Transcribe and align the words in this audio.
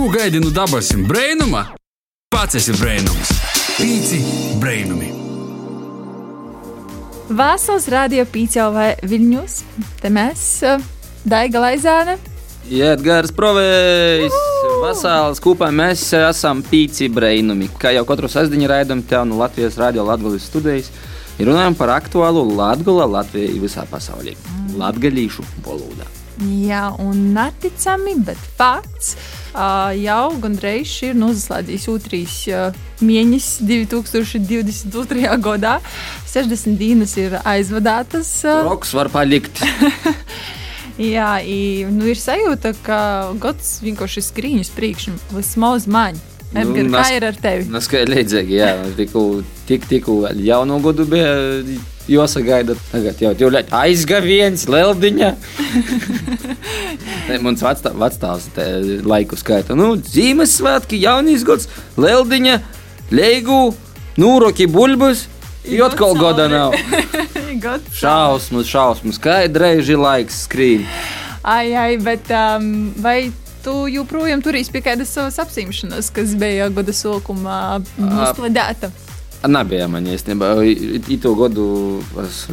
Ko 0.00 0.08
gaidi 0.08 0.40
no 0.40 0.48
dabasim 0.48 1.02
brainuma? 1.04 1.60
Pats 2.32 2.56
esi 2.56 2.72
brainums. 2.72 3.32
Pīci 3.76 4.20
brainumi. 4.56 5.10
Vāsals 7.36 7.84
rādīja 7.92 8.24
pīķelvai 8.32 8.86
Viļņus. 9.10 9.56
Te 10.00 10.08
mēs, 10.08 10.44
eh, 10.64 10.86
Daiga 11.28 11.60
Laizāne. 11.60 12.14
Jēdgars 12.70 13.34
Provējs, 13.36 14.38
Vasāls 14.80 15.42
kopā 15.44 15.68
mēs 15.68 16.06
esam 16.16 16.62
pīci 16.62 17.10
brainumi. 17.12 17.68
Kā 17.68 17.92
jau 17.92 18.06
katru 18.08 18.32
sasdiņu 18.32 18.72
raidam 18.72 19.02
tev 19.02 19.26
no 19.28 19.36
Latvijas 19.36 19.76
radio 19.76 20.06
Latgulis 20.08 20.48
studijas, 20.48 20.88
ir 21.38 21.52
runājam 21.52 21.76
par 21.76 21.92
aktuālu 22.00 22.46
Latgula 22.56 23.04
Latvijai 23.04 23.60
visā 23.60 23.84
pasaulī. 23.84 24.32
Latgalīšu 24.80 25.44
valodā. 25.60 26.08
Jā, 26.40 26.88
un 26.98 27.34
neticami, 27.34 28.16
bet 28.24 28.38
fakts. 28.56 29.16
Jau 29.50 30.30
gandrīz 30.42 30.92
ir 31.08 31.18
noslēdzies 31.18 31.88
otrais 31.90 32.36
uh, 32.52 32.76
mēnesis 33.02 33.64
2022. 33.66 35.26
gadā. 35.42 35.78
60 36.30 36.78
dienas 36.78 37.16
ir 37.18 37.36
aizvadātas. 37.42 38.32
Roks 38.66 38.94
var 38.94 39.10
palikt. 39.12 39.62
Jā, 41.00 41.38
i, 41.40 41.86
nu, 41.88 42.04
ir 42.12 42.18
sajūta, 42.20 42.74
ka 42.84 42.98
gads 43.40 43.78
vienkārši 43.80 44.22
skrieņš 44.26 44.70
priekšā, 44.76 45.14
vismaz 45.32 45.86
man. 45.88 46.18
Nu, 46.50 46.74
kā 46.90 47.04
ir 47.14 47.24
ar 47.28 47.36
tevi? 47.38 47.68
Tas 47.70 47.86
kā 47.88 48.02
līdzīgi, 48.04 48.56
jā, 48.58 48.72
tikko 48.98 49.22
tik, 49.68 49.86
tikko 49.88 50.16
jaunu 50.34 50.80
gadu 50.82 51.06
bija 51.08 51.30
jāsagaida. 52.10 52.76
Tagad 52.90 53.20
jau 53.22 53.50
ir 53.50 53.58
aizgaviens, 53.80 54.66
leldiņa. 54.70 55.30
Mans 57.44 57.62
vecāks 57.62 58.48
laiku 59.06 59.38
skaita. 59.38 59.76
Nu, 59.78 59.92
Ziemassvētki, 59.96 61.00
jaunīs 61.04 61.44
gads, 61.46 61.68
leldiņa, 62.00 62.56
leigu, 63.14 63.60
nūroki 64.20 64.68
buļbus. 64.70 65.26
Jot 65.70 65.94
kaut 65.98 66.18
gada 66.20 66.48
nav. 66.50 66.74
Šausmas, 68.00 68.68
šausmas, 68.70 69.18
kā 69.20 69.42
ir 69.44 69.58
reiži 69.60 69.98
laiks 69.98 70.46
skrīt. 70.46 70.86
Ai, 71.44 71.72
ai, 71.76 71.92
bet 72.00 72.30
um, 72.32 72.90
vai 73.00 73.32
tu 73.64 73.84
joprojām 73.90 74.40
turēsi 74.44 74.72
pie 74.72 74.82
kādas 74.84 75.12
savas 75.12 75.38
apsimšanas, 75.42 76.08
kas 76.14 76.32
bija 76.40 76.70
gada 76.72 76.94
sākumā 76.96 77.60
noslēdēta? 78.00 78.92
Nebija 79.48 79.88
man 79.88 80.06
īstenībā. 80.06 80.52
Itu 81.08 81.34
gadu 81.38 81.66
es 82.24 82.44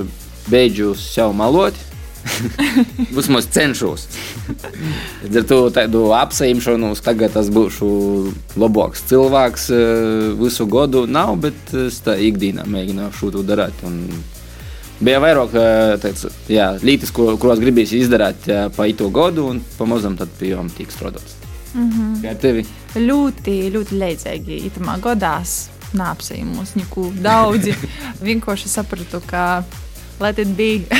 beidzu 0.47 0.93
sev 0.95 1.33
malot. 1.35 1.75
Vismaz 3.15 3.47
cenšos. 3.51 4.07
Līdz 5.23 5.37
ar 5.41 5.45
to 5.47 5.59
tādu 5.75 6.01
apseimšanos, 6.15 6.99
tagad 7.05 7.35
es 7.39 7.51
būšu 7.53 7.89
labāks 8.59 9.05
cilvēks 9.07 9.69
eh, 9.75 10.33
visu 10.39 10.67
gadu. 10.71 11.05
Nav, 11.07 11.35
bet 11.43 11.75
es 11.87 12.01
tā 12.03 12.17
ikdienā 12.19 12.67
mēģināšu 12.67 13.31
to 13.35 13.45
darīt. 13.47 13.85
Un 13.87 14.01
Bija 14.97 15.19
vairāk 15.21 15.51
jā, 16.49 16.71
lietas, 16.81 17.11
ko, 17.13 17.35
kuras 17.37 17.59
gribēju 17.61 17.99
izdarīt 18.01 18.47
eh, 18.49 18.63
pa 18.73 18.87
itu 18.89 19.11
gadu, 19.13 19.45
un 19.51 19.61
pamazām 19.77 20.17
tad 20.17 20.31
pie 20.39 20.55
jām 20.55 20.71
tiek 20.73 20.89
strādāts. 20.89 21.37
Mm 21.75 21.89
-hmm. 21.91 22.21
Kā 22.23 22.29
ar 22.33 22.39
tevi? 22.41 22.65
Ļoti, 22.95 23.57
ļoti 23.75 23.99
leidzīgi. 24.01 24.61
Itamā 24.71 24.97
godās 24.99 25.69
nāpsījumus, 25.97 26.75
neko 26.79 27.11
daudzi. 27.23 27.75
Vienkārši 28.27 28.71
sapratu, 28.71 29.21
ka, 29.27 29.63
lai 30.21 30.33
tad 30.35 30.51
bija, 30.57 30.99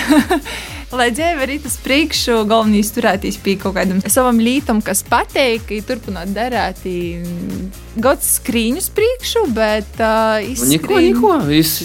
lai 0.99 1.09
dzīve 1.11 1.43
arī 1.47 1.57
tas 1.63 1.77
priekšu, 1.83 2.39
galvenais 2.49 2.91
turēties 2.95 3.39
pie 3.43 3.58
kaut 3.59 3.75
kādam 3.80 3.99
savam 4.08 4.39
lītam, 4.43 4.81
kas 4.85 5.03
pateik, 5.08 5.71
turpināt 5.88 6.31
darīt 6.35 6.85
gads 7.97 8.35
skrīņus 8.38 8.91
priekšu, 8.95 9.45
bet 9.58 9.99
uh, 9.99 10.38
Neko, 10.71 10.99
neko. 11.02 11.35
Es, 11.53 11.80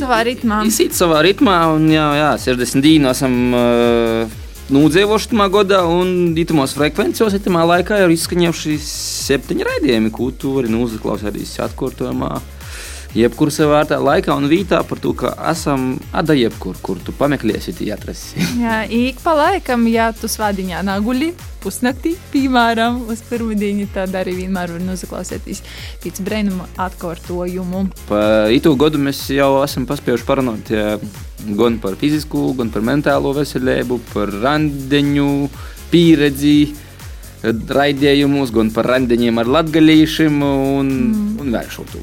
Savā 0.00 0.22
ritmā. 0.26 0.62
Izsīt 0.68 0.96
savā 0.96 1.22
ritmā, 1.26 1.58
un 1.76 1.90
jā, 1.92 2.06
jā 2.18 2.30
60 2.48 2.84
dīnu 2.84 3.12
esam 3.12 3.36
uh, 3.52 4.41
nūdzīvojuši 4.72 5.30
tajā 5.32 5.48
gadā, 5.52 5.82
un 5.88 6.32
itimos 6.38 6.74
frekvencijos 6.78 7.36
itimā 7.36 7.64
laikā 7.68 8.00
ir 8.02 8.14
izskaņojuši 8.14 8.78
septiņi 8.86 9.68
raidījumi, 9.68 10.12
ko 10.14 10.30
tu 10.32 10.56
vari 10.56 10.72
uzklausīties 10.72 11.58
atkārtojumā. 11.68 12.32
Jebkurā 13.12 13.52
savā 13.52 13.82
laikā 13.84 14.32
un 14.32 14.46
vietā 14.48 14.78
par 14.88 14.96
to, 15.02 15.10
ka 15.12 15.34
esam 15.50 15.98
ada 16.16 16.32
jebkur, 16.32 16.78
kur 16.80 17.00
tu 17.04 17.12
pameklēsi, 17.12 17.74
tie 17.76 17.90
atrasi. 17.92 18.40
Jā, 18.62 18.82
ik 18.88 19.20
pa 19.20 19.34
laikam, 19.36 19.84
ja 19.92 20.06
tu 20.16 20.30
svādiņā 20.32 20.80
naguli 20.86 21.34
pusnaktī, 21.60 22.14
piemēram, 22.32 23.02
uz 23.12 23.20
pirmdienu, 23.28 23.84
tad 23.92 24.16
arī 24.16 24.38
vienmēr 24.40 24.72
var 24.72 24.84
noklausīties 24.86 25.60
pēc 26.02 26.22
brīnuma 26.24 26.70
atkārtojumu. 26.80 27.84
Pa 28.08 28.22
itu 28.54 28.72
gadu 28.80 29.02
mēs 29.04 29.26
jau 29.36 29.50
esam 29.60 29.84
paspējuši 29.90 30.26
parunāt 30.26 30.72
gan 31.58 31.76
par 31.84 32.00
fizisku, 32.00 32.48
gan 32.56 32.72
par 32.72 32.86
mentālo 32.86 33.34
veselību, 33.36 34.00
par 34.14 34.32
randeņu 34.42 35.28
pieredzi, 35.92 36.56
raidījumus, 37.44 38.56
gan 38.56 38.72
par 38.72 38.88
randeņiem 38.94 39.44
ar 39.44 39.54
latgalīšiem 39.60 40.42
un, 40.48 40.92
mm. 40.96 41.30
un 41.44 41.56
vēl 41.58 41.70
šo 41.76 41.86
tu. 41.92 42.00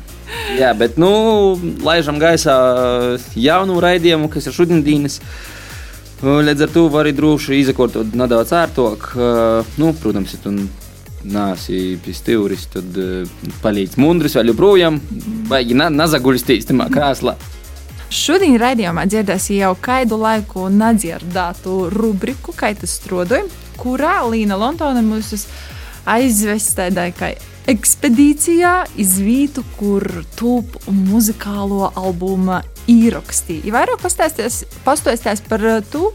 Jā, 0.59 0.73
bet 0.77 0.97
nu, 1.01 1.11
laižam 1.85 2.19
gaisā 2.21 2.57
jaunu 3.37 3.79
raidījumu, 3.81 4.29
kas 4.33 4.49
ir 4.49 4.55
šodienas. 4.55 5.19
Līdz 6.19 6.65
ar 6.65 6.73
to 6.73 6.89
var 6.91 7.07
arī 7.07 7.15
droši 7.15 7.61
izakortot 7.61 8.15
nedaudz 8.17 8.51
ērtāk. 8.57 9.13
Nu, 9.79 9.93
protams, 10.01 10.35
ja 10.35 10.41
tu 10.43 10.55
nāsi 11.27 11.99
pie 12.03 12.15
stūris, 12.15 12.65
tad 12.73 12.97
uh, 12.99 13.23
palīdz 13.63 13.97
mundris 13.99 14.35
vēl 14.37 14.53
joprojām. 14.53 14.99
Vajag 15.49 15.73
na 15.79 15.89
nazaguļstīs 15.93 16.69
tamā 16.69 16.89
krēslā. 16.91 17.35
Šodien 18.09 18.55
raidījumā 18.57 19.03
dzirdēsim 19.05 19.59
jau 19.59 19.75
kādu 19.77 20.17
laiku 20.17 20.65
nedzirdētu 20.73 21.75
rubriku, 21.93 22.55
kā 22.57 22.71
tas 22.73 22.95
strādāja, 22.97 23.45
kurā 23.77 24.23
Līna 24.25 24.57
Londona 24.57 25.03
mūs 25.05 25.45
aizvest 26.07 26.75
tādai 26.77 27.09
kā 27.15 27.33
ekspedīcijā 27.69 28.73
iz 28.97 29.17
vietu, 29.21 29.63
kur 29.77 30.03
top 30.39 30.79
muzikālo 30.87 31.91
albumu 31.99 32.61
īrakstīja. 32.89 33.67
Ja 33.67 33.75
vairāk 33.77 34.01
pastāstīs 34.01 35.43
par 35.49 35.65
to, 35.91 36.09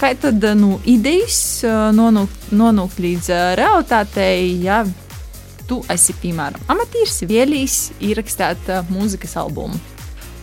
kā 0.00 0.12
tad 0.20 0.44
nu, 0.60 0.76
idejas 0.84 1.62
nonākt, 1.96 2.50
nonākt 2.52 3.00
līdz 3.00 3.30
realitātei, 3.60 4.58
ja 4.64 4.82
tu 5.70 5.80
esi, 5.92 6.16
piemēram, 6.20 6.60
amatieris, 6.72 7.22
vielīs, 7.30 7.80
ierakstīt 8.02 8.68
mūzikas 8.90 9.38
albumu. 9.40 9.80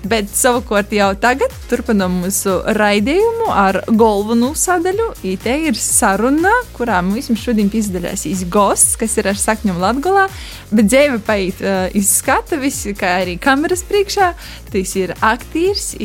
Bet 0.05 0.29
savukārt 0.29 0.91
jau 0.93 1.09
tagad 1.17 1.53
turpinām 1.71 2.19
mūsu 2.21 2.59
raidījumu 2.77 3.47
ar 3.49 3.79
galveno 3.89 4.51
sadaļu. 4.57 5.09
Te 5.41 5.55
ir 5.69 5.79
saruna, 5.79 6.53
kurā 6.77 6.99
mums 7.05 7.31
šodien 7.41 7.71
piedalīsies 7.73 8.45
gosts, 8.53 8.95
kas 8.99 9.17
ir 9.17 9.31
ar 9.33 9.39
sakņiem 9.41 9.79
Latvijā. 9.81 10.27
Bet 10.69 10.91
dzīve 10.91 11.21
paiet 11.25 11.63
uh, 11.65 11.87
iz 11.97 12.11
skatuves, 12.19 12.83
kā 12.99 13.17
arī 13.23 13.37
kameras 13.41 13.81
priekšā. 13.87 14.33
Tas 14.71 14.97
ir 14.99 15.15
aktieris, 15.25 15.95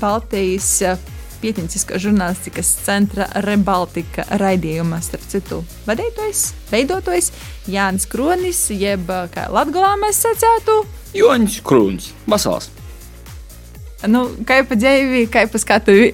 Baltijas 0.00 0.70
uh, 0.86 1.10
pieteiciskā 1.44 1.98
žurnālistikas 2.00 2.70
centra 2.86 3.28
Rebaltika 3.44 4.24
raidījumā, 4.40 5.00
starp 5.04 5.26
citu, 5.28 5.60
vadītājs, 5.88 6.46
veidotājs 6.72 7.32
Jānis 7.70 8.08
Kronis, 8.08 8.64
jeb 8.72 9.12
kā 9.34 9.50
Latvijā 9.52 9.92
mēs 10.00 10.24
secētu. 10.24 10.80
Joņš 11.14 11.60
Krūns, 11.66 12.14
Vasals. 12.30 12.73
Nu, 14.10 14.24
kā 14.44 14.58
jau 14.60 14.66
pa 14.68 14.76
dzīvi, 14.78 15.24
kā 15.32 15.44
jau 15.44 15.52
pa 15.54 15.60
skatuvi. 15.62 16.10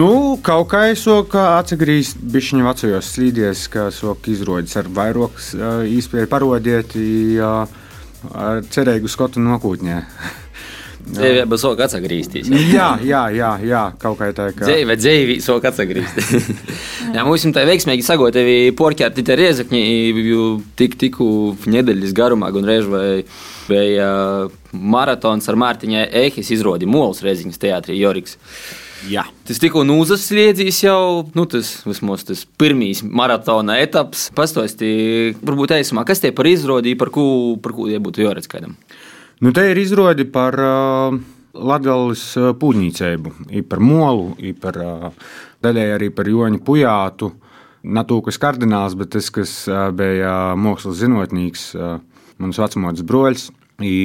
nu, 0.00 0.38
kaut 0.44 0.70
kā 0.72 0.86
es 0.92 1.04
soku 1.06 1.38
atgriezt 1.38 2.18
bišķiņu 2.34 2.66
vecajos 2.66 3.12
slīdies, 3.14 3.66
ka 3.72 3.88
soku 3.94 4.34
izrodas 4.34 4.74
ar 4.80 4.90
vairāk 4.90 5.38
uh, 5.38 5.84
īspēju 5.86 6.30
parodiet, 6.32 6.96
uh, 6.98 7.64
ar 8.34 8.62
cerīgu 8.74 9.10
skotu 9.12 9.42
nokūtņē. 9.44 10.02
Dzīvē 11.08 11.44
būs 11.48 11.62
sok 11.64 11.80
atsagrīstīs. 11.86 12.50
jā, 12.74 12.88
jā, 13.06 13.22
jā, 13.32 13.52
jā, 13.64 13.82
kaut 14.00 14.18
kā 14.20 14.28
tā. 14.36 14.50
Ka... 14.56 14.66
Dzīvē, 14.66 14.96
dzīvē, 15.00 15.36
sok 15.44 15.68
atsagrīstīs. 15.70 16.50
jā, 17.14 17.24
mums 17.24 17.46
tā 17.54 17.64
veiksmīgi 17.68 18.04
sagotevi 18.04 18.58
porķēti 18.76 19.24
te 19.24 19.38
riezakņi, 19.38 19.84
jo 20.26 20.48
tik 20.78 20.98
tiku 21.00 21.28
nedēļas 21.70 22.12
garumā, 22.16 22.50
un 22.58 22.68
reiz 22.68 22.90
vai 22.90 23.22
bija 23.68 24.10
maratons 24.72 25.48
ar 25.48 25.58
Mārtiņai 25.60 26.08
Ehis 26.24 26.52
izrodi 26.56 26.88
Mols 26.88 27.22
Reziņas 27.24 27.60
teātrī 27.62 27.98
Joriks. 28.00 28.38
Jā. 29.06 29.22
Tas 29.46 29.60
tikko 29.62 29.84
uzsliedzīs 29.94 30.80
jau, 30.82 31.28
nu, 31.36 31.44
tas 31.46 31.70
vismaz 31.86 32.24
tas 32.26 32.42
pirmīs 32.58 33.04
maratona 33.06 33.78
etaps. 33.78 34.26
Pastāstī, 34.34 34.90
varbūt 35.38 35.76
īsumā, 35.78 36.02
kas 36.08 36.24
tie 36.24 36.32
par 36.34 36.48
izrodi, 36.50 36.96
par 36.98 37.12
ko, 37.14 37.56
par 37.62 37.76
ko 37.76 37.86
tie 37.86 38.00
būtu 38.02 38.24
jāredz 38.24 38.50
kādam. 38.50 38.74
Nu, 39.38 39.52
te 39.54 39.68
ir 39.70 39.78
izrādi 39.78 40.26
par 40.26 40.58
uh, 40.58 41.14
Latvijas 41.54 42.24
uh, 42.40 42.50
pūģnīcību, 42.58 43.34
par 43.70 43.82
molu, 43.84 44.32
par 44.58 44.80
uh, 44.82 45.36
daļai 45.62 45.86
arī 45.94 46.10
par 46.14 46.30
Joņu 46.30 46.64
Pujātu. 46.66 47.30
ne 47.82 48.02
to, 48.04 48.18
kas 48.26 48.40
kardināls, 48.42 48.96
bet 48.98 49.12
tas, 49.14 49.30
kas 49.30 49.52
ā, 49.70 49.88
bija 49.94 50.56
mākslas 50.58 50.98
zinātnīgs, 50.98 51.70
ā, 51.78 51.92
mans 52.42 52.58
vecmods 52.58 53.04
broļs. 53.06 53.48
I, 53.84 53.96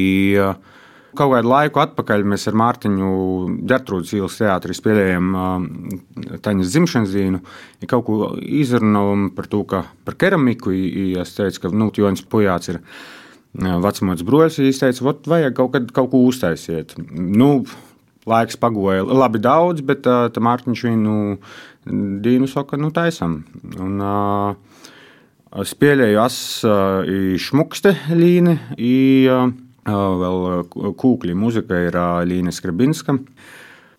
Kaut 1.13 1.29
kādu 1.29 1.45
laiku 1.45 1.77
atpakaļ 1.77 2.23
mēs 2.25 2.47
ar 2.49 2.55
Mārtiņu 2.57 3.09
Gertrūdas 3.69 4.15
ielas 4.17 4.37
teātrī 4.39 4.73
spēlējām 4.73 5.27
Taņas 6.41 6.71
dzimšanas 6.73 7.13
dienu. 7.13 7.41
Ja 7.83 7.89
kaut 7.91 8.07
ko 8.07 8.31
izrunājām 8.41 9.27
par 9.37 9.45
to, 9.51 9.61
ka 9.69 9.83
par 10.07 10.17
keramiku. 10.17 10.73
Ja 10.73 11.21
es 11.21 11.35
teicu, 11.37 11.67
ka 11.67 11.73
nu, 11.73 11.91
Jonas 11.93 12.25
Pujāts 12.25 12.73
ir 12.73 12.79
vecmots 13.53 14.25
broļs. 14.25 14.57
Viņš 14.65 14.81
teica, 14.81 15.05
ka 15.05 15.33
vajag 15.35 15.57
kaut, 15.59 15.73
kad, 15.75 15.91
kaut 15.93 16.09
ko 16.15 16.23
uztaisiet. 16.31 16.95
Nu, 17.13 17.51
laiks 18.25 18.57
pagoja 18.57 19.05
labi 19.05 19.41
daudz, 19.43 19.85
bet 19.85 20.09
uh, 20.09 20.33
Mārtiņš 20.33 20.85
viņu 20.87 21.17
dīnu 22.25 22.49
saka, 22.49 22.79
nu 22.81 22.89
taisam. 22.95 23.43
Un, 23.77 24.01
uh, 24.01 24.81
spēlēju 25.53 26.23
as 26.23 26.39
uh, 26.65 27.05
šmukste 27.37 27.93
līni. 28.17 28.57
I, 28.81 28.95
uh, 29.29 29.53
vēl 29.85 30.95
kūkļi 30.99 31.35
muzika 31.35 31.81
ir 31.87 31.99
Līna 32.29 32.53
Skrabinska. 32.55 33.17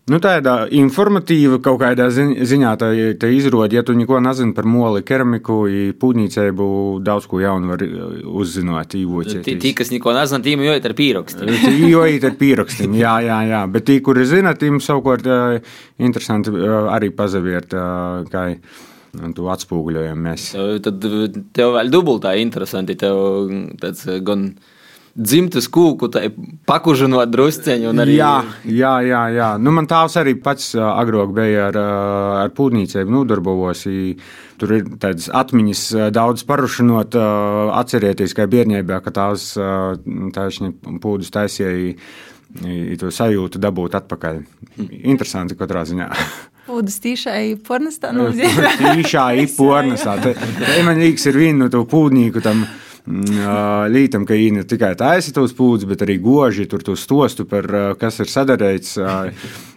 Nu, 0.05 0.19
tāda 0.21 0.67
informatīva 0.69 1.57
kaut 1.65 1.79
kādā 1.81 2.05
ziņā 2.13 2.71
tā, 2.77 2.91
tā 3.17 3.29
izrāda, 3.33 3.79
ja 3.79 3.81
tu 3.85 3.95
neko 3.97 4.19
nezini 4.21 4.53
par 4.53 4.67
moli, 4.69 5.01
keramiku, 5.01 5.63
pūnīcēbu, 5.97 6.67
daudz 7.05 7.25
ko 7.31 7.39
jaunu 7.41 7.71
var 7.71 7.81
uzzināt. 7.81 8.93
Tī, 8.93 9.71
kas 9.73 9.89
neko 9.89 10.13
nezina, 10.13 10.53
jau 10.67 10.75
ir 10.77 10.85
ar 10.91 10.93
pīrakstu. 10.99 11.49
jo 11.95 12.03
ir 12.05 12.29
ar 12.29 12.37
pīrakstiem, 12.37 12.99
jā, 13.01 13.15
jā, 13.25 13.39
jā. 13.49 13.63
Bet 13.73 13.89
tī, 13.89 13.97
kuri 14.05 14.27
zina, 14.29 14.53
tīm 14.53 14.77
savukārt 14.77 15.25
interesanti 15.97 16.53
arī 16.53 17.09
pazaviert, 17.09 17.73
kā 18.29 18.45
tu 19.33 19.49
atspoguļojam 19.49 20.21
mēs. 20.21 20.47
Tad 20.85 21.09
tev 21.57 21.75
vēl 21.79 21.89
dubultā 21.89 22.37
interesanti, 22.45 22.93
tev 23.01 23.49
tāds 23.81 24.05
gan. 24.21 24.51
Uh, 24.53 24.71
dzimtas 25.15 25.69
kūku, 25.71 26.09
tā 26.11 26.27
pakužinot 26.67 27.31
drusceņu. 27.31 27.93
Arī... 28.03 28.17
Jā, 28.19 28.33
jā, 28.67 28.93
jā. 29.07 29.21
jā. 29.35 29.49
Nu, 29.61 29.71
man 29.75 29.87
tēvs 29.89 30.17
arī 30.19 30.35
pats 30.43 30.73
agrāk 30.75 31.31
bija 31.35 31.69
ar, 31.69 31.79
ar 32.43 32.53
pūtnīcēm 32.55 33.11
nodarbojos. 33.15 33.85
Tur 34.59 34.71
ir 34.71 34.87
tādas 34.99 35.27
atmiņas, 35.35 35.83
daudz 36.15 36.45
parušinot, 36.47 37.15
atcerieties, 37.79 38.35
ka 38.35 38.47
bērnībā, 38.51 39.01
ka 39.03 39.15
tās 39.15 39.53
taisni 40.35 40.71
pūdus 41.03 41.31
taisīja, 41.35 41.95
to 42.99 43.11
sajūtu 43.11 43.59
dabūt 43.59 43.97
atpakaļ. 43.99 44.43
Interesanti 45.03 45.57
katrā 45.59 45.83
ziņā. 45.87 46.11
Pūdas 46.65 46.95
tīšai 47.03 47.59
pornostā 47.61 48.09
nozīmē. 48.15 48.71
Tīšai 48.79 49.43
pornostā. 49.53 50.15
Te 50.23 50.79
man 50.87 50.97
līks 50.97 51.27
ir 51.29 51.37
viena 51.37 51.65
no 51.65 51.67
to 51.69 51.83
pūdnīku 51.91 52.41
tam 52.41 52.63
Mm, 52.65 52.81
lītam, 53.05 54.25
ka 54.25 54.33
viņi 54.33 54.61
ne 54.61 54.65
tikai 54.65 54.95
taisa 54.97 55.33
tos 55.35 55.53
pūdzes, 55.57 55.87
bet 55.89 56.01
arī 56.05 56.17
goži 56.23 56.65
tur 56.69 56.83
to 56.85 56.97
stostu 56.97 57.45
par 57.49 57.69
kas 58.01 58.19
ir 58.23 58.31
sadarīts. 58.31 58.97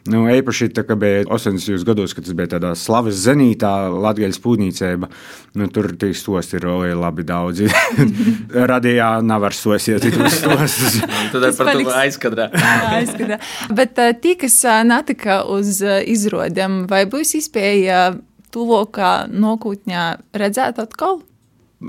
Nu, 0.08 0.22
īpaši 0.32 0.70
tā, 0.72 0.84
bija 0.96 1.26
80. 1.28 1.84
gados, 1.84 2.14
kad 2.16 2.24
tas 2.24 2.36
bija 2.36 2.54
tādā 2.54 2.70
slavas 2.78 3.18
zenītā, 3.20 3.72
Latvijas 3.92 4.38
pūnīcēba. 4.40 5.10
Nu, 5.58 5.68
tur 5.72 5.90
tie 6.00 6.14
stosti 6.16 6.56
ir 6.56 6.68
oi, 6.70 6.94
labi 6.96 7.26
daudzi. 7.28 7.68
Radījā 8.72 9.10
nevar 9.26 9.56
sosiet 9.56 10.06
tos 10.14 10.38
stostus. 10.40 11.00
Tad 11.34 11.48
par 11.60 11.72
to 11.74 11.94
aizkadrā. 11.98 12.48
aizkadrā. 12.98 13.40
Bet 13.74 14.00
tie, 14.22 14.34
kas 14.40 14.62
netika 14.88 15.42
uz 15.52 15.82
izrodēm, 15.84 16.86
vai 16.88 17.04
būs 17.10 17.36
iespēja 17.42 18.14
tuvākā 18.54 19.12
nākotnē 19.28 20.10
redzēt 20.40 20.80
atkal? 20.80 21.20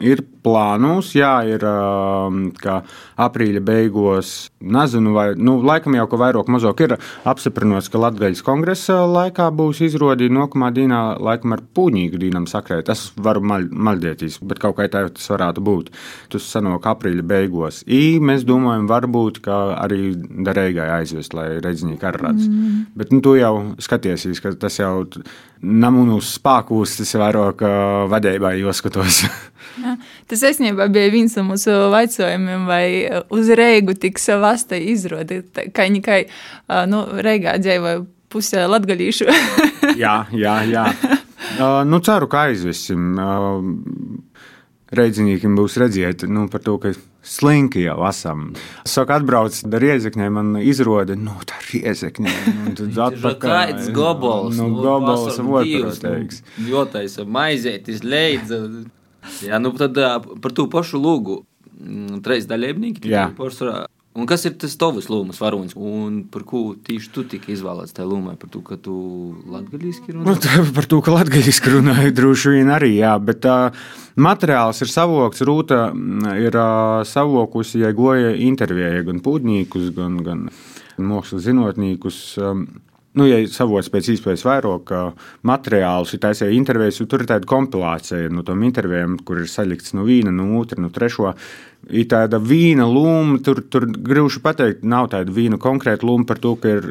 Ir 0.06 0.22
plānos, 0.44 1.12
jā, 1.18 1.34
ir 1.48 1.64
kā 2.60 2.80
aprīļa 3.20 3.62
beigās. 3.66 4.34
Nezinu, 4.60 5.14
vai 5.16 5.28
nu, 5.40 5.58
laikam 5.64 5.96
jau 5.96 6.06
ka 6.12 6.20
vairāk 6.20 6.50
mazāk 6.52 6.84
ir 6.84 6.96
apstiprināts, 7.28 7.88
ka 7.92 8.02
Latvijas 8.02 8.44
kongresa 8.46 9.02
laikā 9.08 9.50
būs 9.56 9.82
izrādīta 9.88 10.36
nākamā 10.36 10.72
dienā, 10.76 11.02
laikam 11.24 11.56
ar 11.56 11.64
pūņīgu 11.76 12.20
dienam 12.22 12.48
sakrēt. 12.50 12.88
Tas 12.90 13.10
var 13.16 13.40
maļ, 13.40 13.70
maļdēties, 13.72 14.40
bet 14.50 14.62
kaut 14.64 14.78
kā 14.80 14.90
tā 14.92 15.06
tas 15.16 15.30
varētu 15.32 15.64
būt. 15.64 15.92
Tas 16.34 16.48
sanāk 16.56 16.88
aprīļa 16.92 17.26
beigās. 17.30 17.84
I 17.88 18.20
mēs 18.24 18.46
domājam, 18.48 18.90
varbūt, 18.92 19.42
arī 19.50 20.14
darīgai 20.48 20.90
aizvest, 21.00 21.36
lai 21.38 21.52
redzinieki 21.64 22.10
arī 22.10 22.24
redz. 22.26 22.50
Mm. 22.50 22.82
Bet 23.00 23.16
nu, 23.16 23.24
tu 23.24 23.36
jau 23.40 23.54
skaties, 23.82 24.28
ka 24.44 24.56
tas 24.60 24.80
jau 24.80 25.06
nav 25.60 25.96
mūsu 25.96 26.38
spēkos, 26.38 27.00
tas 27.00 27.16
ir 27.16 27.24
vairāk 27.24 27.64
vadībai 28.12 28.58
jāskatos. 28.62 29.24
Tas 30.30 30.44
īstenībā 30.46 30.86
bija 30.94 31.10
viens 31.14 31.34
no 31.40 31.48
mūsu 31.48 31.74
jautājumiem, 31.74 32.68
vai 32.70 32.86
uz 33.34 33.50
Reigu 33.58 33.96
tiks 33.98 34.30
vasta 34.42 34.78
izrāde. 34.78 35.42
Kā 35.74 35.88
viņi 35.90 36.02
kā 36.06 36.22
nu, 36.92 37.04
Reigā 37.26 37.58
dzīvoja 37.58 38.04
pusē 38.30 38.66
latgaļīšu. 38.70 39.28
jā, 40.04 40.16
jā, 40.36 40.56
jā. 40.70 40.88
Uh, 41.58 41.82
nu, 41.92 42.02
ceru, 42.06 42.30
ka 42.32 42.50
aizvesim. 42.50 43.14
Uh, 43.18 44.26
Reidzinīkiem 44.90 45.54
būs 45.54 45.76
redzēt, 45.78 46.24
nu, 46.26 46.48
par 46.50 46.64
to, 46.66 46.74
ka 46.82 46.96
slinki 47.22 47.84
jau 47.84 48.00
esam. 48.08 48.48
Saka, 48.90 49.20
atbrauc 49.20 49.54
ar 49.68 49.84
riezekņiem, 49.84 50.34
man 50.34 50.56
izrāda, 50.66 51.14
nu, 51.14 51.36
tā 51.46 51.60
ir 51.62 51.84
riezekņa. 51.84 52.38
Nu, 52.56 52.74
tad 52.80 53.02
atpakaļ. 53.10 53.54
Kāds 53.54 53.92
gobals? 53.94 54.58
Nu, 54.58 54.72
gobals, 54.80 55.38
otrs 55.38 56.02
teiks. 56.02 56.42
Jotais, 56.66 57.20
maizētis, 57.38 58.02
leidza. 58.02 58.64
Jā, 59.46 59.62
nu 59.62 59.72
tad 59.78 59.98
par 60.44 60.56
to 60.56 60.68
pašu 60.72 61.02
lūgu. 61.02 61.44
Mm, 61.80 62.20
trīs 62.26 62.48
dalībnieki. 62.50 63.08
Porcelā. 63.38 63.86
Un 64.20 64.26
kas 64.28 64.42
ir 64.50 64.56
tas 64.60 64.74
tavs 64.76 65.06
lomas 65.08 65.38
varonis? 65.40 65.76
Un 65.78 66.24
par 66.34 66.44
ko 66.48 66.74
tieši 66.74 67.12
tu 67.14 67.24
tika 67.30 67.52
izvēlēts 67.54 67.94
tajā 67.96 68.08
lomā? 68.10 68.34
Par 68.42 68.50
to, 68.52 68.60
ka 68.66 68.76
tu 68.82 68.96
latviešu 69.48 70.16
runā? 70.16 70.26
Nu, 70.26 70.66
par 70.76 70.88
to, 70.90 71.00
ka 71.06 71.14
latviešu 71.14 71.76
runāju, 71.78 72.16
droši 72.18 72.56
vien 72.58 72.74
arī, 72.74 72.96
jā. 72.98 73.14
Bet 73.22 73.46
uh, 73.48 73.70
materiāls 74.20 74.82
ir 74.84 74.92
savokts, 74.92 75.46
rūta 75.46 75.92
ir 76.42 76.58
uh, 76.58 77.06
savokusi, 77.08 77.84
ja 77.86 77.94
goja 77.96 78.34
intervijai 78.34 79.06
gan 79.08 79.22
pūdnīkus, 79.24 79.94
gan, 79.96 80.20
gan 80.26 80.46
mākslas 81.00 81.46
zinātnīkus. 81.46 82.20
Um, 82.44 82.66
nu, 83.18 83.26
ja 83.30 83.40
savots 83.50 83.90
pēc 83.94 84.12
iespējas 84.14 84.46
vairāk 84.46 84.94
materiālus, 85.48 86.14
ir 86.14 86.22
taisīja 86.26 86.56
intervijas, 86.56 87.02
tur 87.10 87.24
ir 87.24 87.32
tāda 87.32 87.50
kompilācija 87.50 88.30
no 88.34 88.44
tām 88.46 88.64
intervijām, 88.68 89.18
kur 89.26 89.42
ir 89.42 89.50
salikts 89.50 89.96
no 89.98 90.06
viena, 90.08 90.34
no 90.36 90.52
otra, 90.60 90.82
no 90.84 90.92
trešā 90.94 91.34
ir 91.88 92.08
tāda 92.12 92.40
vīna 92.44 92.88
lūma. 92.90 93.40
Tur, 93.46 93.62
tur 93.72 93.88
grūti 93.88 94.42
pateikt, 94.44 94.84
nav 94.88 95.10
tāda 95.14 95.34
vīna 95.34 95.60
konkrēta 95.62 96.08
lūma 96.08 96.28
par 96.30 96.42
to, 96.44 96.56
ka 96.60 96.76
ir 96.78 96.88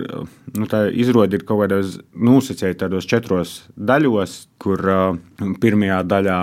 nu, 0.57 0.69
izrādi 0.69 1.39
ir 1.39 1.45
kaut 1.49 1.65
kādos 1.65 1.99
nosacīti 2.15 2.81
tādos 2.83 3.09
četros 3.09 3.59
daļos, 3.77 4.39
kur 4.59 4.83
uh, 4.91 5.19
pirmajā 5.63 6.01
daļā 6.09 6.39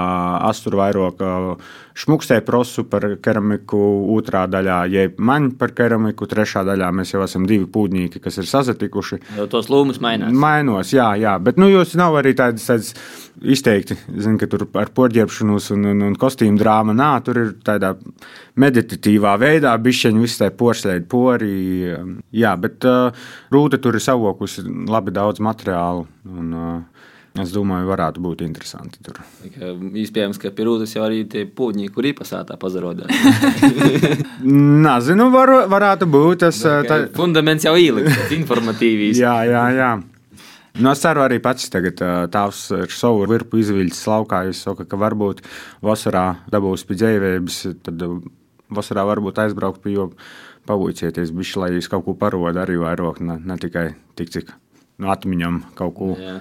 astur 0.48 0.78
vairāk 0.80 1.24
uh, 1.26 1.74
šmukstē 1.96 2.40
prosu 2.48 2.86
par 2.88 3.08
keramiku, 3.24 3.80
otrā 4.16 4.46
daļā 4.52 4.80
jeb 4.92 5.20
man 5.20 5.52
par 5.60 5.74
keramiku, 5.76 6.28
trešā 6.32 6.64
daļā 6.68 6.92
mēs 6.96 7.16
jau 7.16 7.24
esam 7.26 7.48
divi 7.50 7.68
pūģnieki, 7.72 8.24
kas 8.24 8.40
ir 8.40 8.50
sazatikuši. 8.52 9.22
Jau 9.40 9.50
tos 9.52 9.72
lūmas 9.72 10.00
mainās. 10.04 10.32
Mainos, 10.32 10.96
jā, 10.96 11.12
jā, 11.20 11.36
bet 11.44 11.60
nu, 11.60 11.72
jūs 11.72 11.98
nav 12.00 12.20
arī 12.22 12.36
tādas. 12.38 12.68
tādas 12.72 12.96
izteikti, 13.44 13.98
zin, 14.16 14.38
ka 14.40 14.48
tur 14.48 14.66
ar 14.80 14.92
porģērbšanos 14.96 15.72
un, 15.76 15.86
un, 15.92 16.04
un 16.08 16.18
kostīmu 16.20 16.60
drāmu 16.60 16.96
nā, 16.96 17.12
tur 17.26 17.42
ir 17.42 17.50
tādā 17.66 17.94
meditatīvā 18.62 19.36
veidā, 19.42 19.76
bišķiņi 19.82 20.24
visu 20.24 20.42
tai 20.44 20.52
porcelēdi 20.56 21.08
pori. 21.12 21.54
Jā, 22.36 22.56
bet 22.62 22.88
uh, 22.90 23.28
rūta 23.54 23.82
tur 23.82 23.98
ir 23.98 24.04
savokusi 24.04 24.66
labi 24.92 25.16
daudz 25.16 25.44
materiālu. 25.44 26.08
Un, 26.32 26.54
uh, 26.56 27.06
Es 27.36 27.52
domāju, 27.52 27.90
varētu 27.90 28.22
būt 28.24 28.46
interesanti. 28.46 29.02
Tur. 29.04 29.18
Iespējams, 29.44 30.38
ka 30.40 30.54
pie 30.56 30.68
rūtas 30.70 30.94
jau 30.96 31.04
arī 31.04 31.26
tie 31.28 31.44
pūģi, 31.44 31.90
kur 31.92 32.08
īpasātā 32.08 32.56
pazarodās. 32.60 33.12
Nezinu, 34.86 35.28
var, 35.34 35.52
varētu 35.72 36.08
būt 36.08 36.46
tas. 36.46 36.62
Tā... 36.64 37.02
Fundaments 37.18 37.68
jau 37.68 37.76
īlikts, 37.76 38.32
informatīvs. 38.38 39.20
jā, 39.26 39.36
jā, 39.52 39.66
jā. 39.76 39.90
Nu, 40.76 40.90
es 40.92 41.00
ceru, 41.00 41.22
arī 41.24 41.38
pats 41.40 41.70
tagad 41.72 42.02
tēvs 42.34 42.64
ar 42.76 42.92
savu 42.92 43.24
virpu 43.32 43.62
izviļas 43.62 44.02
laukā. 44.12 44.42
Es 44.52 44.66
saku, 44.66 44.84
ka 44.90 45.00
varbūt 45.00 45.40
vasarā 45.86 46.26
dabūs 46.52 46.84
pie 46.88 46.98
dzēvības, 47.00 47.60
tad 47.86 48.04
vasarā 48.76 49.06
varbūt 49.08 49.40
aizbraukt 49.46 49.80
pie 49.84 49.96
jo 49.96 50.10
pavūcieties, 50.68 51.32
bišķi, 51.36 51.62
lai 51.62 51.72
jūs 51.78 51.88
kaut 51.92 52.04
ko 52.08 52.16
paroda 52.20 52.66
arī 52.66 52.76
vairāk, 52.82 53.22
ne, 53.24 53.38
ne 53.40 53.58
tikai 53.62 53.88
tik 54.20 54.34
cik 54.34 54.52
no 55.00 55.12
atmiņām 55.14 55.62
kaut 55.78 55.96
ko. 55.96 56.12
Jā. 56.20 56.40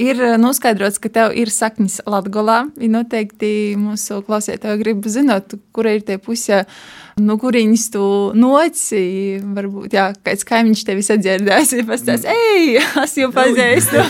Ir 0.00 0.18
noskaidrots, 0.42 0.98
ka 1.02 1.10
tev 1.12 1.36
ir 1.38 1.52
saknes 1.54 2.00
Latvijā. 2.06 2.64
Noteikti 2.90 3.52
mūsu 3.78 4.20
klausītāji 4.26 4.82
grib 4.82 5.06
zināt, 5.10 5.54
kur 5.74 5.88
ir 5.90 6.02
tie 6.06 6.18
pusē 6.22 6.64
no 7.22 7.38
kurienes 7.38 7.86
tu 7.94 8.04
noci. 8.34 9.04
Varbūt 9.54 9.94
jā, 9.94 10.10
kāds 10.26 10.46
kaimiņš 10.48 10.84
tevi 10.90 11.06
sadzirdēs, 11.06 11.74
ir 11.78 11.88
pastāstījis, 11.88 12.28
ej, 12.34 12.78
es 13.04 13.16
jau 13.22 13.30
pazīstu. 13.34 14.02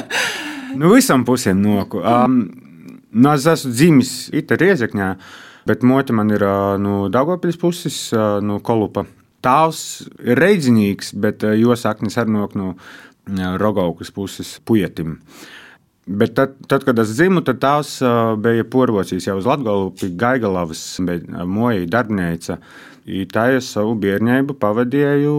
nu, 0.78 0.94
visam 0.94 1.26
pusēm 1.26 1.62
noku. 1.64 2.02
Um, 2.04 2.42
Nu, 3.12 3.32
es 3.34 3.46
esmu 3.50 3.72
dzimis 3.74 4.10
Ita 4.38 4.54
Riezekņā, 4.54 5.06
bet 5.66 5.82
mote 5.82 6.14
man 6.14 6.30
ir 6.30 6.44
ā, 6.46 6.76
no 6.78 7.08
Daugopils 7.10 7.58
puses, 7.58 7.96
ā, 8.14 8.38
no 8.38 8.60
Kolupa. 8.62 9.02
Tāvs 9.42 9.80
ir 10.22 10.38
reidzinīgs, 10.38 11.10
bet 11.18 11.42
ā, 11.42 11.56
jo 11.58 11.74
saknes 11.74 12.18
arī 12.20 12.36
nok 12.36 12.54
no 12.60 12.68
ā, 12.70 13.00
Rogaukas 13.60 14.10
puses 14.14 14.58
pujetim. 14.64 15.18
Bet 16.10 16.32
tad, 16.34 16.56
tad, 16.66 16.84
kad 16.84 16.98
es 16.98 17.12
dzimu, 17.14 17.42
tad 17.46 17.60
tās 17.62 17.98
ā, 18.02 18.34
bija 18.40 18.64
porvocījis 18.66 19.28
jau 19.28 19.36
uz 19.38 19.46
Latgalu, 19.46 19.92
pie 19.94 20.08
Gaigalavas, 20.18 20.82
bija 21.06 21.44
moja 21.46 21.84
darbnīca. 21.86 22.58
I 23.10 23.24
Tā 23.30 23.46
es 23.56 23.68
savu 23.74 23.94
bērnību 23.98 24.56
pavadīju 24.60 25.34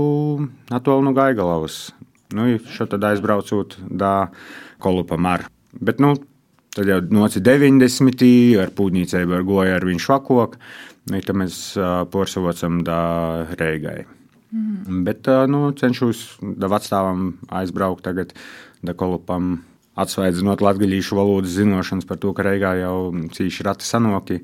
attālu 0.74 1.06
no 1.06 1.14
Gaigalavas. 1.18 1.92
Nu, 2.36 2.48
šo 2.72 2.88
tad 2.90 3.04
aizbraucot 3.10 3.76
da 3.90 4.32
Kolupa 4.82 5.18
mar. 5.20 5.46
Bet, 5.76 6.00
nu, 6.04 6.16
tad 6.76 6.88
jau 6.88 7.02
noci 7.12 7.44
90. 7.44 8.24
ar 8.64 8.72
pūģnīcēju 8.78 9.36
ar 9.38 9.46
goju 9.48 9.76
ar 9.76 9.88
viņu 9.88 10.06
švakok. 10.08 10.58
Nu, 11.12 11.22
tad 11.26 11.38
mēs 11.42 11.62
porsavocam 12.14 12.82
da 12.88 13.02
Reigai. 13.60 14.06
Mm. 14.52 15.04
Bet, 15.08 15.28
nu, 15.48 15.70
cenšos 15.78 16.26
da 16.42 16.68
vecstāvam 16.72 17.36
aizbraukt 17.48 18.04
tagad 18.08 18.34
da 18.84 18.96
Kolupam 18.98 19.62
atsvaidzinot 20.00 20.64
latgaļīšu 20.64 21.18
valodas 21.18 21.56
zinošanas 21.56 22.08
par 22.10 22.20
to, 22.22 22.34
ka 22.36 22.46
Reigā 22.48 22.74
jau 22.80 23.12
cīši 23.36 23.68
rati 23.68 23.88
sanoki. 23.88 24.42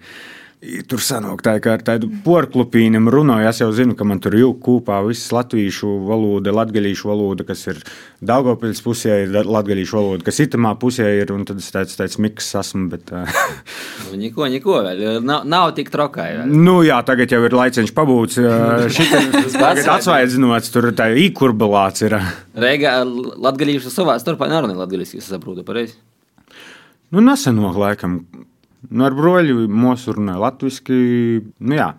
Tur 0.57 0.97
sanāk, 1.05 1.43
tā 1.45 1.51
kā 1.61 1.75
ar 1.77 1.83
tādu 1.85 2.07
porklupīnu 2.25 2.97
runāju. 3.13 3.45
Es 3.45 3.59
jau 3.61 3.67
zinu, 3.77 3.93
ka 3.93 4.07
man 4.09 4.17
tur 4.17 4.33
ir 4.33 4.47
kopā 4.57 5.03
viss 5.05 5.29
latviešu 5.29 5.85
valoda, 6.07 6.49
latviešu 6.49 7.11
valoda, 7.11 7.45
kas 7.45 7.61
ir 7.69 7.83
Daugopils 8.25 8.81
pusē, 8.81 9.19
ir 9.27 9.37
latviešu 9.45 9.99
valoda, 9.99 10.25
kas 10.25 10.41
itamā 10.41 10.71
pusē 10.81 11.11
ir. 11.19 11.29
Un 11.35 11.45
tad 11.45 11.61
es 11.61 11.69
teicu, 11.75 11.93
tāds 12.01 12.17
miks 12.17 12.49
esmu. 12.57 12.87
Bet, 12.89 13.13
Nu, 13.13 14.17
Neko, 14.17 14.47
neko 14.49 14.81
vēl. 14.87 15.05
Nav, 15.21 15.45
nav 15.45 15.75
tik 15.77 15.93
trokai. 15.93 16.31
Nu 16.49 16.79
jā, 16.87 16.97
tagad 17.05 17.37
jau 17.37 17.43
ir 17.45 17.53
laiciņš 17.53 17.93
pabūts. 17.93 18.41
Šis 18.97 19.61
atsvaidzinots, 19.61 20.73
tur 20.73 20.89
tā 20.97 21.11
īkurbulāts 21.21 22.07
ir. 22.09 22.17
Reigā 22.57 22.97
latgalīši 23.05 23.93
savā 23.93 24.17
starpā 24.23 24.49
nerunā 24.49 24.73
latgalīski, 24.81 25.21
es 25.21 25.29
saprotu 25.29 25.61
pareizi. 25.67 25.99
Nu, 27.13 27.21
nesenāk, 27.21 27.77
laikam. 27.77 28.23
Nu, 28.89 29.07
ar 29.07 29.15
broļu 29.17 29.65
mūsu 29.71 30.15
runāja 30.17 30.41
latviešu. 30.43 30.99
Nu, 31.59 31.77
jā. 31.77 31.93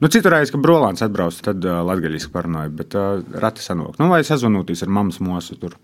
Nu, 0.00 0.08
citur 0.08 0.32
reiz, 0.32 0.50
kad 0.52 0.62
brolāns 0.64 1.02
atbrauc, 1.04 1.36
tad 1.44 1.64
uh, 1.66 1.80
latviešu 1.84 2.30
parunāja, 2.32 2.70
bet 2.72 2.94
uh, 2.96 3.20
rati 3.42 3.64
sanāk. 3.64 3.98
Nu, 4.00 4.08
vai 4.12 4.20
sazvanūties 4.24 4.84
ar 4.84 4.92
mammas 4.96 5.20
mūsu 5.24 5.56
tur 5.60 5.76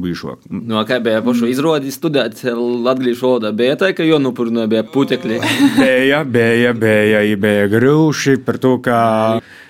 bijušo. 0.00 0.36
No 0.50 0.62
Nu, 0.72 0.80
kā 0.88 1.00
bija 1.02 1.20
pašu 1.22 1.50
izrādi 1.50 1.92
studēt 1.94 2.42
latgalīšu 2.46 3.26
valodā, 3.26 3.52
bija 3.56 3.76
tā, 3.80 3.92
ka 3.96 4.06
jau 4.06 4.18
nupurnoja 4.22 4.70
bija 4.70 4.84
putekļi. 4.86 5.40
Bija, 5.80 6.22
bija, 6.24 6.74
bija, 6.74 7.22
bija 7.38 7.70
grūti 7.70 8.38
par 8.46 8.58
to, 8.62 8.76
ka 8.84 8.98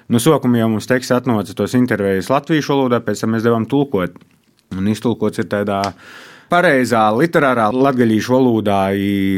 no 0.09 0.21
sākuma 0.23 0.61
jau 0.61 0.71
mums 0.73 0.89
teksts 0.91 1.15
atnāca 1.17 1.57
tos 1.57 1.77
intervijas 1.79 2.31
latviešu 2.33 2.75
valodā, 2.75 3.01
pēc 3.05 3.25
tam 3.25 3.37
mēs 3.37 3.47
devām 3.47 3.69
tulkot. 3.69 4.17
Un 4.77 4.87
iztulkots 4.91 5.43
ir 5.43 5.49
tādā 5.51 5.83
pareizā, 6.51 7.07
literārā 7.17 7.71
latviešu 7.73 8.37
valodā. 8.37 8.83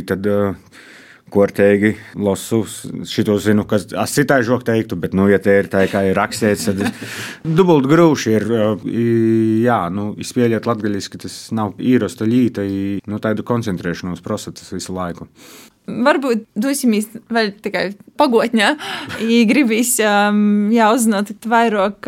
Tad, 0.09 0.27
uh, 0.27 0.55
Kortīgi 1.33 1.95
lasu, 2.21 2.59
šito 3.09 3.39
zinu, 3.41 3.63
kas 3.65 3.87
citai 4.13 4.43
žok 4.45 4.67
teiktu, 4.69 4.99
bet, 5.01 5.15
nu, 5.17 5.31
ja 5.33 5.39
te 5.41 5.55
ir 5.63 5.69
tā, 5.73 5.87
kā 5.89 6.03
ir 6.05 6.19
rakstīts, 6.19 6.67
tad 6.69 6.83
dubult 7.57 7.89
grūši 7.89 8.35
ir, 8.37 8.45
i- 8.85 9.63
jā, 9.65 9.79
nu, 9.89 10.11
izspēlēt 10.21 10.69
latgaļiski, 10.69 11.23
tas 11.25 11.37
nav 11.57 11.73
īrosta 11.81 12.29
līta, 12.29 12.67
nu, 13.09 13.17
tādu 13.25 13.47
koncentrēšanos 13.49 14.21
tas 14.61 14.75
visu 14.77 14.93
laiku. 14.93 15.25
Varbūt 15.83 16.45
dosimies 16.55 17.09
vēl 17.33 17.53
tikai 17.63 17.89
pagotnē. 18.21 18.75
Ja 19.33 19.43
gribīs 19.49 19.97
um, 20.03 20.71
uzzināt 20.71 21.33
vairāk, 21.49 22.07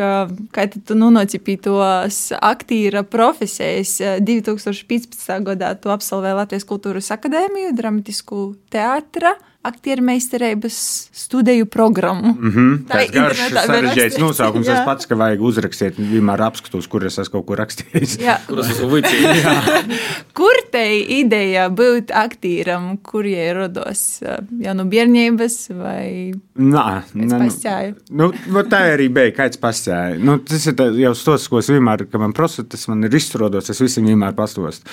kā 0.55 0.65
tu 0.73 0.95
nonāci 0.97 1.39
pie 1.43 1.57
tos 1.61 2.19
aktīra 2.35 3.03
profesijas. 3.07 3.97
Uh, 4.03 4.19
2015. 4.23 5.27
gadā 5.47 5.73
tu 5.79 5.91
absolvēji 5.93 6.39
Latvijas 6.39 6.67
kultūras 6.69 7.11
akadēmiju, 7.15 7.75
dramatisku 7.75 8.47
teātra. 8.73 9.35
Aktieru 9.65 10.03
meistarības 10.05 10.75
studiju 11.15 11.65
programmu. 11.71 12.35
Mm 12.45 12.53
Mm, 12.55 12.75
tas 12.87 13.09
garš, 13.11 13.39
internetā 13.39 13.61
var 13.67 13.67
sarežģīts 13.75 14.17
nosaukums. 14.21 14.67
Jā. 14.69 14.75
Es 14.79 14.85
pats, 14.87 15.07
ka 15.09 15.15
vajag 15.19 15.41
uzrakstīt, 15.43 15.97
vienmēr 15.99 16.41
apskatos, 16.45 16.87
kur 16.91 17.03
es 17.07 17.17
esmu 17.21 17.33
kaut 17.35 17.45
ko 17.49 17.57
rakstījis. 17.59 18.13
Jā. 18.23 18.37
Kuras 18.47 18.69
esmu 18.71 18.87
vicīgi. 18.93 19.41
Kur 20.37 20.59
te 20.71 20.83
ideja 21.17 21.65
būt 21.73 22.11
aktīram, 22.15 22.87
kur 23.05 23.27
jai 23.27 23.49
rados? 23.57 24.01
Uh, 24.23 24.39
Jau 24.63 24.73
no 24.77 24.85
bērnības 24.91 25.57
vai 25.77 26.31
Nā, 26.55 26.85
nē, 27.13 27.27
nu, 27.27 27.39
pastāju? 27.43 27.95
nu, 28.15 28.29
nu, 28.51 28.63
tā 28.71 28.81
arī 28.95 29.09
bija. 29.13 29.33
Kāds 29.35 29.59
pastāja? 29.61 30.15
Nu, 30.21 30.37
tas 30.43 30.65
ir 30.69 30.75
tā- 30.79 30.89
jau 30.99 31.13
tas, 31.27 31.47
ko 31.51 31.59
es 31.61 31.69
vienmēr, 31.71 32.05
kad 32.09 32.21
man 32.21 32.33
prasa, 32.37 32.63
tas 32.63 32.87
man 32.91 33.03
ir 33.07 33.15
izstrādāts. 33.19 33.71
Es 33.73 33.81
visiem 33.83 34.07
vienmēr 34.11 34.35
pastostu. 34.37 34.87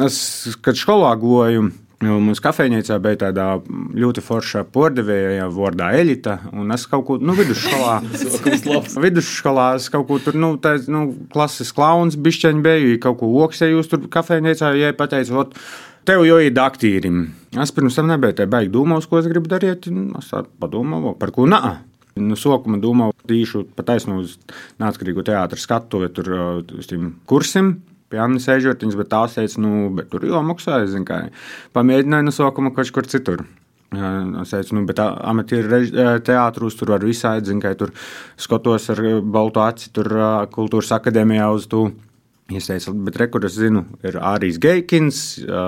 Es, 0.00 0.18
kad 0.64 0.78
skolā 0.80 1.12
goju. 1.20 1.70
Mums 2.02 2.40
kafejnīcā 2.42 2.96
bija 3.02 3.18
tāda 3.20 3.44
ļoti 3.94 4.22
forša 4.24 4.64
pordevēja 4.74 5.46
vārdā 5.54 5.92
Elita. 6.00 6.38
Es 6.74 6.86
kaut 6.90 7.04
ko 7.06 7.18
nu, 7.22 7.36
vidusskolā, 7.38 8.00
vidusskolā 9.04 9.68
es 9.78 9.86
kaut 9.92 10.08
ko 10.08 10.18
tur, 10.22 10.38
nu, 10.38 10.56
tā, 10.62 10.74
nu 10.90 11.04
klases 11.32 11.70
klauns, 11.74 12.18
bišķiņš 12.18 12.64
biju, 12.64 12.98
kaut 13.02 13.20
ko 13.20 13.30
oksēju 13.46 13.86
tur 13.90 14.08
kafejnīcā, 14.12 14.72
ja 14.80 14.90
pateicu, 14.98 15.46
tev 16.08 16.24
jau 16.26 16.40
ir 16.42 16.58
aktīrim. 16.58 17.22
Es 17.62 17.74
pirms 17.74 18.00
tam 18.00 18.10
nebiju 18.10 18.40
tā 18.40 18.48
baigi 18.50 18.72
domājis, 18.74 19.06
ko 19.06 19.22
es 19.22 19.30
gribu 19.30 19.52
darīt. 19.52 19.86
Es 20.18 20.34
padomāju, 20.62 21.14
par 21.20 21.34
ko 21.34 21.46
nē. 21.50 21.62
Nu, 22.18 22.36
sākumā 22.36 22.76
domāju, 22.82 23.14
tīšu 23.30 23.62
pataisnu 23.78 24.18
uz 24.20 24.34
neatkarīgu 24.82 25.22
teātru 25.24 25.60
skatu, 25.60 26.02
vai 26.02 26.10
tur 26.12 26.28
uz 26.76 26.90
tiem 26.90 27.14
kursiem. 27.30 27.76
Pie 28.12 28.20
Annas 28.20 28.48
Ežertiņas, 28.52 28.98
bet 29.00 29.08
tās 29.08 29.38
teica, 29.38 29.60
nu, 29.64 29.88
bet 29.96 30.10
tur 30.12 30.24
jau 30.28 30.44
maksāja, 30.44 30.90
zin 30.92 31.06
kā. 31.08 31.24
Pamēģināju 31.72 32.28
no 32.28 32.34
sākuma 32.36 32.74
kaut 32.76 32.92
kur 32.92 33.08
citur. 33.08 33.46
Es 33.92 34.52
teicu, 34.52 34.76
nu, 34.78 34.84
bet 34.88 35.00
amatieru 35.02 35.82
teātrus 36.24 36.76
tur 36.78 36.94
var 36.94 37.04
visādi, 37.04 37.50
zin 37.50 37.60
kā 37.60 37.74
tur 37.76 37.92
skatos 38.40 38.88
ar 38.92 39.02
baltu 39.20 39.60
aci, 39.64 39.90
tur 39.96 40.08
kultūras 40.52 40.92
akadēmijā 40.96 41.48
uz 41.56 41.68
to. 41.72 41.86
Es 42.52 42.68
teicu, 42.68 42.94
bet 43.06 43.16
re, 43.20 43.28
kur 43.32 43.44
es 43.48 43.56
zinu, 43.56 43.84
ir 44.04 44.20
Ārijs 44.20 44.60
Geikins. 44.60 45.22
ā, 45.44 45.64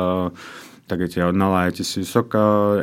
Tagad 0.85 1.15
jau 1.17 1.31
nalaiķis. 1.33 1.95
Saka, 2.05 2.41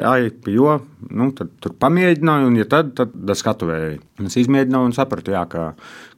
ai, 0.09 0.31
jo, 0.49 0.71
nu, 1.13 1.27
tad 1.37 1.51
tur 1.61 1.75
pamēģināju, 1.77 2.47
un, 2.49 2.55
ja 2.57 2.65
tad, 2.69 2.95
tad, 2.97 3.13
skatuvēju. 3.37 3.99
Es 4.25 4.37
izmēģināju 4.41 4.89
un 4.89 4.95
sapratu, 4.97 5.35
jā, 5.35 5.43
ka, 5.51 5.67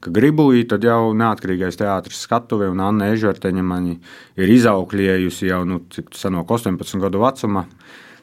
ka 0.03 0.13
gribu, 0.15 0.45
tad 0.69 0.87
jau 0.87 1.11
neatkarīgais 1.19 1.79
teātris 1.81 2.23
skatuvē, 2.23 2.69
un 2.71 2.79
Anna 2.85 3.11
Ežerteņa 3.11 3.65
mani 3.67 3.97
ir 4.39 4.55
izaugļējusi 4.55 5.51
jau, 5.51 5.59
nu, 5.67 5.81
cik 5.91 6.15
sanāk, 6.15 6.55
18 6.55 7.03
gadu 7.03 7.19
vecumā. 7.25 7.65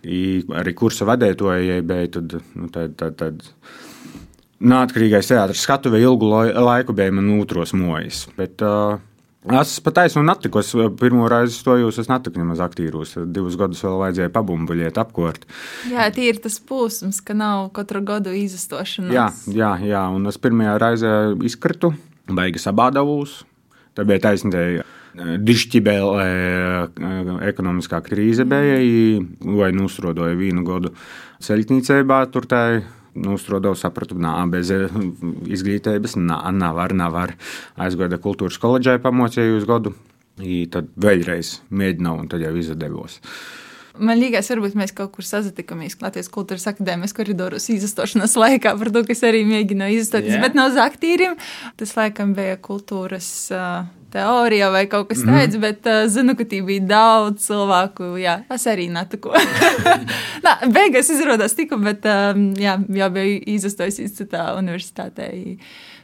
I 0.09 0.41
arī 0.57 0.73
kursa 0.73 1.05
vadētojai 1.11 1.83
bija, 1.85 2.09
tad, 2.17 2.39
nu, 2.57 2.73
tad, 2.73 2.97
tad, 2.97 3.21
tad 3.21 3.45
neatkarīgais 4.65 5.29
teātris 5.29 5.69
skatuvē 5.69 6.01
ilgu 6.01 6.33
lai- 6.33 6.57
laiku 6.57 6.97
bija 6.97 7.13
man 7.13 7.29
otros 7.37 7.77
mojas. 7.77 8.25
Bet, 8.41 8.65
uh, 8.65 8.97
Es 9.41 9.79
pat 9.81 10.03
aizsnu 10.03 10.21
natiku. 10.27 10.61
Es 10.61 10.75
pirmo 11.01 11.25
reizi 11.33 11.57
stojos, 11.57 11.97
es 12.03 12.11
netiku 12.11 12.43
nemaz 12.43 12.61
aktīvos. 12.61 13.15
Divus 13.33 13.57
gadus 13.61 13.81
vēl 13.87 13.97
vajadzēja 14.03 14.33
pabumbuļiet, 14.35 15.01
apkort. 15.01 15.47
Jā, 15.89 16.11
tie 16.13 16.29
ir 16.29 16.43
tas 16.45 16.59
posms, 16.61 17.23
ka 17.25 17.33
nav 17.33 17.71
katru 17.77 18.03
gadu 18.05 18.35
izastošanās. 18.37 19.15
Jā, 19.17 19.31
jā, 19.57 19.73
jā, 19.89 20.05
un 20.13 20.29
es 20.29 20.37
pirmajā 20.37 20.77
reizē 20.83 21.15
izkritu, 21.49 21.95
beigas 22.29 22.69
abādavūs. 22.69 23.41
Tā 23.97 24.05
bija 24.07 24.29
taisnība. 24.29 24.85
Dišķibēlē 25.43 26.27
ekonomiskā 27.49 27.99
krīze 28.07 28.45
bija, 28.47 28.77
vai 29.59 29.73
nusrodoja 29.75 30.37
vienu 30.39 30.63
gadu 30.69 30.93
ceļtniecībā, 31.43 32.21
tur 32.31 32.47
tā 32.47 32.63
Nustrodoju, 33.15 33.79
sapratu, 33.79 34.19
ka 34.19 34.45
bez 34.51 34.71
eh, 34.75 34.93
izglītības 35.51 36.15
nā, 36.21 36.43
nevar, 36.55 36.95
nevar. 36.95 37.35
Aizgāju 37.81 38.21
kultūras 38.23 38.61
koledžai, 38.63 39.01
pamocīju 39.03 39.59
uz 39.59 39.67
gadu. 39.69 39.95
I 40.41 40.63
tad 40.73 40.89
vēlreiz 41.01 41.59
mēģināju, 41.69 42.23
un 42.23 42.31
tad 42.31 42.45
jau 42.45 42.55
izdevos. 42.57 43.19
Man 44.01 44.17
liekas, 44.17 44.49
varbūt 44.53 44.77
mēs 44.79 44.95
kaut 44.97 45.11
kur 45.17 45.27
sazināmies 45.27 45.99
Latvijas 46.01 46.31
kultūras 46.33 46.65
akadēmijas 46.71 47.13
koridoros 47.17 47.67
izastošanās 47.75 48.37
laikā, 48.39 48.73
par 48.79 48.93
to, 48.95 49.03
kas 49.09 49.25
arī 49.27 49.43
mēģināja 49.49 49.99
izastoties, 49.99 50.37
Jā. 50.39 50.43
bet 50.45 50.57
no 50.57 50.69
uz 50.71 50.79
aktīriem. 50.81 51.35
Tas 51.77 51.93
laikam 51.99 52.33
bija 52.39 52.57
kultūras 52.63 53.29
uh, 53.53 53.91
teorija 54.13 54.71
vai 54.73 54.85
kaut 54.91 55.09
kas 55.11 55.23
tāds, 55.23 55.57
mm. 55.57 55.63
bet 55.63 55.89
uh, 55.91 56.03
zinu, 56.11 56.35
ka 56.39 56.47
tie 56.49 56.61
bija 56.67 56.85
daudz 56.91 57.47
cilvēku. 57.47 58.13
Jā, 58.21 58.41
es 58.55 58.67
arī 58.71 58.89
netiku. 58.93 59.33
Nā, 60.45 60.57
beigās 60.75 61.13
izrādās 61.15 61.57
tiku, 61.59 61.81
bet 61.83 62.07
um, 62.11 62.51
jā, 62.61 62.77
jau 63.01 63.11
biju 63.15 63.41
izastojis 63.57 64.03
citā 64.19 64.51
universitātē. 64.59 65.33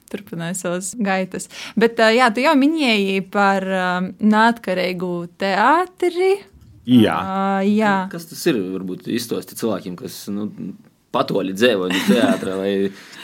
Turpināju 0.07 0.55
savas 0.55 0.93
gaitas. 1.03 1.49
Bet, 1.75 1.99
uh, 1.99 2.13
jā, 2.15 2.29
tu 2.31 2.45
jau 2.45 2.55
minēji 2.59 3.25
par 3.35 3.65
um, 3.67 4.13
neatkarīgu 4.23 5.15
teātri. 5.41 6.37
Jā, 6.87 7.17
Uh, 7.19 7.65
jā. 7.67 7.95
Kas 8.13 8.29
tas 8.31 8.45
ir? 8.47 8.61
Varbūt 8.77 9.09
izstāsti 9.11 9.57
cilvēkiem, 9.59 9.97
kas 9.99 10.21
nu, 10.31 10.47
patoļi 11.17 11.57
dzīvo 11.57 11.91
no 11.91 12.07
teātra. 12.07 12.61
vai 12.61 12.73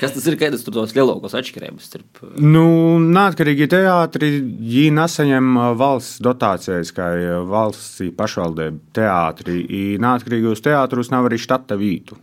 Kas 0.03 0.17
tas 0.17 0.25
ir? 0.27 0.35
Kādas 0.35 0.65
tur 0.67 0.75
tos 0.75 0.97
lielākos 0.97 1.37
atšķirības 1.39 1.85
starp? 1.87 2.23
nu, 2.43 2.65
neatkarīgi 2.99 3.69
teātri, 3.71 4.33
viņi 4.43 4.89
nesaņem 4.97 5.53
ā, 5.63 5.69
valsts 5.79 6.19
dotācijas, 6.27 6.91
kā 6.97 7.13
ā, 7.15 7.37
valsts 7.47 8.03
pašvaldība 8.19 8.81
teātri. 8.99 9.61
I 9.63 9.83
Neatkarīgos 10.03 10.65
teātrus 10.65 11.13
nav 11.15 11.31
arī 11.31 11.39
štata 11.39 11.79
vītu. 11.79 12.19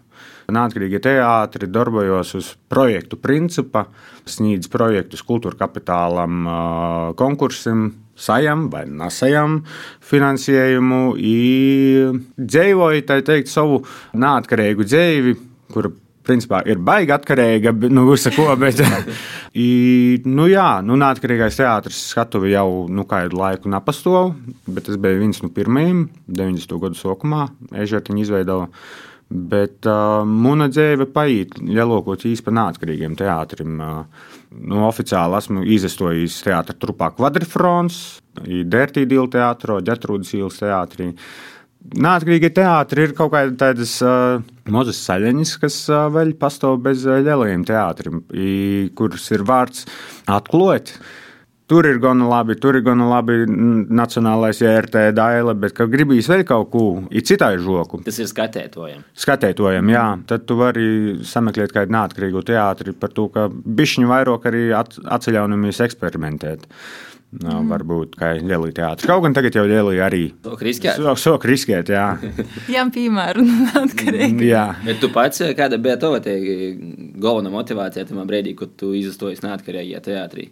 Neatkarīgi 0.51 0.99
teātri 1.05 1.69
darbojas 1.71 2.33
uz 2.35 2.51
projektu 2.67 3.15
principa, 3.21 3.85
sniedz 4.27 4.67
projektus 4.67 5.23
kultūra 5.23 5.61
kapitālam, 5.61 6.49
konkursam, 7.15 7.93
sajam 8.19 8.67
vai 8.73 8.83
nesajam 8.89 9.61
finansējumu. 10.09 11.03
Dzīvoja, 12.35 13.05
tā 13.07 13.21
teikt, 13.23 13.53
savu 13.53 13.85
neatkarīgu 14.19 14.89
dzīvi, 14.89 15.35
kur 15.73 15.91
principā 16.29 16.61
ir 16.69 16.79
baigi 16.83 17.13
atkarīga 17.15 17.73
no 17.88 17.89
nu, 18.01 18.05
visa 18.11 18.31
ko. 18.35 18.47
Bet, 18.59 18.81
i, 19.65 20.19
nu, 20.27 20.47
jā, 20.51 20.69
nu, 20.85 20.97
neatkarīgais 20.99 21.59
teātris 21.59 21.99
skatuvi 22.13 22.53
jau 22.53 22.88
nu, 22.91 23.05
kādu 23.09 23.39
laiku 23.39 23.71
nepastāv, 23.73 24.33
bet 24.67 24.89
tas 24.89 24.99
bija 25.01 25.19
viens 25.21 25.41
no 25.43 25.51
pirmajiem 25.53 26.07
90. 26.27 26.79
gadu 26.83 26.99
sākumā. 26.99 27.47
Ežertiņa 27.85 28.25
izveidoja. 28.25 28.69
Bet 29.29 29.85
uh, 29.85 30.23
mana 30.25 30.65
dzīve 30.73 31.05
paiet 31.13 31.59
lielākoties 31.61 32.41
par 32.41 32.55
neatkarīgiem 32.57 33.13
teātriem. 33.17 33.75
Uh, 33.77 34.31
nu, 34.57 34.79
oficiāli 34.88 35.38
esmu 35.38 35.65
izstojis 35.77 36.39
teātris 36.41 36.79
trupā 36.81 37.11
Quadrifrons, 37.13 37.99
Dērtīdīla 38.39 39.29
teātrī, 39.35 39.77
Ģetrūdas 39.85 40.33
ielas 40.33 40.57
teātrī. 40.63 41.11
Neatkarīgi 41.79 42.51
teātris 42.53 43.07
ir 43.07 43.13
kaut 43.17 43.31
kādas 43.33 43.55
tādas 43.57 43.93
uh, 44.03 44.41
mazas 44.69 45.00
saļaņas, 45.07 45.53
kas 45.62 45.77
uh, 45.89 46.09
vēl 46.13 46.36
pastāv 46.38 46.75
bez 46.86 47.05
uh, 47.07 47.21
lielajiem 47.24 47.63
teātriem, 47.65 48.19
kuras 49.00 49.29
ir 49.33 49.45
vārds 49.48 49.88
atklāt. 50.29 50.93
Tur 51.69 51.86
ir 51.86 52.00
gana 52.01 52.25
labi, 52.25 52.55
tur 52.57 52.79
ir 52.79 52.81
gana 52.81 53.05
labi 53.05 53.43
nacionālais 53.45 54.57
JRT 54.57 55.12
daila, 55.13 55.53
bet, 55.53 55.75
kad 55.77 55.91
gribīs 55.93 56.25
vēl 56.29 56.41
kaut 56.50 56.71
ko, 56.74 56.86
ir 57.13 57.21
citai 57.29 57.51
žoku. 57.62 58.00
Tas 58.07 58.17
ir 58.17 58.25
skatētojam. 58.31 59.03
Skatētojam, 59.13 59.91
jā, 59.93 60.05
tad 60.31 60.48
tu 60.50 60.57
vari 60.57 60.88
sameklēt 61.29 61.75
kādu 61.75 61.93
neatkarīgu 61.93 62.41
teātri 62.50 62.95
par 62.98 63.13
to, 63.13 63.27
ka 63.33 63.45
bišķiņu 63.53 64.09
vairāk 64.09 64.50
arī 64.50 64.63
at- 64.74 64.98
atceļaunamies 65.19 65.83
eksperimentēt. 65.86 66.65
Nā, 67.29 67.59
varbūt 67.69 68.15
kā 68.17 68.31
lielī 68.41 68.71
teātris. 68.74 69.05
Kaut 69.05 69.21
gan 69.21 69.36
tagad 69.38 69.53
jau 69.53 69.62
lielī 69.69 70.00
arī. 70.01 70.21
Sok 70.41 70.63
riskēt. 70.65 70.98
Sok, 70.98 71.19
sok 71.21 71.43
riskēt, 71.45 71.91
jā. 71.93 72.05
Jā, 72.74 72.88
piemēram, 72.89 73.51
atkarīgi. 73.83 74.48
jā. 74.50 74.63
Bet 74.81 74.98
tu 75.03 75.12
pats, 75.13 75.43
kāda 75.57 75.77
bija 75.77 76.00
tava 76.01 76.24
te 76.25 76.33
galvenā 77.21 77.51
motivācija 77.53 78.07
tajā 78.09 78.25
brīdī, 78.25 78.55
kad 78.57 78.74
tu 78.81 78.95
izstājies 78.98 79.45
neatkarīgajā 79.45 80.01
teātrī? 80.09 80.48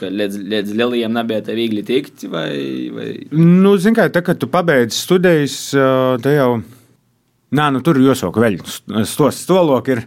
Līdz, 0.00 0.40
līdz 0.48 0.76
lielajiem 0.78 1.12
nebija 1.18 1.44
tā 1.44 1.56
viegli 1.58 1.84
tikt, 1.84 2.24
vai, 2.32 2.52
vai... 2.96 3.08
Nu, 3.36 3.74
zini, 3.76 3.98
kā 3.98 4.08
tā, 4.14 4.24
kad 4.24 4.40
tu 4.40 4.48
pabeidz 4.48 4.96
studijas, 5.04 5.58
te 6.24 6.36
jau. 6.38 6.62
Nē, 7.52 7.66
nu, 7.74 7.82
tur 7.84 7.98
jāsaka, 8.00 8.40
vēl 8.40 8.54
stos 9.04 9.42
stoloki 9.44 9.92
ir, 9.92 9.98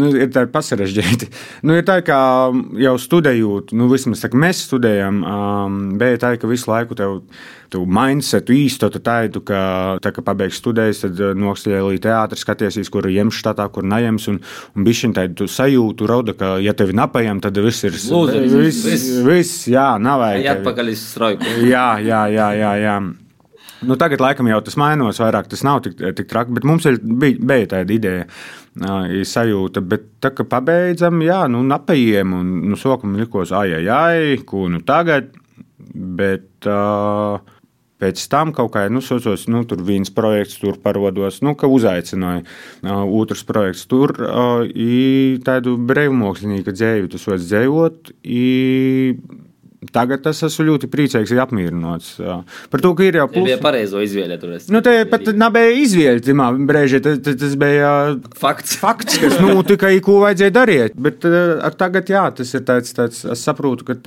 nu, 0.00 0.08
ir 0.16 0.30
tā 0.32 0.46
pasarežģīti. 0.48 1.28
Nu, 1.68 1.74
ir 1.76 1.84
tā, 1.84 1.98
kā 2.04 2.16
jau 2.80 2.94
studējot, 3.00 3.74
nu, 3.76 3.90
vismaz 3.90 4.22
tā, 4.22 4.30
ka 4.32 4.40
mēs 4.40 4.62
studējam, 4.64 5.18
um, 5.20 5.76
bija 6.00 6.22
tā, 6.22 6.30
ka 6.40 6.48
visu 6.48 6.70
laiku 6.70 6.96
tev, 6.96 7.18
tev 7.72 7.84
mindsetu 7.84 8.56
īstotu 8.56 9.02
tādu, 9.04 9.42
ka, 9.44 9.58
tā, 10.00 10.14
ka 10.16 10.24
pabeigts 10.24 10.62
studijas, 10.62 11.02
tad 11.04 11.20
noksļēlī 11.40 12.00
teātris 12.04 12.46
skaties, 12.46 12.80
kur 12.92 13.10
iems 13.10 13.36
štatā, 13.36 13.66
kur 13.74 13.84
neiems, 13.84 14.30
un, 14.32 14.40
un 14.72 14.86
bišķiņ 14.88 15.16
tādu 15.18 15.48
sajūtu 15.50 16.08
rauda, 16.08 16.36
ka, 16.38 16.54
ja 16.64 16.72
tevi 16.78 16.96
napajam, 16.96 17.42
tad 17.44 17.60
viss 17.60 17.84
ir. 17.84 17.98
Lūzeris. 18.14 18.56
Viss, 18.62 18.88
Viss. 18.88 19.10
viss, 19.28 19.68
jā, 19.68 19.90
nav 20.00 20.24
vajag. 20.24 20.48
Jā, 20.48 20.56
atpakaļ 20.56 20.94
uz 20.94 21.04
strojku. 21.10 21.52
Jā, 21.68 21.90
jā, 22.00 22.24
jā. 22.32 22.48
jā, 22.62 22.72
jā. 22.80 22.96
Nu, 23.84 23.96
tagad, 24.00 24.22
laikam, 24.22 24.48
jau 24.50 24.60
tas 24.64 24.76
mainās 24.80 25.20
vairāk. 25.22 25.48
Tas 25.52 25.64
nav 25.66 25.82
tik, 25.84 25.96
tik 26.18 26.28
traki, 26.30 26.54
bet 26.56 26.66
mums 26.68 26.86
ir, 26.88 26.98
bija, 27.02 27.38
bija 27.52 27.70
tāda 27.76 27.94
ideja, 27.94 28.26
ā, 28.80 28.98
sajūta. 29.28 29.82
Bet 29.84 30.06
tā 30.24 30.32
kā 30.34 30.46
pabeidzam, 30.48 31.22
jā, 31.24 31.44
nu, 31.52 31.64
napējiem 31.68 32.36
un 32.38 32.52
nu, 32.70 32.78
sokam 32.80 33.16
likos, 33.20 33.54
ai, 33.56 33.70
ai, 33.80 33.88
ai, 33.94 34.38
ko 34.46 34.68
nu 34.72 34.82
tagad. 34.86 35.34
Bet 35.94 36.66
uh, 36.70 37.42
pēc 38.02 38.20
tam 38.32 38.52
kaut 38.56 38.72
kā, 38.74 38.86
nu, 38.92 39.02
socios, 39.04 39.46
nu, 39.52 39.64
tur 39.68 39.82
viens 39.84 40.10
projekts, 40.12 40.58
tur 40.62 40.78
parodos, 40.82 41.40
nu, 41.44 41.54
ka 41.58 41.68
uzaicināja 41.70 42.42
uh, 42.44 43.04
otrs 43.20 43.44
projekts. 43.48 43.86
Tur 43.90 44.14
uh, 44.18 44.64
i 44.68 45.40
tādu 45.44 45.76
brīvmākslinieku 45.90 46.74
dzēju, 46.74 47.10
tas 47.14 47.26
vajag 47.30 47.48
dzējot. 47.48 48.14
I, 48.24 48.44
Tagad 49.92 50.26
es 50.30 50.42
esmu 50.46 50.68
ļoti 50.70 50.88
priecīgs, 50.92 51.32
ir 51.34 51.42
apmierināts. 51.42 52.14
Par 52.72 52.82
to, 52.84 52.94
ka 52.96 53.06
ir 53.06 53.18
jau 53.20 53.26
Tā 53.28 53.34
bija 53.34 53.56
plusi. 53.58 53.62
pareizo 53.64 54.02
izvēle. 54.04 54.38
Nu, 54.72 54.80
te 54.84 54.94
pat 55.10 55.28
nebija 55.34 55.72
izvēle, 55.82 56.36
brīžī. 56.68 57.02
Tas, 57.04 57.18
tas 57.24 57.56
bija 57.60 57.90
Fakts. 58.40 58.76
fakts, 58.84 59.18
kas 59.22 59.38
nu, 59.42 59.56
tikai 59.66 59.96
ko 60.04 60.20
vajadzēja 60.24 60.54
darīt. 60.54 60.96
Bet 60.96 61.26
uh, 61.28 61.64
tagad, 61.78 62.08
jā, 62.10 62.24
tas 62.36 62.54
ir 62.54 62.64
tāds, 62.66 62.94
tāds 62.96 63.24
es 63.34 63.44
saprotu, 63.44 63.86
ka 63.88 63.98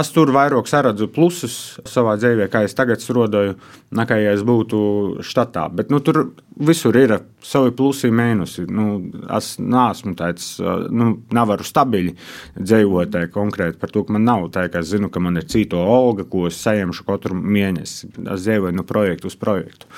es 0.00 0.10
tur 0.12 0.32
vairāk 0.34 0.68
saredzu 0.68 1.08
plusus 1.12 1.78
savā 1.88 2.16
dzīvē, 2.20 2.48
kā 2.52 2.64
es 2.66 2.76
tagad 2.76 3.00
strādāju, 3.00 3.56
nekā 3.96 4.18
ja 4.20 4.34
es 4.36 4.44
būtu 4.46 5.22
štatā. 5.24 5.68
Bet 5.72 5.92
nu, 5.92 6.00
tur 6.04 6.30
visur 6.58 6.96
ir 6.98 7.14
savi 7.44 7.72
plusi 7.76 8.10
un 8.10 8.18
mīnusi. 8.18 8.66
Nu, 8.68 8.88
es 9.36 9.54
neesmu 9.62 10.14
tāds, 10.18 10.50
uh, 10.62 10.86
nu, 10.92 11.14
nevaru 11.34 11.66
stabili 11.66 12.14
dzīvot 12.58 13.14
tā 13.14 13.26
konkrēti 13.32 13.80
par 13.80 13.94
to, 13.94 14.04
ka 14.04 14.16
man 14.16 14.26
nav 14.28 14.48
tā, 14.54 14.66
ka 14.72 14.82
es 14.82 14.92
zinu, 14.92 15.10
ka 15.12 15.17
man 15.22 15.40
ir 15.40 15.46
cita 15.50 15.78
olga, 15.78 16.26
ko 16.28 16.46
es 16.48 16.58
saņemšu 16.64 17.06
katru 17.08 17.36
mēnesi. 17.38 18.10
Es 18.24 18.46
dzīvoju 18.46 18.76
no 18.76 18.86
projekta 18.88 19.30
uz 19.30 19.36
projektu. 19.38 19.90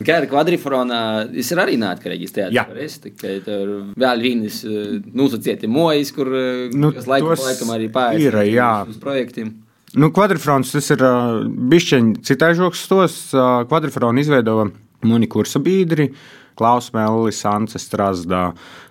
Kā 0.00 0.16
ar 0.22 0.24
kvadrifrona, 0.30 0.98
tas 1.28 1.50
ir 1.52 1.60
arī 1.60 1.74
neatkarīgs 1.80 2.32
teātris. 2.32 3.00
Tikai 3.04 3.34
Tur 3.44 3.72
vēl 4.00 4.22
vienas 4.24 4.62
nosacīti 4.64 5.68
mojas, 5.68 6.12
kur 6.16 6.30
nu, 6.30 6.88
Nu, 6.88 6.92
tos 6.96 7.10
laikam 7.44 7.74
arī 7.74 7.90
jā. 8.48 8.72
uz 8.88 8.96
projektiem. 9.02 9.52
Nu, 9.98 10.12
kvadrifrons 10.14 10.70
tas 10.70 10.86
ir 10.94 11.02
uh, 11.02 11.40
bišķiņš 11.44 12.20
citai 12.28 12.52
žoks 12.56 12.84
stos. 12.86 13.16
Uh, 13.34 13.64
kvadrifronu 13.68 14.22
izveidoja 14.22 14.68
mani 15.02 15.28
kursa 15.28 15.60
biedri. 15.62 16.12
Klaus 16.60 16.90
Mellis, 16.92 17.40
Ants 17.48 17.76
Strasdā, 17.80 18.50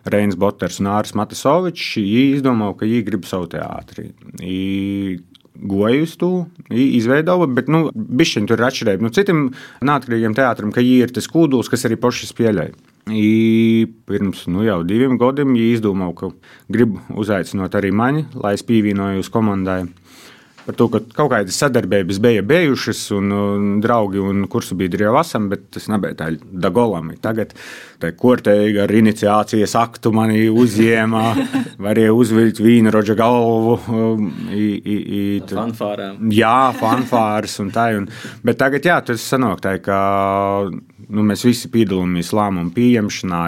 Reins 0.09 0.35
Boters 0.39 0.79
un 0.81 0.89
Ārs 0.89 1.13
Matisovičs. 1.17 1.99
Viņi 1.99 2.39
izdomāja, 2.39 2.75
ka 2.79 2.87
viņi 2.87 3.05
grib 3.05 3.27
savu 3.29 3.45
teātri. 3.51 4.09
I 4.41 5.19
To 6.19 6.45
izveidoja, 6.71 7.47
bet 7.55 7.71
nu, 7.71 7.89
bišķiņi 7.93 8.49
tur 8.49 8.61
ir 8.61 8.67
atšķirība. 8.69 9.05
Nu, 9.05 9.11
citiem 9.15 9.41
neatkarīgiem 9.85 10.35
teātrim, 10.37 10.71
ka 10.75 10.83
ir 11.03 11.13
tas 11.15 11.27
kūduls, 11.31 11.71
kas 11.71 11.85
arī 11.87 11.99
spēlē. 12.29 12.69
I 13.09 13.87
pirms 14.09 14.45
nu, 14.51 14.61
jau 14.65 14.83
diviem 14.85 15.17
gadiem 15.17 15.55
viņi 15.55 15.73
izdomāja, 15.73 16.15
ka 16.19 16.29
grib 16.69 16.99
uzaicināt 17.09 17.75
arī 17.79 17.91
mani, 17.95 18.27
lai 18.37 18.53
es 18.57 18.65
pievienojos 18.67 19.31
komandai. 19.33 19.87
Par 20.69 20.75
to, 20.77 20.86
ka 20.93 20.99
kaut 21.17 21.32
kādas 21.34 21.55
sadarbības 21.58 22.19
bija 22.21 22.43
bijušas, 22.45 22.99
un, 23.17 23.32
un 23.34 23.69
draugi 23.82 24.21
un 24.21 24.43
kursu 24.51 24.75
biedri 24.77 25.08
jau 25.08 25.15
esam, 25.17 25.47
bet 25.49 25.63
tas 25.73 25.88
nebija 25.89 26.13
tā 26.19 26.27
dagolami. 26.38 27.15
Tagad 27.23 27.55
tā 27.99 28.12
korteiga 28.15 28.84
ar 28.86 28.93
iniciācijas 28.93 29.73
aktu 29.82 30.12
mani 30.13 30.43
uzņēma, 30.53 31.23
varēja 31.88 32.13
uzvilkt 32.13 32.62
vīnu 32.62 32.93
roģa 32.93 33.15
galvu. 33.17 33.79
um, 33.89 34.27
i- 34.53 34.77
i- 34.77 35.01
i- 35.19 35.41
tu- 35.49 35.58
Fanfārām. 35.58 36.21
Jā, 36.38 36.69
fanfārs 36.77 37.58
un 37.65 37.71
tā. 37.73 37.88
Un, 37.97 38.05
bet 38.45 38.60
tagad, 38.62 38.86
jā, 38.86 38.99
tas 39.10 39.25
sanāk 39.25 39.63
tā, 39.65 39.73
ka 39.82 39.97
nu, 41.10 41.23
mēs 41.25 41.41
visi 41.47 41.71
piedalāmies 41.73 42.29
lēmumu 42.38 42.69
pieņemšanā, 42.75 43.41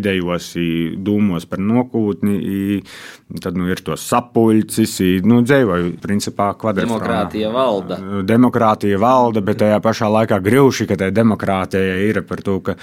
idejos, 0.00 0.50
i 0.58 0.96
dūmos 0.98 1.46
par 1.48 1.62
nokūtni, 1.62 2.34
i, 2.42 2.82
tad 3.40 3.54
nu, 3.60 3.68
ir 3.70 3.78
tos 3.86 4.02
sapuļcis, 4.10 4.96
i, 5.06 5.10
nu, 5.22 5.40
dzēvoju, 5.46 5.92
principā, 6.02 6.39
kvadrātā. 6.60 6.86
Demokrātija 6.86 7.50
valda. 7.54 7.98
Demokrātija 8.26 9.00
valda, 9.00 9.42
bet 9.44 9.60
tajā 9.62 9.78
pašā 9.84 10.10
laikā 10.12 10.40
grūši, 10.44 10.86
ka 10.90 10.98
tā 11.00 11.10
demokrātija 11.14 11.96
ir 12.06 12.22
par 12.28 12.42
to, 12.46 12.58
ka 12.64 12.76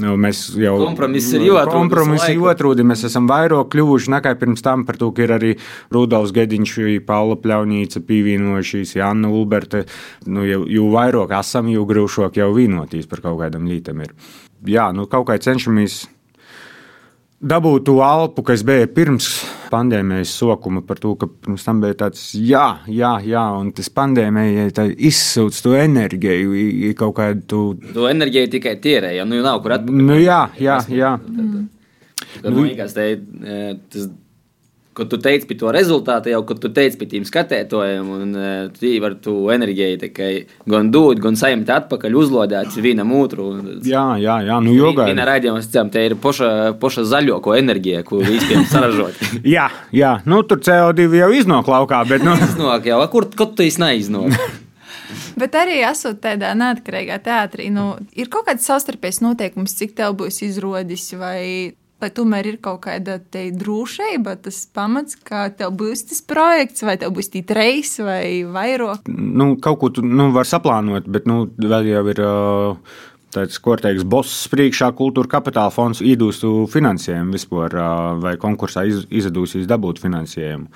nu, 0.00 0.16
mēs 0.20 0.46
jau 0.60 0.76
Kompromiss 0.82 1.32
ir 1.34 1.46
visu 1.46 1.66
Kompromiss 1.72 2.28
ir 2.28 2.38
jāatrod. 2.38 2.82
Mēs 2.86 3.06
esam 3.08 3.28
vairāk 3.30 3.70
kļuvuši 3.74 4.14
nekā 4.16 4.34
pirms 4.40 4.64
tam 4.64 4.86
par 4.88 4.98
to, 5.00 5.10
ka 5.14 5.26
ir 5.26 5.34
arī 5.38 5.52
Rudolfs 5.94 6.34
Gediņš, 6.36 6.76
Paula 7.06 7.36
Pļaunīca 7.40 8.02
pievienojušies, 8.06 8.96
Janna 8.98 9.30
Ulberta. 9.32 9.84
Nu, 10.26 10.46
jau, 10.48 10.64
jo 10.70 10.88
vairāk 10.94 11.34
esam, 11.40 11.70
jo 11.72 11.86
grūšāk 11.88 12.40
jau 12.40 12.50
vienotīs 12.56 13.08
par 13.10 13.24
kaut 13.24 13.40
kādam 13.42 13.68
lītam 13.70 14.02
ir. 14.04 14.14
Jā, 14.64 14.88
nu 14.96 15.04
kaut 15.10 15.28
kā 15.28 15.36
cenšamies 15.40 16.04
dabūt 17.44 17.84
to 17.88 17.98
alpu, 18.04 18.44
kas 18.46 18.64
bija 18.66 18.88
pirms 18.90 19.28
pandēmijas 19.72 20.32
sokuma 20.38 20.82
par 20.86 21.00
to, 21.02 21.14
ka 21.18 21.28
pirms 21.28 21.66
tam 21.66 21.82
bija 21.82 21.96
tāds, 22.04 22.26
jā, 22.38 22.64
jā, 22.90 23.12
jā 23.26 23.44
un 23.58 23.70
tas 23.76 23.90
pandēmija 23.92 24.68
izsūc 25.10 25.60
to 25.66 25.76
enerģiju, 25.78 26.56
i 26.88 26.92
kaut 26.98 27.16
kādu. 27.18 27.46
Tu... 27.50 27.62
To 27.96 28.08
enerģiju 28.10 28.52
tikai 28.56 28.76
tierē, 28.82 29.14
ja 29.18 29.28
nu 29.28 29.42
nav 29.44 29.62
kur 29.64 29.76
atpakaļ. 29.78 30.04
Nu, 30.10 30.18
jā, 30.20 30.42
jā, 30.60 30.80
jā. 30.92 31.14
Tad 32.34 32.50
man 32.50 32.64
liekas, 32.66 32.96
e, 32.98 33.08
tas, 33.92 34.08
kad 34.94 35.10
tu 35.10 35.18
teici 35.18 35.48
par 35.50 35.58
to 35.60 35.72
rezultātu, 35.74 36.30
jau 36.30 36.40
kad 36.46 36.60
tu 36.62 36.70
teici 36.74 36.98
par 37.00 37.08
tiem 37.10 37.26
skatētojiem, 37.26 38.10
un 38.14 38.34
e, 38.38 38.50
tu 38.76 38.92
var 39.02 39.16
tu 39.22 39.34
enerģiju 39.54 40.00
tikai 40.04 40.30
gan 40.70 40.90
dot, 40.94 41.20
gan 41.22 41.38
saņemt 41.38 41.72
atpakaļ, 41.74 42.18
uzlodēt 42.20 42.78
vienam 42.84 43.12
otru. 43.18 43.50
Jā, 43.82 44.06
jā, 44.22 44.38
jā, 44.46 44.58
nu 44.64 44.74
jogā. 44.76 45.08
Viena 45.10 45.26
raidījuma 45.28 45.62
cēlā, 45.64 45.86
te 45.94 46.04
ir 46.08 46.16
poša, 46.22 46.50
poša 46.80 47.06
zaļo 47.10 47.40
enerģija, 47.58 48.04
ko 48.06 48.22
vispirms 48.22 48.70
saražot. 48.72 49.18
Jā, 49.54 49.66
jā, 49.92 50.16
nu 50.28 50.40
tur 50.48 50.60
CO2 50.64 51.08
jau 51.18 51.28
iznāk 51.36 51.68
laukā, 51.68 52.00
bet 52.08 52.24
nu, 52.24 52.32
Iznāk 52.44 52.86
jau, 52.88 53.00
a, 53.02 53.08
kur, 53.10 53.26
kur 53.36 53.50
tu 53.56 53.66
īsti 53.66 53.82
neiznāk? 53.82 54.38
Bet 55.38 55.56
arī 55.58 55.80
esot 55.84 56.20
tādā 56.22 56.52
neatkarīgā 56.58 57.18
teātrī, 57.24 57.68
nu, 57.74 57.94
ir 58.14 58.30
kaut 58.32 58.46
kāds 58.48 58.66
savstarpējs 58.68 59.20
noteikums, 59.24 59.74
cik 59.78 59.96
tev 59.98 60.14
būs 60.20 60.40
izrodis, 60.46 61.08
vai, 61.18 61.74
vai 62.04 62.10
tomēr 62.14 62.50
ir 62.52 62.60
kaut 62.64 62.82
kāda 62.84 63.18
drošība, 63.32 64.36
tas 64.44 64.60
pamats, 64.74 65.16
ka 65.16 65.48
tev 65.56 65.74
būs 65.80 66.06
tas 66.10 66.20
projekts, 66.24 66.84
vai 66.86 66.98
tev 67.00 67.14
būs 67.16 67.32
tī 67.32 67.44
reis 67.56 67.96
vai 68.04 68.44
vairāk. 68.44 69.08
nu, 69.08 69.54
kaut 69.56 69.80
ko 69.80 69.90
tu 69.90 70.04
nu, 70.04 70.30
vari 70.36 70.50
saplānot, 70.50 71.08
bet 71.08 71.26
nu, 71.30 71.44
vēl 71.58 71.92
jau 71.94 72.06
ir. 72.12 72.24
Uh, 72.24 73.02
Tāds, 73.34 73.56
ko 73.58 73.74
teiks, 73.74 74.04
boss 74.06 74.44
priekšā, 74.46 74.92
kultūra 74.94 75.26
kapitāla 75.32 75.72
fonds 75.74 75.98
iedūstu 76.06 76.68
finansējumu 76.70 77.34
vispār, 77.34 77.74
vai 78.22 78.36
konkursā 78.38 78.84
iz, 78.86 79.00
izdosies 79.10 79.66
dabūt 79.66 79.98
finansējumu. 79.98 80.68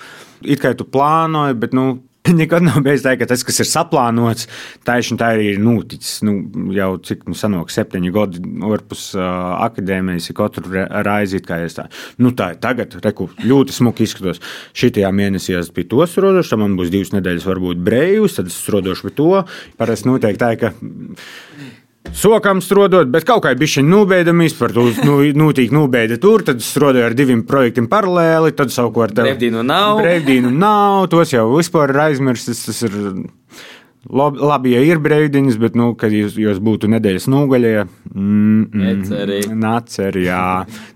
It 0.43 0.65
kā 0.65 0.73
tu 0.75 0.83
plānoji, 0.83 1.55
bet 1.55 1.77
nu, 1.79 2.01
nekad 2.41 2.65
nav 2.65 2.81
bijis 2.85 3.05
tā, 3.05 3.15
ka 3.19 3.29
tas, 3.29 3.43
kas 3.47 3.61
ir 3.63 3.69
saplānots, 3.69 4.49
taisni 4.87 5.19
tā 5.21 5.33
arī 5.37 5.53
ir 5.55 5.63
noticis. 5.63 6.21
Nu, 6.27 6.37
jau 6.75 6.91
cik 7.05 7.25
nu, 7.29 7.37
sanāk, 7.39 7.73
septiņi 7.73 8.13
gadi 8.15 8.43
ārpus 8.69 9.09
uh, 9.17 9.25
akadēmijas, 9.69 10.31
ir 10.31 10.39
katru 10.39 10.85
it 11.39 11.49
kā 11.49 11.61
es 11.65 11.79
tā. 11.79 11.89
Nu, 12.19 12.33
tā 12.37 12.53
ir 12.55 12.63
tagad, 12.63 12.99
reku, 13.05 13.29
ļoti 13.45 13.77
smuki 13.77 14.07
izskatos. 14.09 14.43
Šitajā 14.77 15.11
mēnesī 15.15 15.57
es 15.59 15.73
biju 15.75 15.93
to 15.95 16.07
strādājis, 16.07 16.53
tad 16.53 16.63
man 16.63 16.77
būs 16.79 16.93
divas 16.95 17.15
nedēļas, 17.17 17.49
varbūt 17.49 17.83
brīvs, 17.85 18.39
tad 18.39 18.53
es 18.53 18.59
strādāšu 18.63 19.09
pie 19.09 19.17
to. 19.19 19.31
Parasti 19.81 20.11
noteikti 20.11 20.43
tā, 20.43 20.55
ka 20.61 20.73
Sokam 22.19 22.63
strādājot, 22.65 23.11
bet 23.13 23.27
kaut 23.29 23.43
kā 23.45 23.53
bija 23.59 23.83
nobēdamies 23.85 24.55
par 24.59 24.73
to, 24.75 24.87
nu, 25.05 25.19
nūtīgi 25.43 25.75
nobēda 25.77 26.19
tur, 26.23 26.45
tad 26.47 26.63
strādāju 26.65 27.11
ar 27.11 27.17
diviem 27.19 27.45
projektiem 27.47 27.89
paralēli, 27.91 28.55
tad 28.59 28.73
savukārt 28.75 29.19
Brīvdienu 29.19 29.65
nav. 29.67 30.01
Brīvdienu 30.03 30.53
nav, 30.55 31.09
tos 31.13 31.35
jau 31.35 31.49
vispār 31.57 31.93
ir 31.95 32.07
aizmirstis, 32.09 32.65
tas 32.69 32.81
ir 32.89 32.97
labi, 34.07 34.41
labi 34.41 34.73
ja 34.73 34.83
ir 34.85 35.01
brīvdienas, 35.03 35.59
bet, 35.61 35.77
nu, 35.79 35.91
kad 35.99 36.13
jūs, 36.15 36.37
jūs 36.41 36.61
būtu 36.65 36.91
nedēļas 36.93 37.29
nogaļie, 37.31 37.75
mm, 38.13 38.79
Neceri. 38.83 39.41
Naceri, 39.53 40.25
jā. 40.29 40.43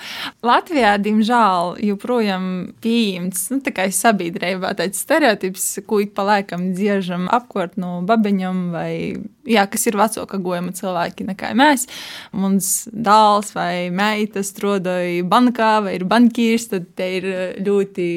Latvijā, 0.50 0.94
diemžēl, 1.02 1.76
joprojām 1.90 2.46
pieņemts 2.84 3.44
nu, 3.52 3.60
tā 3.66 3.88
sabiedrībā 3.92 4.74
tāds 4.78 5.02
stereotips, 5.04 5.66
ko 5.86 6.02
ik 6.04 6.14
pa 6.16 6.26
laikam 6.28 6.70
dziežam 6.76 7.28
apkārt 7.32 7.78
no 7.80 8.00
babeņiem, 8.08 8.64
vai 8.74 8.92
jā, 9.48 9.64
kas 9.70 9.86
ir 9.88 9.96
vecāka 9.98 10.38
gojuma 10.42 10.72
cilvēki 10.76 11.26
nekā 11.28 11.52
mēs. 11.58 11.86
Mums 12.36 12.70
dēls 12.92 13.52
vai 13.56 13.90
meita 13.94 14.42
strādāja 14.46 15.24
bankā 15.28 15.72
vai 15.86 15.96
ir 15.98 16.06
bankīrs, 16.08 16.68
tad 16.72 16.88
te 16.98 17.08
ir 17.18 17.28
ļoti 17.64 18.08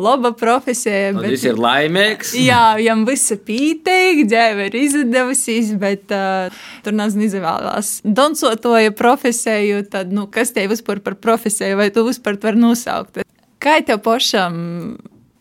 laba 0.00 0.32
profesija. 0.38 1.12
Un 1.14 1.22
viss 1.26 1.46
ir 1.48 1.60
laimīgs. 1.60 2.34
Jā, 2.40 2.62
viņam 2.80 3.04
viss 3.08 3.34
ir 3.34 3.42
pīteikts, 3.46 4.30
dzīve 4.30 4.68
ir 4.70 4.78
izdevusies, 4.80 5.72
bet 5.80 6.14
uh, 6.16 6.62
tur 6.84 6.96
nezinu, 6.96 7.28
izvēlējās 7.28 7.94
dancotoja 8.04 8.94
profesiju. 8.96 9.84
Tad, 9.90 10.12
nu, 10.16 10.26
kas 10.32 10.54
te 10.56 10.66
vispār 10.70 11.02
par 11.04 11.18
profesiju, 11.20 11.78
vai 11.80 11.90
tu 11.94 12.04
vispār 12.08 12.40
to 12.40 12.50
vari 12.50 12.60
nosaukt? 12.60 13.24
Kā 13.60 13.80
tev 13.84 14.00
pašam, 14.04 14.54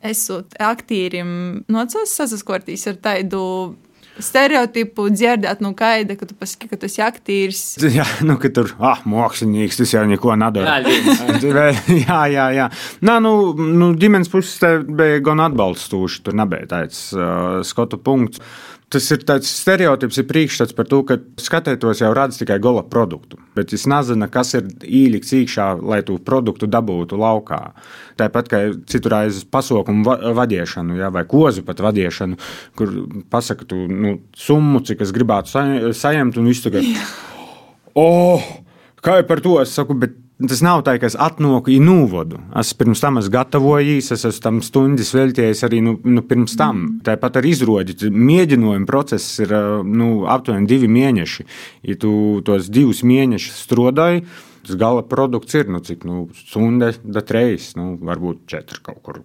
esot 0.04 0.56
aktīrim, 0.64 1.30
nocās 1.72 2.16
sasaskortīs 2.16 2.86
ar 2.92 3.00
tādu 3.04 3.44
stereotipu, 4.24 5.08
dzirdēt 5.14 5.64
no 5.64 5.74
kaida, 5.78 6.16
ka 6.20 6.28
tu 6.30 6.38
pasaki, 6.38 6.70
ka 6.72 6.80
tu 6.80 6.90
esi 6.90 7.04
aktīrs? 7.06 7.64
Jā, 7.98 8.08
nu, 8.28 8.38
ka 8.42 8.52
tur, 8.54 8.74
ah, 8.84 9.04
mākslinieks, 9.10 9.80
tas 9.82 9.94
jau 9.96 10.06
neko 10.10 10.36
nedara. 10.40 10.80
Jā, 10.80 11.84
jā, 11.90 12.22
jā, 12.34 12.48
jā. 12.56 12.68
Nā, 13.06 13.20
nu, 13.24 13.34
nu, 13.58 13.92
ģimenes 14.00 14.32
puses 14.32 14.58
te 14.62 14.76
bija 14.84 15.22
gan 15.26 15.44
atbalstoši. 15.50 16.24
Tur 16.26 16.38
nebija 16.40 16.70
tāds 16.70 17.10
uh, 17.16 17.62
skatu 17.68 18.00
punkts. 18.02 18.44
Tas 18.90 19.06
ir 19.14 19.22
tāds 19.22 19.50
stereotips, 19.54 20.18
ir 20.18 20.26
priekšstats 20.26 20.74
par 20.74 20.88
to, 20.90 21.04
ka 21.06 21.20
skatētos 21.38 22.00
jau 22.02 22.10
redz 22.18 22.40
tikai 22.40 22.58
gola 22.62 22.82
produktu. 22.90 23.38
Bet 23.54 23.70
es 23.78 23.84
nezinu, 23.90 24.26
kas 24.34 24.56
ir 24.58 24.66
īlikts 24.82 25.36
iekšā, 25.38 25.68
lai 25.86 26.00
tu 26.06 26.16
produktu 26.26 26.66
dabūtu 26.66 27.20
laukā. 27.22 27.60
Tāpat 28.18 28.50
kā 28.50 28.62
citur 28.90 29.20
aiz 29.20 29.44
pasaukumu 29.46 30.08
va 30.08 30.34
vadīšanu, 30.42 30.98
ja, 30.98 31.12
vai 31.14 31.22
kozu 31.30 31.62
pat 31.68 31.84
vadīšanu, 31.86 32.40
kur 32.80 32.96
pasaka 33.30 33.70
tu 33.70 33.84
nu, 33.92 34.16
summu, 34.34 34.82
cik 34.90 35.06
es 35.06 35.14
gribētu 35.14 35.54
sa 35.54 35.68
saņemt, 35.94 36.42
un 36.42 36.50
viss 36.50 36.66
tagad. 36.66 36.90
Oh, 37.94 38.42
kā 39.06 39.20
jau 39.20 39.30
par 39.30 39.46
to 39.46 39.60
es 39.62 39.78
saku, 39.78 39.98
bet 40.02 40.18
tas 40.48 40.62
nav 40.64 40.84
tā, 40.88 40.96
ka 41.02 41.10
es 41.10 41.18
atnāku 41.20 41.74
į 41.74 41.80
nūvodu. 41.84 42.40
Es 42.60 42.72
pirms 42.78 43.02
tam 43.04 43.20
esmu 43.20 43.34
gatavojis, 43.34 44.12
es 44.16 44.26
esmu 44.30 44.44
tam 44.46 44.60
stundas 44.64 45.12
veltījis 45.16 45.66
arī 45.68 45.82
nu, 45.84 45.98
nu, 46.08 46.24
pirms 46.26 46.56
tam. 46.60 46.78
Mm. 46.80 47.00
Tāpat 47.08 47.40
ar 47.42 47.48
izrodi. 47.50 47.98
Mēģinājuma 48.10 48.88
process 48.88 49.42
ir 49.44 49.52
nu, 49.84 50.12
aptuveni 50.32 50.70
divi 50.70 50.88
mēneši. 50.92 51.48
Ja 51.92 51.98
tu 52.00 52.14
tos 52.48 52.70
divus 52.72 53.04
mēnešus 53.04 53.66
strādāji, 53.66 54.24
tas 54.68 54.80
gala 54.80 55.04
produkts 55.04 55.60
ir 55.60 55.72
nu, 55.72 55.84
cik 55.84 56.08
nu, 56.08 56.30
stunda, 56.46 56.94
da 57.04 57.26
trejas, 57.26 57.74
nu, 57.80 57.98
varbūt 58.08 58.46
četri 58.48 58.80
kaut 58.86 59.04
kur. 59.04 59.22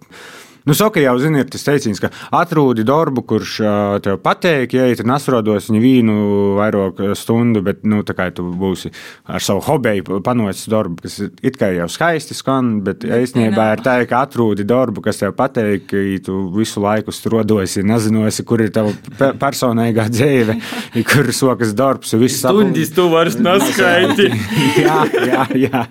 Nu, 0.65 0.73
Saka 0.73 1.01
jau 1.03 1.13
zina, 1.21 1.43
ir 1.43 1.49
tas 1.53 1.61
teiciens, 1.65 1.99
ka 2.01 2.09
atrodi 2.33 2.85
darbu, 2.87 3.21
kurš 3.29 3.57
tev 4.05 4.17
patīk, 4.23 4.73
ja 4.73 4.87
tu 4.97 5.05
nesrodos 5.05 5.69
viņu 5.69 5.81
vīnu 5.83 6.15
vairāk 6.57 7.01
stundu, 7.17 7.61
bet 7.65 7.83
nu, 7.85 8.01
tā 8.07 8.15
kā 8.17 8.29
tu 8.33 8.47
būsi 8.49 8.89
ar 9.29 9.43
savu 9.45 9.61
hobiju 9.67 10.19
panocis 10.25 10.69
darbu, 10.71 11.03
kas 11.05 11.19
it 11.21 11.59
kā 11.61 11.69
jau 11.75 11.87
skaisti 11.91 12.37
skan, 12.37 12.79
bet 12.85 13.05
īstenībā 13.05 13.67
ir 13.75 13.83
tā, 13.85 13.97
ka 14.09 14.23
atrodi 14.25 14.65
darbu, 14.67 15.03
kas 15.05 15.21
tev 15.21 15.35
ja 15.37 16.19
tu 16.25 16.39
visu 16.55 16.81
laiku 16.83 17.13
strodosi, 17.13 17.83
nezinosi, 17.85 18.45
kur 18.47 18.63
ir 18.65 18.73
tava 18.73 18.93
pe- 19.19 19.33
personīgā 19.41 20.07
dzīve, 20.09 20.57
kur 21.11 21.29
sokas 21.35 21.75
darbs, 21.77 22.15
viss 22.17 22.41
Stundis 22.41 22.91
tu 22.95 23.07
vairs 23.13 23.37
neskaiti. 23.41 24.31
jā, 24.85 24.97
jā, 25.29 25.45
jā. 25.67 25.85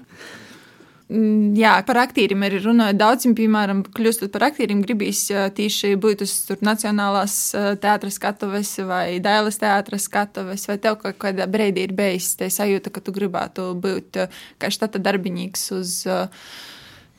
Mm, 1.14 1.55
Jā, 1.55 1.77
par 1.87 2.00
aktieriem 2.03 2.42
arī 2.46 2.59
runājot. 2.64 2.98
Daudziem, 2.98 3.35
piemēram, 3.38 3.85
kļūstot 3.94 4.33
par 4.35 4.48
aktieriem, 4.48 4.81
gribīs 4.83 5.20
tieši 5.31 5.92
būt 6.00 6.24
uz 6.27 6.33
tur 6.48 6.62
Nacionālās 6.66 7.37
teātras 7.83 8.18
skatuves 8.18 8.72
vai 8.88 9.20
Dailas 9.22 9.61
teātras 9.62 10.09
skatuves, 10.09 10.66
vai 10.70 10.79
tev 10.83 10.98
kaut 11.03 11.20
kādā 11.22 11.46
brīdī 11.50 11.87
ir 11.87 11.94
bijis 11.94 12.33
tā 12.40 12.50
sajūta, 12.50 12.90
ka 12.90 13.05
tu 13.05 13.14
gribētu 13.14 13.70
būt 13.79 14.24
kā 14.59 14.72
štata 14.74 14.98
darbinīgs 15.03 15.68
uz 15.77 15.96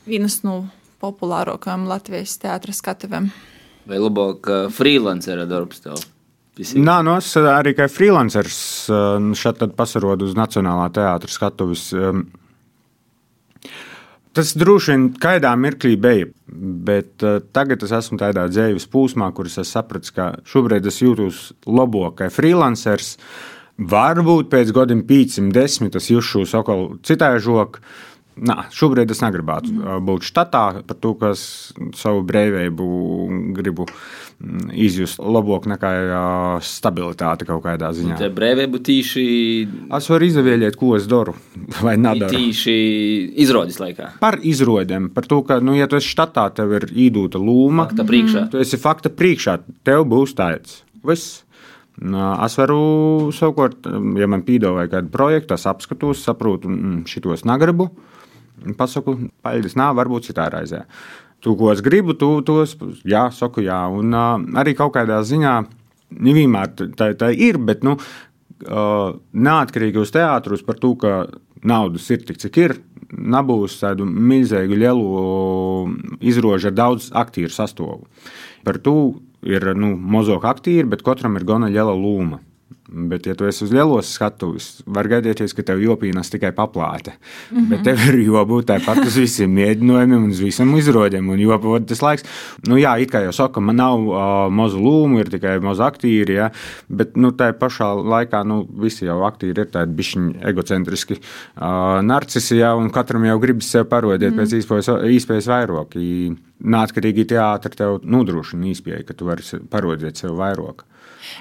vienas 0.09 0.41
no 0.43 0.65
populārākajām 1.03 1.87
Latvijas 1.87 2.35
teātras 2.41 2.83
skatuvēm. 2.83 3.31
Vai 3.85 4.01
labāk 4.01 4.49
freelancera 4.75 5.45
darbs 5.47 5.85
tev? 5.85 6.01
Nā, 6.55 7.01
nu 7.03 7.17
es 7.19 7.33
arī 7.35 7.75
kā 7.75 7.87
freelanceris 7.91 8.57
uh, 8.87 9.19
šeit 9.35 9.59
tad 9.59 9.75
pasarodu 9.75 10.27
uz 10.27 10.35
Nacionālā 10.39 10.87
teātras 10.95 11.35
skatuves. 11.35 11.93
um, 11.93 12.25
Tas 14.35 14.51
droši 14.59 14.91
vien 14.91 15.03
kādā 15.21 15.53
mirklī 15.55 15.93
bija, 15.99 16.27
bet 16.87 17.23
uh, 17.23 17.37
tagad 17.55 17.85
es 17.87 17.93
esmu 17.95 18.19
tādā 18.19 18.49
dzīves 18.51 18.87
plūsmā, 18.91 19.29
kuras 19.35 19.55
es 19.61 19.71
sapratu, 19.71 20.11
ka 20.15 20.25
šobrīd 20.51 20.89
es 20.91 20.99
jūtos 20.99 21.45
labāk 21.67 22.17
kā 22.19 22.27
freelanceris. 22.33 23.15
Varbūt 23.75 24.51
pēc 24.51 24.71
gadiem, 24.75 25.05
510, 25.07 25.95
es 25.99 26.11
jūšu 26.11 26.43
atkal 26.47 26.85
citā 27.07 27.33
žokā. 27.43 27.79
Nā, 28.35 28.65
šobrīd 28.75 29.11
es 29.13 29.21
negribētu 29.23 29.71
mm. 29.71 29.99
būt 30.03 30.25
štatā, 30.27 30.63
par 30.83 30.97
to, 30.99 31.13
ka 31.15 31.29
es 31.31 31.71
savu 31.95 32.19
brīvību 32.27 32.87
gribu 33.55 33.85
mm, 33.87 34.73
izjust 34.85 35.21
labāk 35.23 35.69
nekā 35.71 35.91
ā, 36.03 36.23
stabilitāti 36.59 37.47
kaut 37.47 37.63
kādā 37.63 37.93
ziņā. 37.95 38.17
Te 38.19 38.27
brīvība 38.35 38.81
tīši, 38.83 39.23
Es 39.95 40.09
varu 40.11 40.27
izvēlēties, 40.27 40.75
ko 40.81 40.91
es 40.97 41.07
daru 41.07 41.37
vai 41.85 41.95
nedaru. 41.95 42.33
tīši 42.35 42.75
izrādes 43.45 43.79
laikā. 43.79 44.11
Par 44.19 44.41
izrodēm, 44.43 45.07
par 45.15 45.29
to, 45.31 45.39
ka, 45.47 45.61
nu, 45.63 45.77
ja 45.79 45.87
tu 45.87 45.95
esi 46.01 46.11
štatā, 46.11 46.49
tev 46.59 46.75
ir 46.75 46.89
īdūta 46.91 47.39
lūma. 47.39 47.87
Fakta 47.87 48.07
priekšā. 48.09 48.47
Tu 48.51 48.59
esi 48.65 48.79
fakta 48.81 49.13
priekšā, 49.15 49.61
tev 49.87 50.03
būs 50.11 50.35
tāds. 50.35 50.81
Viss. 51.07 51.45
Es 51.95 52.57
varu 52.59 53.31
savukārt, 53.31 53.87
ja 54.19 54.27
man 54.27 54.43
pīdāvāja 54.43 54.91
kādu 54.97 55.13
projektu, 55.13 55.55
es 55.55 55.63
apskatos, 55.71 56.25
saprotu, 56.27 56.67
mm, 56.67 57.05
šitos 57.07 57.45
negribu. 57.47 57.87
Pasaku, 58.77 59.17
paldies, 59.45 59.75
nā, 59.79 59.91
varbūt 59.95 60.29
citā 60.29 60.49
reizē. 60.53 60.85
tu, 61.43 61.53
ko 61.55 61.71
es 61.71 61.81
gribu, 61.85 62.15
tu 62.17 62.41
tos 62.41 62.75
jā, 63.05 63.27
saku 63.31 63.61
jā. 63.61 63.85
Un 63.93 64.13
uh, 64.15 64.39
arī 64.57 64.73
kaut 64.77 64.95
kādā 64.95 65.19
ziņā 65.21 65.55
nevienmēr 66.25 66.71
tā, 66.97 67.11
tā 67.13 67.29
ir, 67.31 67.59
bet 67.61 67.83
nu, 67.85 67.97
uh, 68.65 69.13
neatkarīgi 69.33 70.01
uz 70.01 70.13
teātrus 70.15 70.65
par 70.65 70.79
to, 70.81 70.95
ka 70.97 71.27
naudas 71.65 72.09
ir 72.09 72.25
tik, 72.25 72.41
cik 72.41 72.61
ir. 72.63 72.77
Nebūs 73.15 73.77
tādu 73.79 74.07
milzīgu 74.09 74.75
lielu 74.81 75.05
izrožu 76.25 76.71
ar 76.71 76.75
daudz 76.75 77.11
aktieru 77.15 77.53
sastāvu. 77.53 78.07
Par 78.65 78.81
to 78.81 78.95
ir 79.45 79.69
nu, 79.77 79.93
mozoka 79.95 80.49
aktieri, 80.49 80.87
bet 80.89 81.05
katram 81.05 81.37
ir 81.37 81.45
gana 81.47 81.69
liela 81.69 81.93
loma. 81.93 82.41
Bet, 82.85 83.25
ja 83.25 83.33
tu 83.33 83.47
esi 83.49 83.63
uz 83.65 83.71
lielos 83.73 84.11
skatuves, 84.13 84.65
var 84.85 85.07
gadīties, 85.09 85.55
ka 85.57 85.63
tev 85.65 85.79
jopīnās 85.81 86.29
tikai 86.29 86.51
paplāte. 86.53 87.15
Mm 87.15 87.57
-hmm. 87.57 87.69
Bet 87.69 87.83
tev 87.83 88.03
ir 88.07 88.17
jābūt 88.27 88.67
tāpat 88.69 89.01
uz 89.07 89.17
visiem 89.17 89.51
mēģinājumiem, 89.57 90.29
uz 90.29 90.39
visam 90.39 90.75
izrodēm 90.77 91.29
un 91.29 91.39
jopavot 91.39 91.87
tas 91.87 92.01
laiks. 92.01 92.23
Nu, 92.67 92.77
jā, 92.77 92.95
it 93.01 93.11
kā 93.11 93.23
jau 93.25 93.33
saka, 93.33 93.59
man 93.59 93.75
nav 93.75 94.05
uh, 94.07 94.53
mazu 94.53 94.77
lūmu, 94.77 95.19
ir 95.19 95.29
tikai 95.29 95.59
maza 95.59 95.89
aktīri, 95.89 96.37
ja? 96.37 96.51
bet 96.89 97.17
nu, 97.17 97.31
tā 97.31 97.51
pašā 97.53 97.89
laikā 98.05 98.45
nu, 98.45 98.67
visi 98.81 99.05
jau 99.05 99.19
aktīri 99.25 99.65
ir 99.65 99.69
tādi 99.73 99.95
bišķiņi 99.95 100.45
egocentriski 100.45 101.17
uh, 101.17 102.01
narcisi, 102.01 102.57
ja? 102.57 102.75
un 102.75 102.89
katram 102.89 103.25
jau 103.25 103.39
gribas 103.39 103.65
sev 103.65 103.85
parodēt 103.85 104.31
mm 104.31 104.39
-hmm. 104.39 104.69
pēc 104.69 105.09
īspējas 105.17 105.47
vairāk. 105.47 105.97
Neatkarīgi 106.63 107.25
teātris 107.25 107.75
tev 107.75 107.99
nodrošina 108.03 108.65
īspēju, 108.65 109.05
ka 109.05 109.13
tu 109.13 109.25
vari 109.25 109.41
parodēt 109.69 110.15
sev 110.17 110.37
vairāk. 110.37 110.85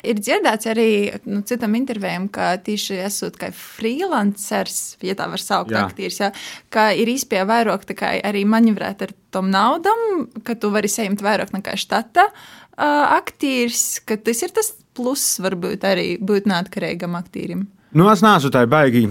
Ir 0.06 0.20
dzirdēts 0.20 0.70
arī 0.70 0.88
nu, 1.28 1.42
citam 1.46 1.76
intervijam, 1.78 2.28
ka 2.32 2.54
tieši 2.64 3.00
esot 3.06 3.38
kā 3.40 3.50
freelancers, 3.54 4.96
ja 5.04 5.16
tā 5.18 5.28
var 5.32 5.42
saukt, 5.42 5.74
jā. 5.74 5.84
aktieris, 5.88 6.20
jā, 6.22 6.30
ka 6.74 6.90
ir 6.96 7.10
izpēja 7.12 7.46
vairāk 7.48 7.86
arī 8.02 8.44
manevrēt 8.48 9.06
ar 9.06 9.14
tom 9.34 9.50
naudam, 9.52 10.26
ka 10.46 10.56
tu 10.58 10.70
vari 10.74 10.90
saņemt 10.90 11.22
vairāk 11.24 11.54
nekā 11.56 11.76
štata 11.80 12.28
uh, 12.30 13.16
aktieris, 13.16 14.00
ka 14.06 14.18
tas 14.20 14.42
ir 14.46 14.54
tas 14.54 14.72
pluss 14.94 15.40
varbūt 15.42 15.86
arī 15.88 16.08
būt 16.22 16.46
neatkarīgam 16.50 17.16
aktierim. 17.18 17.66
Nu, 17.94 18.08
es 18.10 18.24
neesmu 18.26 18.50
tā 18.50 18.64
baigi 18.66 19.04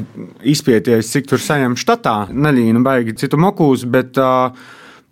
izpēties, 0.52 1.12
cik 1.14 1.30
tur 1.32 1.40
saņem 1.40 1.78
štatā. 1.80 2.16
Nelīnu 2.36 2.82
baigi 2.84 3.16
citu 3.22 3.40
mokūs, 3.40 3.86
bet 3.88 4.20
uh, 4.20 4.52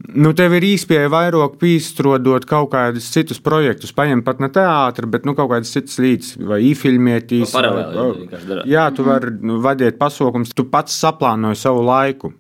Nu, 0.02 0.32
tev 0.38 0.56
ir 0.58 0.66
īspēja 0.66 1.10
vairāk 1.12 1.58
pīstrodot 1.62 2.46
kaut 2.50 2.72
kādus 2.74 3.10
citus 3.14 3.42
projektus, 3.44 3.94
paņemt 3.96 4.26
pat 4.26 4.42
ne 4.42 4.50
teātri, 4.54 5.10
bet 5.12 5.28
nu, 5.28 5.36
kaut 5.38 5.52
kādas 5.54 5.74
citas 5.76 6.00
līdzi, 6.02 6.42
vai 6.50 6.62
īfilmētīs. 6.72 7.54
Jā, 8.70 8.88
tu 8.96 9.06
vari 9.08 9.36
nu, 9.46 9.60
vadīt 9.64 10.00
pasaukumus, 10.02 10.56
tu 10.58 10.66
pats 10.72 10.98
saplānoji 11.04 11.60
savu 11.62 11.86
laiku 11.86 12.34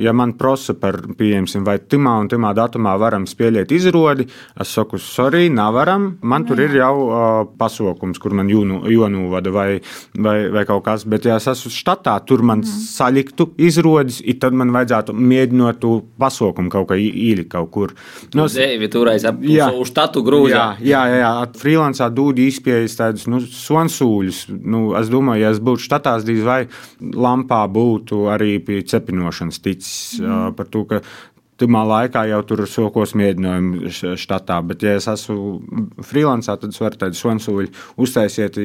ja 0.00 0.12
man 0.16 0.32
prasa 0.38 0.74
par, 0.78 0.96
pieņemsim, 1.18 1.64
vai 1.66 1.76
timā 1.80 2.16
un 2.22 2.28
timā 2.30 2.52
datumā 2.56 2.94
varam 3.00 3.26
spēlēt 3.28 3.72
izrodi, 3.76 4.26
es 4.60 4.72
saku, 4.72 4.98
sorry, 5.00 5.48
nevaram. 5.52 6.14
Man 6.22 6.46
tur 6.48 6.62
ir 6.64 6.74
jau 6.78 6.94
uh, 7.04 7.26
pasaukums, 7.60 8.20
kur 8.22 8.34
man 8.38 8.48
jonūvada 8.50 9.52
vai, 9.54 9.68
vai, 10.16 10.36
vai 10.52 10.64
kaut 10.68 10.84
kas, 10.86 11.04
bet 11.08 11.28
ja 11.28 11.36
es 11.40 11.48
esmu 11.52 11.72
štatā, 11.74 12.16
tur 12.26 12.44
man 12.46 12.64
mm. 12.64 12.86
saliktu 12.88 13.50
izrodas, 13.60 14.22
tad 14.40 14.56
man 14.56 14.72
vajadzētu 14.72 15.14
mēģinot 15.14 15.80
to 15.82 15.92
pasaukumu 16.20 16.72
kaut 16.72 16.88
kā 16.90 16.96
īlikt 17.00 17.52
kaut 17.52 17.70
kur. 17.74 17.94
No, 18.36 18.46
Dēvi 18.50 18.88
turēs 18.92 19.26
ap 19.28 19.42
jā, 19.44 19.68
uz 19.76 19.90
štatu 19.92 20.22
grūzi. 20.24 20.54
Jā, 20.54 20.66
jā, 20.80 21.02
jā, 21.12 21.20
jā. 21.20 21.32
freelancā 21.60 22.08
dūdi 22.14 22.48
izpējas 22.50 22.96
tādus, 22.98 23.26
nu, 23.30 23.42
sonsūļus. 23.44 24.42
Nu, 24.60 24.82
es 24.98 25.12
domāju, 25.12 25.44
ja 25.44 25.52
es 25.54 25.60
būtu 25.62 25.84
štatās, 25.84 26.24
dīz 26.26 26.42
vai 26.46 26.60
lampā 27.00 27.62
būtu 27.70 28.24
arī 28.32 28.56
pie 28.64 28.80
cepinošanas 28.86 29.60
ticis 29.64 29.89
teicis 29.90 30.20
mm. 30.20 30.54
par 30.56 30.66
to, 30.70 30.84
ka 30.84 31.00
Timā 31.60 31.82
laikā 31.84 32.22
jau 32.30 32.40
tur 32.48 32.62
sokos 32.64 33.12
mēģinājumi 33.20 33.90
štatā, 34.16 34.62
bet, 34.64 34.80
ja 34.80 34.94
es 34.96 35.06
esmu 35.12 36.00
freelancā, 36.08 36.54
tad 36.56 36.72
es 36.72 36.80
varu 36.80 36.96
tādu 36.96 37.18
sonsūļu 37.18 37.68
uztaisiet, 38.00 38.56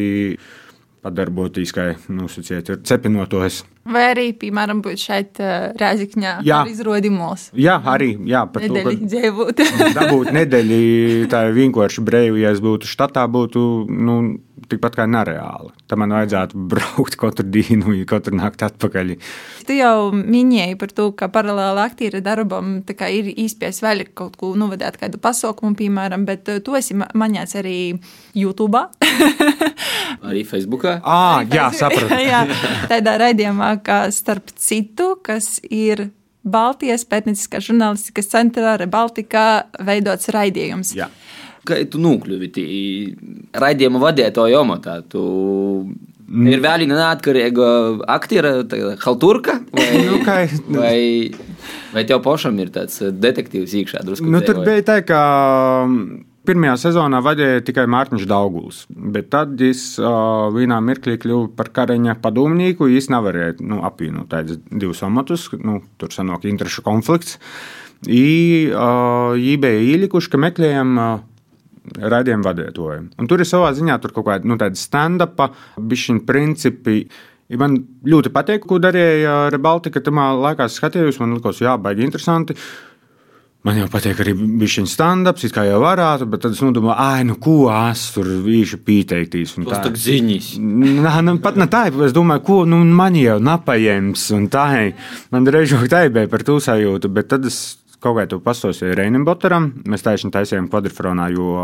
padarboties, 1.04 1.74
kā 1.76 1.90
nosacīt, 2.08 2.72
ir 2.72 2.80
cepinotos. 2.88 3.66
Vai 3.86 4.08
arī, 4.16 4.30
piemēram, 4.42 4.80
būt 4.82 4.98
šeit 4.98 5.40
uh, 5.44 5.68
Rēzikņā 5.78 6.40
jā. 6.48 6.64
izrodimos? 6.72 7.52
Jā, 7.54 7.76
arī, 7.92 8.16
jā, 8.26 8.42
par 8.50 8.66
nedēļi 8.66 8.96
to, 8.98 9.10
dzīvot. 9.12 9.62
dabūt 10.00 10.32
nedēļi, 10.34 10.82
tā 11.30 11.44
vienkārši 11.54 12.06
brīvi, 12.08 12.42
ja 12.42 12.56
es 12.56 12.64
būtu 12.66 12.90
štatā, 12.90 13.28
būtu, 13.30 13.62
nu, 13.94 14.18
tikpat 14.70 14.98
kā 14.98 15.06
nereāli. 15.10 15.72
Tam 15.90 16.02
man 16.02 16.14
vajadzētu 16.16 16.60
braukt 16.72 17.18
katru 17.20 17.46
dienu, 17.46 17.94
katru 18.10 18.36
nakti 18.38 18.66
atpakaļ. 18.68 19.14
Tu 19.68 19.78
jau 19.78 20.10
minēji 20.16 20.78
par 20.82 20.94
to, 20.96 21.10
ka 21.18 21.30
paralēli 21.34 21.84
aktīra 21.84 22.22
darbam 22.26 22.80
ir 22.82 23.32
īstenībā 23.34 23.72
vēl 23.86 24.04
kaut 24.18 24.38
ko 24.40 24.54
novadīt, 24.58 25.00
kādu 25.02 25.20
pasaukumu, 25.22 25.78
piemēram, 25.80 26.26
bet 26.28 26.50
tu 26.66 26.78
esi 26.78 26.98
maņēts 26.98 27.58
arī 27.62 27.78
YouTube. 28.38 28.82
arī 30.28 30.46
Facebookā. 30.48 30.98
À, 31.04 31.44
jā, 31.52 31.70
sapratu. 31.76 32.20
jā, 32.32 32.46
tādā 32.92 33.18
raidījumā, 33.22 33.75
kā 33.84 34.06
starp 34.16 34.54
citu, 34.56 35.16
kas 35.26 35.58
ir. 35.70 36.10
Baltijas 36.46 37.02
pētnieciskā 37.10 37.58
žurnālistikas 37.58 38.28
centrā 38.30 38.76
Rebaltikā 38.78 39.66
veidots 39.82 40.30
raidījums. 40.30 40.92
Jā 40.94 41.08
kā 41.66 41.82
tu 41.90 42.02
nokļuvi 42.02 42.50
raidījuma 43.58 44.02
vadītāja 44.04 44.62
amatā? 44.62 45.00
Tu 45.10 45.22
mm. 45.22 46.48
ir 46.52 46.64
vēl 46.64 46.86
viena 46.86 47.00
neatkarīga 47.02 47.72
aktiera, 48.16 48.56
halturka? 49.04 49.60
Vai, 49.76 49.90
nu, 50.06 50.22
kā, 50.26 50.38
vai, 50.78 51.00
vai 51.96 52.06
tev 52.08 52.22
pašam 52.26 52.60
ir 52.64 52.72
tāds 52.76 53.02
detektīvs 53.02 53.76
iekšā? 53.82 54.06
Nu, 54.22 54.44
tur 54.46 54.64
bija 54.66 54.86
tā, 54.88 55.02
ka. 55.08 55.22
Pirmajā 56.46 56.76
sezonā 56.88 57.20
vadīja 57.26 57.64
tikai 57.66 57.86
Mārtiņš 57.92 58.26
Dauguls, 58.30 58.84
bet 58.90 59.32
tad 59.34 59.62
es 59.66 59.84
uh, 60.02 60.48
vienā 60.54 60.78
mirklī 60.86 61.18
kļuvu 61.22 61.50
par 61.58 61.72
karaņa 61.76 62.18
padomnieku. 62.24 62.90
Es 62.94 63.10
nevarēju 63.14 63.66
nu, 63.66 63.82
apvienot 63.88 64.30
tādus 64.32 64.62
divus 64.70 65.04
amatus, 65.06 65.48
nu, 65.62 65.82
tur 66.02 66.14
sanāk 66.14 66.48
interešu 66.50 66.86
konflikts. 66.86 67.40
I, 68.06 68.26
uh, 68.70 69.34
bija 69.36 69.86
ielikuši, 69.96 70.32
ka 70.34 70.42
meklējam 70.42 70.98
uh, 71.02 71.14
raidījumu 72.02 72.46
vadītāju. 72.46 73.28
Tur 73.30 73.42
ir 73.42 73.50
savā 73.50 73.72
ziņā 73.78 74.00
kaut 74.08 74.26
kāda 74.26 74.50
nu, 74.50 74.58
stand-up, 74.80 75.48
bišķiņa 75.78 76.26
principi. 76.28 77.06
Man 77.62 77.78
ļoti 78.10 78.32
patīk, 78.34 78.66
ko 78.66 78.80
darīja 78.82 79.52
Rebaltika. 79.54 80.02
Tajā 80.02 80.30
laikā 80.42 80.66
skatījos, 80.72 81.20
man 81.22 81.38
likās, 81.38 81.62
jā, 81.62 81.76
baigi 81.78 82.06
interesanti. 82.08 82.58
Man 83.66 83.80
jau 83.80 83.88
patīk 83.90 84.20
arī 84.22 84.36
bija 84.38 84.84
stand-ups, 84.86 85.48
kā 85.54 85.64
jau 85.66 85.80
varētu, 85.82 86.28
bet 86.30 86.44
tad 86.44 86.54
es 86.54 86.60
domāju, 86.62 86.94
ah, 87.02 87.22
nu, 87.26 87.34
ko 87.42 87.72
es 87.74 88.04
tur 88.14 88.28
īši 88.30 88.78
pieteiktīs. 88.86 89.56
Tas 89.66 89.82
tā 89.88 89.90
ziņas. 89.90 90.52
Nā, 90.62 91.16
nu, 91.26 91.40
pat 91.42 91.58
ne 91.58 91.66
tā, 91.72 91.88
es 92.06 92.14
domāju, 92.14 92.44
ko 92.46 92.60
nu, 92.70 92.84
man 92.86 93.18
jau 93.18 93.40
napajams, 93.42 94.28
un 94.38 94.46
tā, 94.54 94.68
man 95.34 95.50
reizē 95.50 95.82
tā 95.90 96.04
bija 96.14 96.30
par 96.30 96.46
to 96.46 96.60
sajūtu, 96.62 97.10
bet 97.18 97.34
tad 97.34 97.50
es 97.50 97.60
kaut 98.06 98.20
kā 98.20 98.28
tu 98.30 98.38
pastāstīji 98.46 99.00
Reinam 99.00 99.26
Botaram. 99.26 99.72
Mēs 99.90 100.06
taisnām 100.06 100.36
taisījām 100.36 100.70
kvadrifronā, 100.70 101.32
jo 101.34 101.58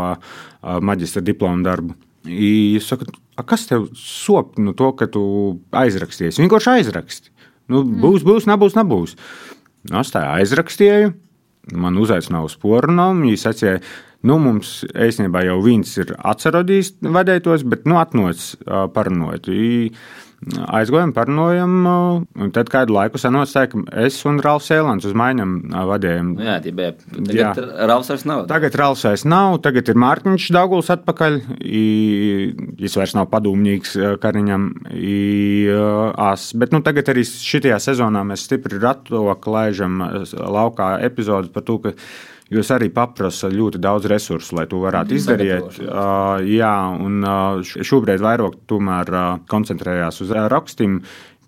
maģistra 0.82 1.22
diplomu 1.22 1.62
darbu. 1.62 1.94
Es 2.26 2.90
saku, 2.90 3.12
kas 3.46 3.68
tev 3.70 3.92
sop 3.98 4.58
no 4.58 4.74
to, 4.78 4.90
ka 4.98 5.06
tu 5.10 5.22
aizrakstīsi? 5.70 6.42
Vienkārši 6.42 6.76
aizraksti. 6.80 7.30
Nu, 7.70 7.86
būs, 7.86 8.26
būs, 8.26 8.50
nebūs, 8.50 8.74
nebūs. 8.74 9.14
Nu, 9.90 10.00
es 10.02 10.10
tā 10.14 10.26
aizrakstīju, 10.34 11.14
man 11.70 11.98
uzaicināja 12.02 12.48
uz 12.48 12.56
pornogrāfu. 12.60 13.22
Viņa 13.22 13.42
sacīja, 13.44 13.76
nu, 14.26 14.40
mums 14.42 14.82
īstenībā 14.92 15.44
jau 15.48 15.60
viens 15.64 15.96
ir 15.98 16.14
atcerodījis 16.18 16.96
vadētos, 17.02 17.66
bet 17.68 17.88
nu, 17.88 18.00
atnocis 18.02 18.54
parunājot. 18.66 19.50
Aizgājām, 20.42 21.12
parunājām, 21.14 21.74
un 21.86 22.48
tad 22.50 22.66
kādu 22.66 22.96
laiku 22.96 23.14
sanāca, 23.22 23.62
ka 23.70 23.78
es 24.02 24.16
un 24.26 24.40
Rāls 24.42 24.66
Sēlants 24.66 25.06
uz 25.06 25.12
maiņām 25.14 25.52
vadījām. 25.86 26.32
Nu 26.34 26.42
jā, 26.48 26.56
tie 26.64 26.72
bija. 26.74 26.96
Tagad. 26.98 27.60
Rāls 27.86 28.10
vairs 28.10 28.24
nav. 28.26 28.40
Tagad 28.50 28.74
Rāls 28.80 29.04
vairs 29.06 29.22
nav, 29.22 29.60
tagad 29.62 29.92
ir 29.92 30.00
Mārtiņš 30.02 30.48
Dauguls 30.56 30.90
atpakaļ. 30.96 31.38
Viņš 31.62 32.98
vairs 32.98 33.14
nav 33.14 33.30
padomnieks 33.30 33.94
Kariņam. 34.24 34.66
As. 36.26 36.50
Bet 36.58 36.74
nu, 36.74 36.82
tagad 36.82 37.14
arī 37.14 37.22
šitajā 37.22 37.78
sezonā 37.86 38.26
mēs 38.26 38.42
stipri 38.48 38.82
ratoku 38.82 39.54
laižam 39.54 40.02
laukā 40.34 40.96
epizodus 41.06 41.54
par 41.54 41.70
to, 41.70 41.78
ka 41.86 41.94
Jūs 42.52 42.68
arī 42.74 42.90
paprasa 42.92 43.48
ļoti 43.48 43.80
daudz 43.80 44.06
resursu, 44.12 44.56
lai 44.58 44.66
to 44.68 44.82
varētu 44.82 45.16
izdarīt. 45.16 45.78
Uh, 45.86 46.42
jā, 46.44 46.74
un 47.00 47.22
uh, 47.24 47.62
šobrīd 47.64 48.20
vairāk 48.20 48.58
tomēr 48.68 49.12
uh, 49.12 49.28
koncentrējās 49.48 50.20
uz 50.24 50.34
uh, 50.34 50.44
rakstiem, 50.52 50.98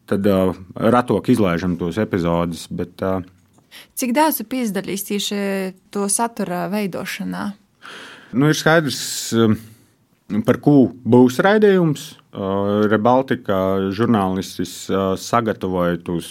tad 0.09 0.25
uh, 0.31 0.55
ratok 0.81 1.29
izlaižam 1.35 1.77
tos 1.81 2.01
epizodus. 2.01 2.65
Bet, 2.73 3.05
uh, 3.05 3.21
Cik 3.99 4.15
daudz 4.17 4.41
tu 4.41 4.49
piedalījies 4.49 5.07
tieši 5.11 5.39
to 5.93 6.09
satura 6.13 6.65
veidošanā? 6.73 7.51
Nu, 8.35 8.49
ir 8.51 8.59
skaidrs, 8.59 9.01
par 10.47 10.61
ko 10.65 10.77
būs 11.05 11.41
raidījums. 11.45 12.15
Rebaltika 12.91 13.57
žurnālistis 13.95 14.73
sagatavoja 15.23 16.01
tos 16.03 16.31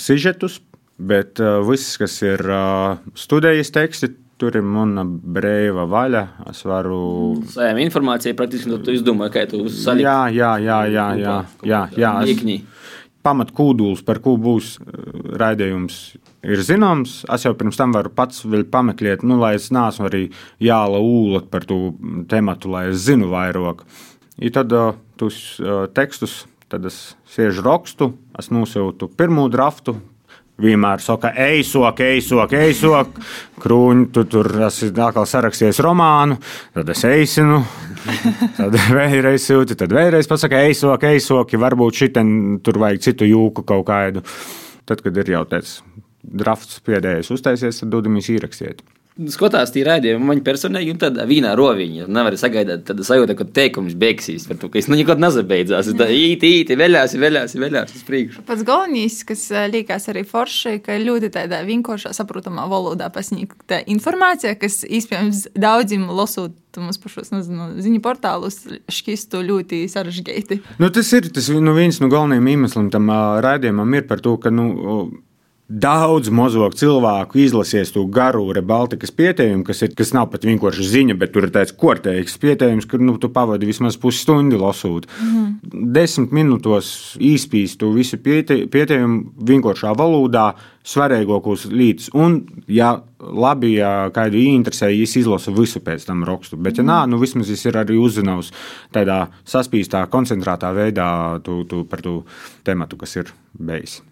sižetus 0.00 0.56
Bet 0.98 1.38
uh, 1.38 1.60
viss, 1.62 1.94
kas 2.00 2.16
ir 2.26 2.42
uh, 2.42 2.98
studijas 3.14 3.70
teksti, 3.70 4.10
tur 4.38 4.56
ir 4.58 4.64
mana 4.66 5.04
brīva 5.06 5.84
vaļa. 5.90 6.24
Es 6.50 6.64
varu. 6.66 6.98
Saņem 7.52 7.78
informāciju, 7.84 8.34
praktiski 8.38 8.80
tu 8.82 8.94
izdomāji, 8.96 9.34
kā 9.36 9.44
tu 9.50 9.62
saliksi. 9.70 10.06
Jā, 10.06 10.18
jā, 10.34 10.50
jā, 10.62 10.80
jā, 10.90 11.06
jā, 11.22 11.36
jā, 11.66 11.82
jā. 11.98 12.12
Es, 12.24 12.32
Iekņī. 12.34 12.58
pamatkūduls, 13.26 14.02
par 14.06 14.18
ko 14.24 14.34
būs 14.42 14.72
uh, 14.82 14.90
raidījums, 15.38 16.00
ir 16.42 16.66
zināms. 16.66 17.20
Es 17.30 17.46
jau 17.46 17.54
pirms 17.58 17.78
tam 17.78 17.94
varu 17.94 18.10
pats 18.14 18.42
vēl 18.46 18.66
pameklēt, 18.70 19.22
nu, 19.22 19.38
lai 19.38 19.54
es 19.58 19.70
neesmu 19.74 20.10
arī 20.10 20.26
jāla 20.62 20.98
ūlot 20.98 21.46
par 21.54 21.66
to 21.68 21.94
tematu, 22.30 22.74
lai 22.74 22.88
es 22.90 23.06
zinu 23.06 23.30
vairāk. 23.34 23.86
I 24.38 24.50
tad 24.54 24.74
uh, 24.74 24.98
tos 25.18 25.58
uh, 25.62 25.86
tekstus, 25.94 26.40
tad 26.70 26.90
es 26.90 27.12
sēžu 27.30 27.62
rakstu, 27.66 28.12
es 28.38 28.50
nosūtu 28.54 29.10
pirmo 29.18 29.46
draftu. 29.50 30.00
Vienmēr 30.58 30.98
saka, 30.98 31.30
ej, 31.38 31.60
sok, 31.62 32.00
ej, 32.02 32.18
sok, 32.26 32.54
ej, 32.58 32.72
sok. 32.74 33.20
Krūņi, 33.62 34.08
tu 34.14 34.24
tur 34.26 34.48
esi 34.66 34.88
atkal 34.90 35.26
sarakstījies 35.30 35.78
romānu, 35.86 36.34
tad 36.74 36.90
es 36.90 37.04
eisinu. 37.06 37.60
Tad 38.56 38.74
vēlreiz 38.98 39.46
sūti, 39.46 39.76
tad 39.78 39.94
vēlreiz 39.94 40.26
pasaka, 40.30 40.64
ej, 40.66 40.74
sok, 40.80 41.06
ej, 41.06 41.22
sok. 41.22 41.54
Varbūt 41.62 42.02
šitien 42.02 42.32
tur 42.66 42.82
vajag 42.82 43.06
citu 43.06 43.30
jūku 43.30 43.62
kaut 43.68 43.86
kādu. 43.86 44.24
Tad, 44.88 45.04
kad 45.04 45.22
ir 45.22 45.30
jau 45.36 45.44
tāds 45.46 45.78
drafts 46.26 46.82
pēdējais 46.82 47.30
uztaisies, 47.38 47.78
tad 47.84 47.94
dodamies 47.94 48.30
ierakstīt. 48.34 48.82
Skatās, 49.18 49.72
tī 49.74 49.82
raidījumi 49.82 50.28
man 50.28 50.40
personīgi, 50.46 50.92
un 50.94 50.98
tādā 51.02 51.24
vīnā 51.26 51.56
roviņā. 51.58 52.04
Nevar 52.14 52.36
sagaidīt 52.38 52.84
tādu 52.86 53.02
sajūtu, 53.06 53.34
ka 53.40 53.46
teikums 53.56 53.96
beigsies, 53.98 54.44
par 54.46 54.60
to, 54.60 54.70
ka 54.70 54.78
es 54.78 54.86
nu 54.86 54.94
nekad 54.94 55.18
nezabeidzās. 55.18 55.90
Tā 55.98 56.06
īti, 56.14 56.52
īti, 56.60 56.76
veļās, 56.78 57.16
veļās, 57.18 57.56
veļās 57.58 57.96
uz 57.98 58.06
priekšu. 58.06 58.44
Pats 58.46 58.62
galvenais, 58.68 59.18
kas 59.26 59.42
eh, 59.50 59.66
liekas 59.72 60.06
arī 60.12 60.22
forši, 60.28 60.76
ka 60.86 60.94
ir 60.94 61.08
ļoti 61.08 61.32
tādā 61.34 61.64
vienkāršā, 61.66 62.14
saprotamā 62.14 62.68
valodā 62.70 63.10
pasniegta 63.10 63.82
informācija, 63.90 64.54
kas 64.60 64.84
iespējams 64.86 65.48
daudziem 65.58 66.06
lasot 66.14 66.54
mums 66.78 67.00
pašos 67.02 67.32
nezinu, 67.34 67.72
ziņu 67.82 67.98
portālus 68.04 68.60
šķistu 68.92 69.42
ļoti 69.42 69.86
sarežģīti. 69.90 70.62
Nu, 70.78 70.92
tas 70.94 71.10
ir 71.16 71.26
tas, 71.34 71.50
nu, 71.50 71.74
viens 71.74 71.98
no 71.98 72.06
galvenajiem 72.12 72.52
iemesliem 72.54 72.92
tam 72.94 73.10
uh, 73.10 73.40
raidījumam, 73.42 73.98
ir 73.98 74.06
par 74.06 74.22
to, 74.22 74.38
ka. 74.38 74.54
Nu, 74.54 74.68
Daudz 75.68 76.30
mazo 76.32 76.64
cilvēku 76.72 77.42
izlasies 77.42 77.90
to 77.92 78.06
garu 78.08 78.46
Baltikas 78.64 79.10
pieteikumu, 79.12 79.66
kas, 79.68 79.82
ir, 79.84 79.90
kas 79.92 80.14
nav 80.16 80.30
pat 80.32 80.46
vienkārši 80.48 80.86
ziņa, 80.94 81.16
bet 81.20 81.34
tur 81.34 81.44
ir 81.44 81.52
tāds 81.52 81.74
korteiks 81.76 82.38
pieteikums, 82.40 82.86
kur 82.88 83.04
nu, 83.04 83.18
tu 83.20 83.28
pavadi 83.28 83.68
vismaz 83.68 83.98
pusstundu 84.00 84.56
lasot. 84.62 85.04
Mm 85.20 85.28
-hmm. 85.28 85.92
Desmit 85.92 86.32
minūtos 86.32 87.18
īspīst 87.20 87.76
to 87.76 87.92
visu 87.92 88.16
piete, 88.16 88.66
pieteikumu 88.66 89.28
vienkāršā 89.44 89.92
valodā, 89.92 90.54
svarīgākos 90.84 91.68
līdzekļus. 91.68 92.10
Un, 92.14 92.42
ja 92.66 93.02
labi, 93.20 93.74
ja 93.74 94.10
kādu 94.10 94.40
interesē, 94.40 94.88
viņš 94.88 95.16
izlasa 95.20 95.52
visu 95.52 95.80
pēc 95.80 96.06
tam 96.06 96.24
rakstu. 96.24 96.56
Bet, 96.56 96.78
ja 96.78 96.84
nē, 96.84 97.06
nu 97.06 97.18
vismaz 97.18 97.48
viņš 97.48 97.66
ir 97.66 97.76
arī 97.76 97.98
uzzinājis 98.00 98.52
tādā 98.92 99.26
saspīstā, 99.44 100.06
koncentrētā 100.06 100.72
veidā 100.72 101.40
tu, 101.42 101.64
tu, 101.64 101.84
par 101.84 102.00
to 102.00 102.24
tematu, 102.64 102.96
kas 102.96 103.16
ir 103.16 103.26
bijis. 103.58 104.07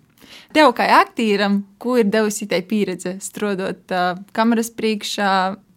Tev 0.56 0.70
kā 0.72 0.86
aktīram, 1.02 1.58
ko 1.76 1.98
ir 2.00 2.06
devusi 2.08 2.46
tā 2.48 2.62
pieredze 2.64 3.18
strādājot 3.20 3.92
kameras 4.32 4.70
priekšā, 4.72 5.32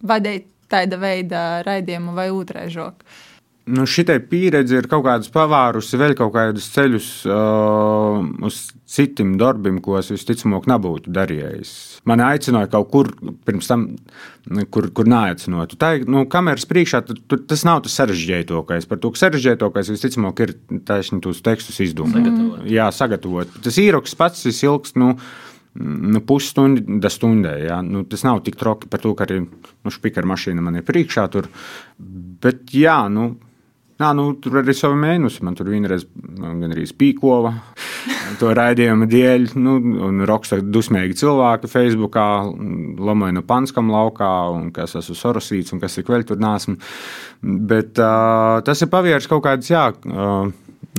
vadīt 0.07 0.45
tāda 0.71 0.95
veida 1.01 1.41
raidījumu 1.67 2.13
vai 2.15 2.29
otraižoku? 2.31 3.03
Nu, 3.69 3.85
Šitai 3.89 4.17
pieredze 4.25 4.79
ir 4.79 4.87
kaut 4.89 5.03
kādas 5.05 5.29
pavārusi 5.33 5.97
vēl 5.99 6.15
kaut 6.17 6.31
kādus 6.33 6.69
ceļus 6.73 7.09
uh, 7.29 8.19
uz 8.47 8.59
citiem 8.89 9.35
darbiem, 9.37 9.77
ko 9.83 9.97
es 9.99 10.09
visticamāk 10.09 10.65
nebūtu 10.69 11.11
darījis. 11.13 11.73
Mani 12.09 12.25
aicināja 12.25 12.71
kaut 12.73 12.89
kur 12.93 13.11
pirms 13.45 13.69
tam, 13.69 13.85
kur, 14.73 14.89
kur 14.95 15.09
neaicinātu. 15.11 15.77
Tā 15.81 15.91
ir 15.99 16.07
nu, 16.09 16.23
kameras 16.31 16.65
priekšā, 16.69 17.03
tu, 17.05 17.17
tu, 17.19 17.37
tas 17.51 17.65
nav 17.67 17.83
tas 17.85 17.99
sarežģītākais. 17.99 18.87
Par 18.89 19.01
to 19.03 19.13
sarežģītākais 19.21 19.93
visticamāk 19.93 20.41
ir 20.45 20.55
taisnība 20.87 21.27
tos 21.27 21.43
tekstus 21.45 21.81
izdomāt. 21.85 22.17
Sagatavot. 22.23 22.65
Jā, 22.73 22.89
sagatavot. 22.95 23.61
Tas 23.67 23.77
īroks 23.81 24.17
pats 24.17 24.49
ir 24.49 24.57
ilgs. 24.69 24.97
Nu, 24.99 25.13
Nu, 25.79 26.19
Pusstunda 26.25 27.11
stundē. 27.13 27.51
Jā. 27.61 27.77
Nu, 27.85 28.01
tas 28.09 28.25
nav 28.25 28.41
tik 28.43 28.57
troki 28.59 28.89
par 28.89 28.99
to, 29.03 29.13
ka 29.15 29.27
arī 29.27 29.43
nu, 29.45 29.91
spīkera 29.93 30.27
mašīna 30.27 30.63
man 30.65 30.79
ir 30.79 30.83
priekšā. 30.83 31.27
Tur. 31.31 31.47
Bet, 32.41 32.73
jā, 32.73 32.97
nu, 33.13 33.29
Nā, 33.99 34.13
nu, 34.15 34.29
tur 34.39 34.61
arī 34.61 34.71
savi 34.77 34.95
mēnesi. 34.95 35.41
Man 35.43 35.57
tur 35.59 35.67
vienreiz 35.67 36.05
gan 36.39 36.69
arī 36.71 36.85
spīkova 36.87 37.51
to 38.39 38.53
raidījumu 38.55 39.07
dēļ. 39.11 39.49
Nu, 39.59 39.75
un 40.07 40.23
raksta 40.29 40.61
dusmīgi 40.63 41.17
cilvēki 41.19 41.67
Facebookā, 41.71 42.27
lamāja 43.09 43.35
no 43.35 43.43
Panskam 43.47 43.91
laukā, 43.91 44.31
un 44.55 44.69
kas 44.75 44.95
esmu 45.01 45.17
sorosīts, 45.19 45.75
un 45.75 45.81
kas 45.83 45.99
ik 45.99 46.11
vēl 46.11 46.23
tur 46.27 46.39
nesmu. 46.39 46.77
Bet 47.43 47.99
uh, 47.99 48.61
tas 48.63 48.85
ir 48.85 48.91
pavieris 48.91 49.27
kaut 49.31 49.43
kādas, 49.43 49.67
jā, 49.71 49.89
uh, 49.91 50.47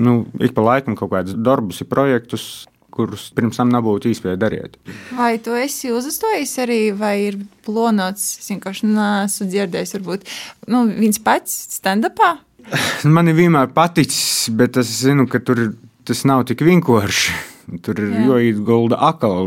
nu, 0.04 0.18
ik 0.40 0.52
pa 0.56 0.66
laikam 0.66 0.98
kaut 0.98 1.12
kādus 1.14 1.38
darbus, 1.40 1.80
projektus, 1.88 2.50
kurus 2.92 3.28
pirms 3.32 3.56
tam 3.60 3.72
nebūtu 3.72 4.10
īstenībā 4.10 4.36
darīt. 4.40 4.76
Vai 5.16 5.32
tu 5.40 5.56
esi 5.56 5.92
uzstojis 5.94 6.52
arī, 6.66 6.80
vai 6.96 7.14
ir 7.30 7.40
plānots? 7.64 8.28
Es 8.42 8.52
vienkārši 8.52 8.92
nesu 8.92 9.48
dzirdējis, 9.48 9.96
varbūt 9.96 10.30
nu, 10.68 10.84
viens 11.00 11.20
pats 11.24 11.56
stand-upā. 11.78 12.34
Man 13.14 13.30
ir 13.30 13.38
vienmēr 13.38 13.70
paticis, 13.74 14.50
bet 14.56 14.78
es 14.80 14.90
zinu, 15.02 15.26
ka 15.30 15.40
tur 15.42 15.70
tas 16.06 16.24
nav 16.28 16.46
tik 16.48 16.64
vienkārši. 16.66 17.38
Tur 17.84 18.00
ir 18.02 18.08
Jā. 18.10 18.22
jāiegulda 18.32 18.96
atkal 19.06 19.46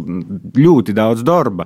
ļoti 0.56 0.94
daudz 0.96 1.26
darba. 1.28 1.66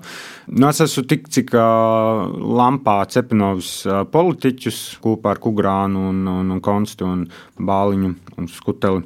Nu, 0.49 0.71
es 0.71 0.81
esmu 0.81 1.03
tik, 1.05 1.27
cik 1.33 1.53
lampā 1.53 2.95
cepinovs 3.13 3.83
politiķus 4.13 4.79
kopā 5.03 5.35
ar 5.35 5.41
Kugrānu 5.43 6.07
un, 6.09 6.23
un, 6.31 6.55
un 6.55 6.63
Konstu 6.65 7.05
un 7.05 7.27
Bāliņu 7.61 8.15
un 8.39 8.49
Skuteli. 8.49 9.05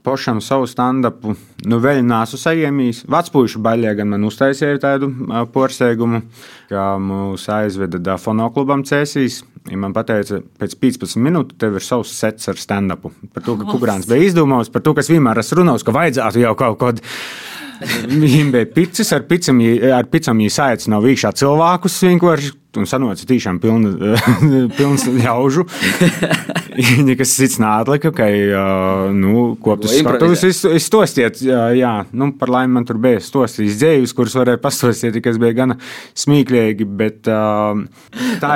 Pašam 0.00 0.38
savu 0.40 0.64
stand-upu 0.70 1.34
nu, 1.68 1.78
vēl 1.82 2.00
nesu 2.06 2.38
saņēmis. 2.40 3.04
Vecpuļu 3.10 3.60
baļķē 3.60 3.92
gan 3.98 4.08
man 4.14 4.24
uztaisīja 4.24 4.80
tādu 4.80 5.10
porcelānu, 5.52 6.22
kā 6.70 6.86
mūs 7.02 7.44
aizveda 7.52 8.00
da 8.00 8.16
fonoklubam 8.20 8.86
Cēsīs. 8.88 9.42
Ja 9.68 9.76
man 9.76 9.92
teica, 9.92 10.40
pēc 10.60 10.78
15 10.80 11.20
minūtēm 11.20 11.58
tev 11.60 11.76
ir 11.76 11.84
savs 11.84 12.14
sets 12.16 12.48
ar 12.48 12.56
stand-upu. 12.56 13.12
Par 13.34 13.44
to, 13.44 13.58
ka 13.60 13.68
Kugrāns 13.68 14.08
bija 14.08 14.30
izdomājis, 14.30 14.72
par 14.72 14.84
to, 14.86 14.96
kas 14.96 15.12
vienmēr 15.12 15.42
esmu 15.42 15.60
runājis, 15.60 15.84
ka 15.84 15.96
vajadzētu 15.96 16.44
jau 16.46 16.54
kaut 16.62 16.80
kādu. 16.80 17.04
Viņam 18.08 18.54
bija 18.56 18.68
picis, 18.72 19.12
ar 19.16 19.24
picam, 19.28 19.60
ar 19.96 20.08
picam 20.12 20.40
viņa 20.40 20.56
saicināja 20.56 21.04
vīkšā 21.04 21.34
cilvēkus 21.42 22.00
vienkārši. 22.08 22.56
Un 22.78 22.86
sanāca 22.86 23.24
tiešām 23.26 23.56
pilna, 23.58 24.14
pilns 24.78 25.02
ļaužu. 25.10 25.64
Nekas 27.08 27.32
cits 27.34 27.58
neatlika, 27.58 28.12
ka, 28.14 28.28
nu, 29.16 29.56
koptas 29.62 29.96
Vai 29.96 30.04
skatuves 30.04 30.62
izstostiet. 30.78 31.42
Jā, 31.42 31.94
nu, 32.14 32.30
par 32.38 32.52
laimi 32.54 32.76
man 32.78 32.86
tur 32.86 33.00
bija 33.02 33.18
stostījis 33.26 33.80
dzējus, 33.80 34.14
kurus 34.14 34.38
varēja 34.38 34.62
pastostīt, 34.62 35.18
kas 35.24 35.40
bija 35.42 35.58
gana 35.64 35.80
smīklīgi, 36.22 36.86
bet 36.86 37.24
tā 37.26 37.42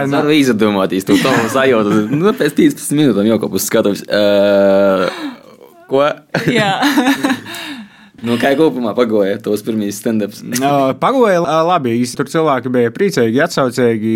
ir. 0.07 0.14
Tā 0.14 0.22
ir 0.22 0.33
izdomātīs, 0.38 1.09
tu 1.09 1.18
to 1.18 1.35
sajūtu. 1.57 2.05
Nu, 2.14 2.31
pēc 2.38 2.55
15 2.62 2.98
minūtēm 3.00 3.33
jau 3.33 3.40
kas 3.42 3.66
skatās. 3.66 4.07
Uh, 4.07 5.09
ko? 5.90 6.07
Jā, 6.50 6.70
Nu, 8.24 8.38
kā 8.40 8.54
kopumā 8.56 8.94
pagoja 8.96 9.37
tos 9.42 9.62
pirmīs 9.66 9.98
stand-ups? 10.00 10.40
Pagoja 11.00 11.42
labi. 11.66 11.96
Tur 12.14 12.30
cilvēki 12.30 12.72
bija 12.72 12.92
priecīgi, 12.94 13.40
atsaucīgi. 13.44 14.14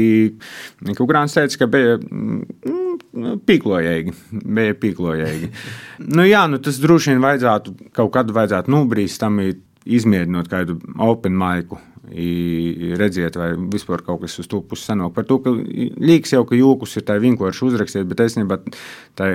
Kukurāns 0.96 1.36
teica, 1.36 1.62
ka 1.62 1.68
bija 1.72 1.96
mm, 1.98 3.40
pīklojīgi. 3.48 4.14
Bija 4.44 4.76
pīklojīgi. 4.80 5.50
nu, 6.16 6.24
jā, 6.28 6.46
nu, 6.50 6.60
tas 6.64 6.80
droši 6.80 7.14
vien 7.14 7.24
vajadzētu 7.24 7.76
kaut 7.96 8.14
kad 8.16 8.32
vajadzētu 8.34 8.72
nobrīst 8.72 9.20
tam, 9.22 9.42
izmēģinot 9.88 10.50
kādu 10.52 10.78
open 11.04 11.36
maiku. 11.38 11.80
Redziet, 12.08 13.36
vai 13.36 13.50
vispār 13.72 14.02
kaut 14.06 14.22
kas 14.22 14.38
uz 14.40 14.48
to 14.50 14.60
pusi 14.64 14.86
sanāk. 14.88 15.12
Par 15.16 15.26
to, 15.28 15.38
ka 15.44 15.52
liekas 15.52 16.32
jau, 16.32 16.44
ka 16.48 16.56
jūkus 16.56 16.96
ir 16.98 17.04
tā 17.08 17.18
vienkārši 17.20 17.66
uzrakstīt, 17.68 18.08
bet 18.08 18.22
īstenībā, 18.24 18.58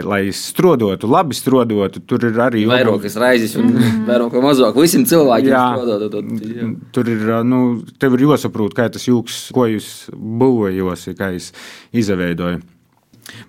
lai 0.07 0.21
strodotu, 0.35 1.09
labi 1.11 1.37
strodotu, 1.37 2.01
tur 2.07 2.25
ir 2.29 2.39
arī 2.43 2.65
Vairākas 2.69 3.17
raizes, 3.21 3.55
un 3.59 3.73
vairāk 4.07 4.33
vai 4.33 4.43
mazāk 4.47 4.79
visiem 4.81 5.05
cilvēkiem 5.09 5.53
Jā. 5.53 5.63
strādāt, 5.77 6.07
tad- 6.11 6.45
jā. 6.49 6.69
Tur 6.95 7.13
ir, 7.13 7.23
nu, 7.45 7.61
tev 7.99 8.17
ir 8.17 8.25
jāsaprot, 8.27 8.73
kā 8.77 8.89
tas 8.91 9.05
jūks, 9.09 9.51
ko 9.53 9.67
jūs 9.69 9.89
būvējos, 10.13 11.09
kā 11.19 11.33
jūs 11.35 11.51
izveidoju. 11.93 12.61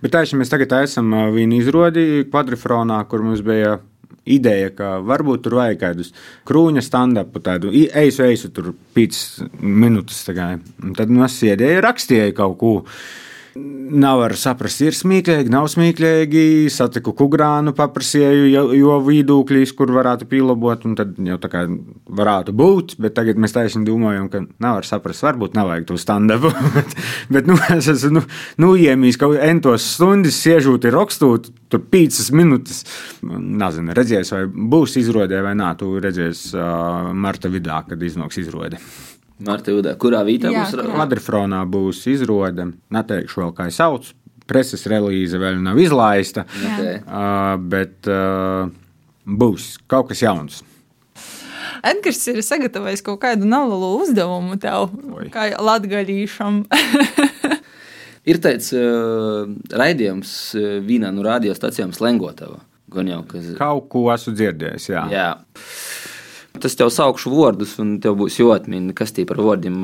Bet 0.03 0.13
tā 0.15 0.23
mēs 0.39 0.53
tagad 0.53 0.73
esam 0.85 1.11
vienu 1.35 1.59
izrodi 1.59 2.25
kvadrifronā, 2.31 3.01
kur 3.09 3.23
mums 3.23 3.43
bija 3.43 3.81
ideja, 4.25 4.71
ka 4.75 4.95
varbūt 5.05 5.45
tur 5.45 5.59
vajag 5.61 5.81
kādus 5.81 6.13
krūņa 6.49 6.85
stand-upu, 6.85 7.43
tādu 7.45 7.73
eisu, 7.75 8.25
eisu, 8.29 8.51
tur 8.55 8.73
5 8.97 9.21
minūtes. 9.61 10.25
Tad 10.31 11.13
nu, 11.13 11.25
es 11.27 11.39
sēdēju, 11.43 11.85
rakstīju 11.85 12.37
kaut 12.39 12.59
ko. 12.61 12.73
Nav 13.55 14.19
var 14.19 14.33
saprast, 14.35 14.81
ir 14.83 14.97
smieklīgi, 14.99 15.51
nav 15.53 15.69
smieklīgi. 15.71 16.67
Satiku 16.75 17.13
Kugrānu, 17.15 17.71
paprasīju, 17.79 18.49
jo, 18.51 18.65
jo 18.75 18.97
viedokļus, 19.07 19.73
kur 19.79 19.93
varētu 19.95 20.27
pielabot, 20.31 20.83
un 20.89 20.97
tad 20.99 21.13
jau 21.23 21.39
tā 21.39 21.51
kā 21.53 21.63
varētu 22.19 22.55
būt. 22.59 22.97
Bet 23.05 23.15
tagad 23.15 23.39
mēs 23.39 23.55
taisni 23.55 23.87
domājam, 23.87 24.27
ka 24.33 24.43
nav 24.63 24.81
var 24.81 24.89
saprast, 24.89 25.23
varbūt 25.23 25.55
nav 25.55 25.71
vajag 25.71 25.87
to 25.93 26.01
standartu. 26.03 26.51
bet, 26.77 26.99
bet 27.39 27.51
nu, 27.51 27.59
es 27.77 27.93
esmu 27.95 28.17
nu, 28.19 28.25
nu, 28.65 28.75
iemīs 28.75 29.21
kaut 29.21 29.39
entos 29.39 29.87
stundas, 29.95 30.41
siežot, 30.43 30.91
rakstot, 30.91 31.53
tur 31.71 31.87
pīcis 31.95 32.33
minūtes. 32.35 32.83
Nezinu, 33.23 33.95
redzēs, 33.95 34.35
vai 34.35 34.45
būs 34.51 34.99
izrādē 34.99 35.45
vai 35.47 35.55
nē, 35.63 35.75
tu 35.79 35.95
redzēsi 36.03 36.57
uh, 36.59 37.13
marta 37.15 37.53
vidū, 37.53 37.79
kad 37.87 38.03
iznāks 38.03 38.43
izrāde. 38.43 38.83
Marta 39.43 39.73
Udā, 39.75 39.97
kurā 39.99 40.21
vietā 40.27 40.53
Jā, 40.53 40.63
būs? 40.63 40.77
Kvadrifronā 40.95 41.65
būs 41.67 42.05
izrāde. 42.13 42.69
Neteikšu 42.95 43.41
vēl, 43.43 43.55
kā 43.57 43.67
sauc. 43.75 44.13
Preses 44.47 44.85
relīze 44.87 45.39
vēl 45.41 45.57
nav 45.65 45.79
izlaista, 45.81 46.45
Okay. 46.53 46.99
uh, 47.09 47.57
bet 47.59 48.05
uh, 48.13 48.69
būs 49.25 49.79
kaut 49.89 50.11
kas 50.13 50.21
jauns. 50.23 50.61
Edgars 51.85 52.21
ir 52.29 52.39
sagatavojis 52.45 53.03
kaut 53.05 53.19
kādu 53.25 53.49
nelielu 53.49 53.89
uzdevumu 54.05 54.59
tev, 54.61 54.93
Oi. 55.17 55.31
kā 55.33 55.49
latgaļīšam. 55.61 56.63
Ir 58.25 58.39
tāds 58.41 58.71
uh, 58.73 59.45
raidījums 59.77 60.31
uh, 60.57 60.69
vienā 60.85 61.11
no 61.13 61.25
radiostacijām 61.27 61.91
Slengotava. 61.93 62.63
Gan 62.95 63.09
jau, 63.11 63.19
kas 63.29 63.51
Kaut 63.59 63.89
ko 63.93 64.07
esmu 64.15 64.33
dzirdējis. 64.39 64.87
Jā. 64.93 65.03
Jā. 65.13 65.27
Tas 66.63 66.77
tev 66.79 66.93
saukšu 66.95 67.33
vārdus, 67.35 67.75
un 67.83 67.97
tev 68.03 68.15
būs 68.21 68.37
jāatmin, 68.39 68.93
kas 68.95 69.11
tie 69.17 69.25
par 69.27 69.41
vārdiem 69.43 69.81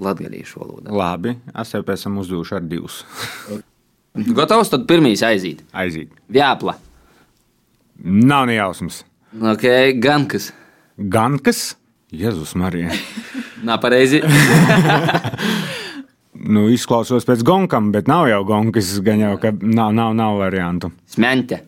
latviešu 0.00 0.62
valodā. 0.62 0.94
Labi, 0.94 1.34
es 1.60 1.74
jau 1.74 1.82
pēc 1.84 2.06
tam 2.06 2.16
uzdošu 2.22 2.56
ar 2.56 2.64
divus. 2.70 3.02
Gatavs 4.38 4.70
tad 4.72 4.86
pirmīs 4.88 5.24
aiziet. 5.26 5.60
Aiziet. 5.76 6.12
Vjāpla. 6.32 6.76
Nav 8.04 8.46
ne 8.48 8.56
jausmas. 8.56 9.02
Ok, 9.34 9.66
gan 10.02 10.28
kas. 10.30 10.52
Gan 10.96 11.40
kas? 11.42 11.74
Jēzus 12.14 12.54
Marija. 12.58 12.94
Nā, 13.66 13.80
pareizi. 13.82 14.22
Nu, 16.44 16.66
izklausos 16.68 17.24
pēc 17.24 17.40
gonkam, 17.46 17.86
bet 17.94 18.08
nav 18.10 18.26
jau 18.28 18.40
gonkas, 18.44 18.90
gan 19.06 19.22
jau, 19.22 19.30
ka 19.40 19.52
nav, 19.54 19.94
nav, 19.96 20.10
nav 20.18 20.34
variantu. 20.42 20.90
Smeņķe. 21.14 21.58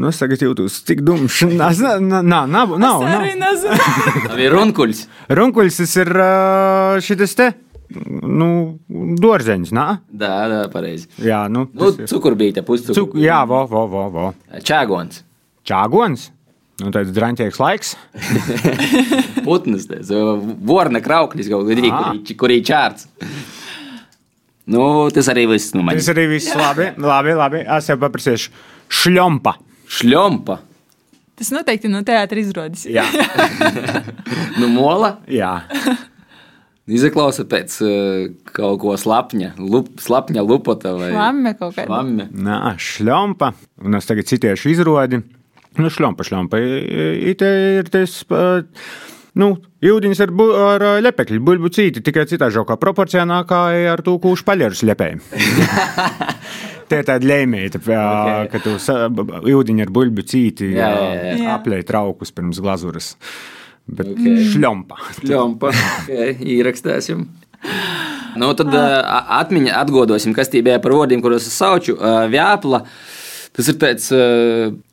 Nu, 0.00 0.08
es 0.08 0.18
tagad 0.18 0.40
jūtos 0.40 0.78
cik 0.88 1.02
dumšs. 1.04 1.42
Nā, 1.52 1.68
nā, 1.76 2.20
nā, 2.24 2.40
nav, 2.48 2.72
nav, 2.80 3.02
Arī 3.04 3.34
nav. 3.36 3.42
nezinu. 3.42 3.76
Nav 4.30 4.40
ir 4.40 4.54
runkuļs. 4.56 5.02
Runkuļs 5.36 5.76
tas 5.82 5.92
ir 6.00 6.10
šis 7.04 7.34
te, 7.38 7.48
nu, 8.24 8.48
dārzeņš, 9.22 9.72
nā? 9.76 9.86
Jā, 10.16 10.30
jā, 10.48 10.60
pareizi. 10.72 11.10
Jā, 11.22 11.42
nu, 11.52 11.66
Nu, 11.76 11.90
ir. 11.92 12.06
cukurbīte, 12.08 12.62
Cuk, 12.64 12.70
puscukurs. 12.72 13.20
jā, 13.22 13.42
vo, 13.48 13.66
vo, 13.68 13.84
vo, 13.92 14.06
vo. 14.14 14.24
Čāgons. 14.64 15.20
Čāgons. 15.68 16.30
Nu, 16.80 16.88
tāds 16.90 17.12
draņķīgs 17.14 17.60
laiks. 17.60 17.92
Putns, 19.46 19.84
tas 19.90 20.08
vorna 20.66 21.02
krauklis, 21.04 21.50
kaut 21.52 21.68
Ā. 21.68 21.76
kurī, 21.76 22.36
kurī 22.40 22.56
čārts. 22.66 23.04
Nu, 24.72 25.10
tas 25.12 25.28
arī 25.30 25.44
viss 25.50 25.74
nu, 25.76 25.82
man. 25.84 25.98
Tas 26.00 26.08
arī 26.14 26.24
viss 26.32 26.48
labi. 26.56 26.88
Labi, 27.02 27.36
labi. 27.38 27.60
Es 27.76 27.90
jau 27.92 27.98
paprasīšu. 28.00 28.50
Šļompa. 29.02 29.56
Šļompa. 29.92 30.58
Tas 31.38 31.50
noteikti 31.54 31.88
no 31.90 32.02
teātris 32.06 32.50
izrādās. 32.50 32.84
Jā, 32.86 33.04
Nu, 34.60 34.68
mola. 34.72 35.16
jā. 35.32 35.54
Izklausa 36.92 37.44
pēc 37.48 37.74
uh, 37.86 38.24
kaut 38.52 38.80
ko 38.82 38.96
slapņa, 38.98 39.52
lup, 39.62 39.92
slapņa 40.02 40.42
lupota 40.44 40.92
vai 40.98 41.12
Lamme 41.14 41.52
kaut 41.58 41.76
kāda. 41.76 41.88
Lamme. 41.94 42.26
Nā, 42.34 42.74
šļompa. 42.82 43.52
Un 43.86 43.96
es 44.00 44.08
tagad 44.08 44.26
citiešu 44.28 44.72
izrodi. 44.74 45.22
Nu, 45.78 45.88
šļompa, 45.88 46.26
šļompa. 46.26 46.58
It 47.32 47.44
ir 47.46 47.88
tas. 47.94 48.18
Nu, 49.38 49.54
Jūdiņš 49.82 50.18
ar, 50.26 50.32
bu, 50.36 50.44
ar 50.60 50.82
ā, 50.84 50.90
lepekļu, 51.06 51.38
buļbuļsu 51.46 51.74
cīti, 51.78 52.02
tikai 52.04 52.26
citā 52.28 52.50
žokā 52.52 52.76
proporcionā 52.82 53.38
kā 53.48 53.62
ar 53.94 54.02
to 54.04 54.18
kūšu 54.20 54.44
paļarus 54.50 54.82
lepēju. 54.90 55.22
Tie 56.92 56.98
ir 57.00 57.06
tādi 57.08 57.28
lēmēji, 57.30 57.70
Ok. 57.80 58.50
ka 58.52 58.58
tu 58.60 58.74
jūdiņu 59.48 59.84
ar 59.86 59.92
buļbuļsu 59.96 60.28
cīti 60.34 60.68
aplēji 61.54 61.86
traukus 61.88 62.32
pirms 62.36 62.60
glazuras. 62.60 63.14
Bet 63.88 64.12
Ok. 64.12 64.18
okay. 64.20 64.44
šļompa. 64.52 64.98
Šļompa. 65.22 65.70
Okay, 66.04 66.36
ierakstīsim. 66.58 67.24
Nu, 68.36 68.50
tad 68.58 68.72
uh, 68.74 68.84
atmiņā 69.40 69.72
atgodosim, 69.80 70.32
kas 70.36 70.48
tie 70.52 70.62
bija 70.66 70.78
par 70.82 70.94
vārdiem, 70.96 71.20
kurus 71.24 71.46
es 71.48 71.56
saucu. 71.58 71.96
Vjāpla. 72.32 72.82
Tas 73.52 73.66
ir 73.68 73.76
tāds, 73.76 74.06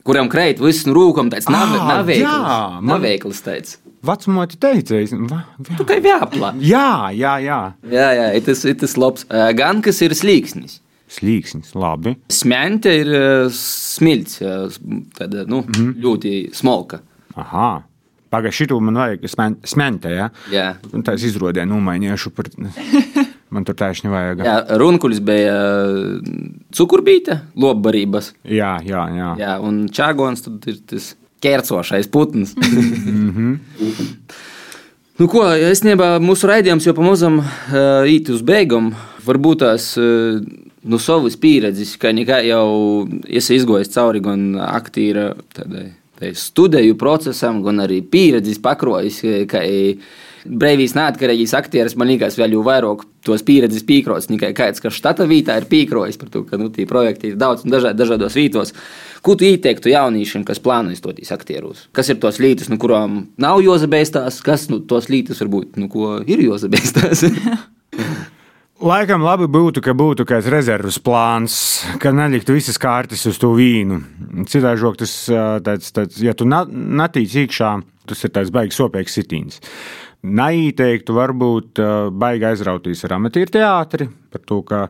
kuram 0.04 0.28
kreit 0.32 0.60
viss 0.60 0.84
no 0.88 0.92
rūkām, 0.98 1.30
tāds 1.32 1.48
nav, 1.48 1.70
Ā, 1.78 1.86
nav 1.94 2.02
veikls. 2.10 2.82
Nav 2.90 3.06
veikls 3.06 3.40
tāds. 3.46 3.78
Vecumoti 4.04 4.58
teica, 4.60 5.00
es- 5.00 5.14
va- 5.16 5.46
jā. 5.64 5.78
Tu 5.80 5.86
kā 5.88 6.00
vjāpla. 6.04 6.54
jā, 6.60 6.90
jā, 7.16 7.34
jā. 7.44 7.60
Jā, 7.92 8.10
jā, 8.20 8.26
ir 8.36 8.42
tas 8.48 8.64
ir 8.68 8.76
tas 8.80 8.98
labs. 9.00 9.26
Gan 9.56 9.82
kas 9.82 10.02
ir 10.04 10.12
slīksnis. 10.12 10.80
Slīksnis, 11.10 11.74
labi. 11.74 12.14
Smēņķa 12.34 12.96
ir 13.02 13.14
uh, 13.18 13.52
smilts, 13.54 14.40
uh, 14.46 14.80
tāda 15.18 15.46
nu, 15.50 15.64
mm 15.64 15.74
-hmm. 15.74 15.94
ļoti 16.06 16.34
smalka. 16.54 17.02
Aha. 17.36 17.70
Pagaidām, 18.30 18.54
šī 18.54 18.78
man 18.86 19.00
vajag 19.02 19.24
smēķēt, 19.66 20.12
ja? 20.14 20.30
Jā. 20.54 20.68
Un 20.94 21.04
tā 21.04 21.16
es 21.18 21.26
izrodēju, 21.32 21.72
nomainīšu 21.72 22.34
par. 22.36 22.52
Man 23.50 23.64
tur 23.66 23.74
taisni 23.74 24.12
vajag. 24.12 24.44
Jā, 24.46 24.58
runkulis 24.78 25.18
bija 25.26 25.56
cukurbīte, 26.70 27.40
lobbarības. 27.58 28.36
jā, 28.46 28.76
jā. 28.86 29.08
jā. 29.18 29.30
Jā, 29.40 29.56
un 29.66 29.88
čāgons 29.90 30.46
tad 30.46 30.68
ir 30.70 30.78
tas 30.86 31.16
ķērcošais 31.42 32.12
putns. 32.14 32.54
nu, 35.18 35.26
ko, 35.26 35.48
īstenībā 35.72 36.12
mūsu 36.22 36.52
raidījums 36.52 36.86
jau 36.86 36.94
pamazam 36.94 37.42
uh, 37.42 38.06
īt 38.06 38.30
uz 38.30 38.46
beigām. 38.46 38.94
Varbūt 39.26 39.64
tās 39.64 39.96
uh, 39.98 40.38
no 40.84 41.00
savas 41.00 41.38
pieredzes, 41.40 41.96
ka 42.00 42.12
jau 42.14 43.08
esi 43.28 43.60
izgojis 43.60 43.92
cauri 43.94 44.22
gan 44.24 44.54
aktīra 44.64 45.34
tādai, 45.56 45.92
tai 46.20 46.34
studiju 46.36 46.98
procesam, 47.00 47.62
gan 47.64 47.84
arī 47.86 48.02
pieredzes 48.04 48.60
pakrojis, 48.64 49.22
ka 49.50 49.64
Breivijas 50.48 50.94
neatkarīgais 50.96 51.52
aktieris 51.58 51.98
man 52.00 52.08
liekas 52.08 52.38
vēl 52.40 52.54
jau 52.56 52.62
vairāk 52.64 53.04
tos 53.28 53.44
pieredzes 53.44 53.84
pīkros, 53.84 54.30
nekā 54.32 54.54
kāds, 54.56 54.80
kas 54.80 54.96
štata 54.96 55.28
vītā 55.28 55.58
ir 55.60 55.68
pīkrojis 55.68 56.16
par 56.20 56.32
to, 56.32 56.46
ka 56.48 56.58
nu, 56.58 56.70
tie 56.72 56.86
projekti 56.88 57.34
ir 57.34 57.40
daudz 57.40 57.66
un 57.66 57.74
dažādi, 57.74 58.00
dažādos 58.00 58.38
vītos. 58.40 58.72
Ko 59.26 59.36
tu 59.36 59.44
ieteiktu 59.50 59.92
jauniešiem, 59.92 60.48
kas 60.48 60.64
plāno 60.64 60.96
izdoties 60.96 61.34
aktierus? 61.36 61.90
Kas 61.92 62.08
ir 62.14 62.22
tos 62.24 62.40
lītas, 62.40 62.72
no 62.72 62.80
kurām 62.80 63.26
nav 63.36 63.60
jozabēstās, 63.66 64.40
kas 64.46 64.70
nu, 64.72 64.80
tos 64.80 65.12
lītas 65.12 65.44
varbūt, 65.44 65.76
nu, 65.82 65.92
ko 65.92 66.22
ir 66.24 66.48
jozabēstās? 66.48 67.28
Laikam 68.80 69.26
labi 69.26 69.44
būtu, 69.52 69.82
ka 69.84 69.92
būtu 69.92 70.24
kāds 70.24 70.46
rezerves 70.48 70.96
plāns, 71.04 71.54
ka 72.00 72.14
neliktu 72.16 72.54
visas 72.56 72.78
kārtas 72.80 73.26
uz 73.28 73.36
to 73.42 73.50
vīnu. 73.58 73.98
Citādi 74.48 74.80
žok, 74.80 74.96
tas 75.02 75.16
tāds, 75.66 75.90
tāds, 75.92 76.22
ja 76.24 76.32
tu 76.32 76.48
na- 76.48 76.64
natīc 76.64 77.36
iekšā, 77.42 77.74
tas 78.08 78.24
ir 78.24 78.32
tāds 78.32 78.54
baigs 78.56 78.80
sopīgs 78.80 79.18
sitīns. 79.20 79.60
Neieteiktu 80.24 81.12
varbūt 81.12 81.84
baigi 82.16 82.48
aizrauties 82.54 83.04
ar 83.04 83.18
amatieru 83.20 83.52
teātri, 83.52 84.08
par 84.32 84.48
to, 84.48 84.62
ka 84.64 84.88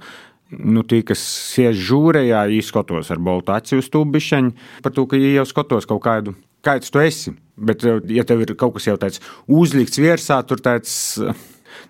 nu, 0.51 0.83
tie, 0.83 1.01
kas 1.01 1.25
sēž 1.57 1.81
žūrējā, 1.89 2.45
izskatos 2.61 3.09
ar 3.09 3.17
boltu 3.17 3.57
aci 3.57 3.81
uz 3.81 3.89
tūbišķiņu, 3.89 4.53
par 4.85 4.93
to, 4.93 5.07
ka 5.09 5.17
viņi 5.17 5.33
jau 5.41 5.49
skatos 5.49 5.89
kaut 5.89 6.03
kādu, 6.05 6.35
kāds 6.61 6.93
tu 6.93 7.01
esi. 7.01 7.33
Bet, 7.57 7.81
ja 8.05 8.23
tev 8.23 8.45
ir 8.45 8.53
kaut 8.53 8.77
kas 8.77 8.85
jau 8.85 8.97
tāds 9.01 9.19
uzlikts 9.49 9.97
virsā, 9.97 10.45
tur 10.45 10.61
tāds. 10.61 11.17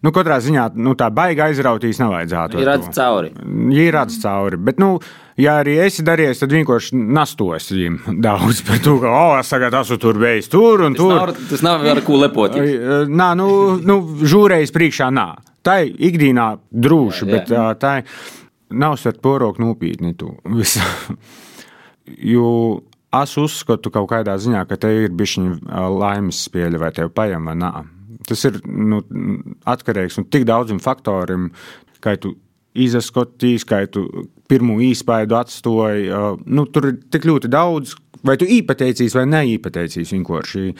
Nu, 0.03 0.11
katrā 0.15 0.37
ziņā 0.43 0.69
nu, 0.79 0.93
tā 0.99 1.07
baigā 1.13 1.49
aizrautīs 1.51 1.99
nevajadzētu. 2.01 2.59
ir 2.61 2.69
redzams 2.69 2.95
cauri. 2.95 3.31
Ja 3.75 3.87
ir 3.89 3.93
redzams 3.97 4.21
cauri. 4.23 4.57
Bet, 4.69 4.79
nu, 4.79 4.93
ja 5.39 5.57
arī 5.63 5.77
esi 5.85 6.03
darījis, 6.07 6.41
tad 6.43 6.53
vienkārši 6.55 6.99
nastos 7.19 7.69
viņam 7.71 7.99
daudz 8.27 8.63
par 8.67 8.79
to, 8.85 8.95
ka, 9.03 9.11
oh, 9.11 9.35
es 9.39 9.49
tagad 9.53 9.77
esmu 9.81 9.97
tur 10.01 10.19
bijis 10.21 10.49
tur 10.51 10.85
un 10.87 10.97
Tas 10.97 11.03
tur. 11.03 11.15
nav, 11.15 11.35
tas 11.51 11.65
nav 11.65 11.85
ar 11.93 12.01
ko 12.07 12.19
lepoties. 12.23 12.75
Nā, 13.09 13.31
nu, 13.39 13.49
nu 13.83 13.99
žūrējas 14.23 14.71
priekšā 14.75 15.09
nā. 15.15 15.29
Tā 15.63 15.81
ir 15.83 15.95
ikdienā 16.09 16.53
drūši, 16.71 17.25
Jā, 17.25 17.29
jā. 17.29 17.33
bet 17.35 17.51
ā, 17.51 17.65
tā 17.79 17.95
nav 18.71 18.95
svert 19.01 19.19
poroku 19.21 19.59
nopietni. 19.63 20.13
tu 20.15 20.29
jo 22.33 22.81
es 23.21 23.33
uzskatu 23.41 23.91
kaut 23.93 24.09
kādā 24.11 24.35
ziņā, 24.39 24.63
ka 24.69 24.77
te 24.77 24.91
ir 25.03 25.13
bišķiņa 25.17 25.85
laimes 25.99 26.43
spēle, 26.47 26.77
vai 26.81 26.91
tev 26.95 27.09
paņem 27.15 27.49
vai 27.49 27.55
nē. 27.57 27.71
Tas 28.29 28.45
ir 28.49 28.59
nu, 28.65 29.01
atkarīgs 29.69 30.19
no 30.19 30.27
tik 30.29 30.45
daudziem 30.49 30.81
faktoriem, 30.83 31.49
kā 32.03 32.15
tu 32.21 32.35
izskatīs, 32.79 33.65
kā 33.67 33.83
tu 33.91 34.05
pirmo 34.49 34.77
īspaidu 34.83 35.37
atstāji. 35.39 36.07
Nu, 36.45 36.67
tur 36.69 36.91
ir 36.91 37.01
tik 37.11 37.27
ļoti 37.29 37.51
daudz. 37.51 37.97
Vai 38.25 38.35
tu 38.35 38.47
īpateicīs 38.51 39.13
vai 39.15 39.23
neīpateicīs 39.31 40.11
vienkārši. 40.11 40.73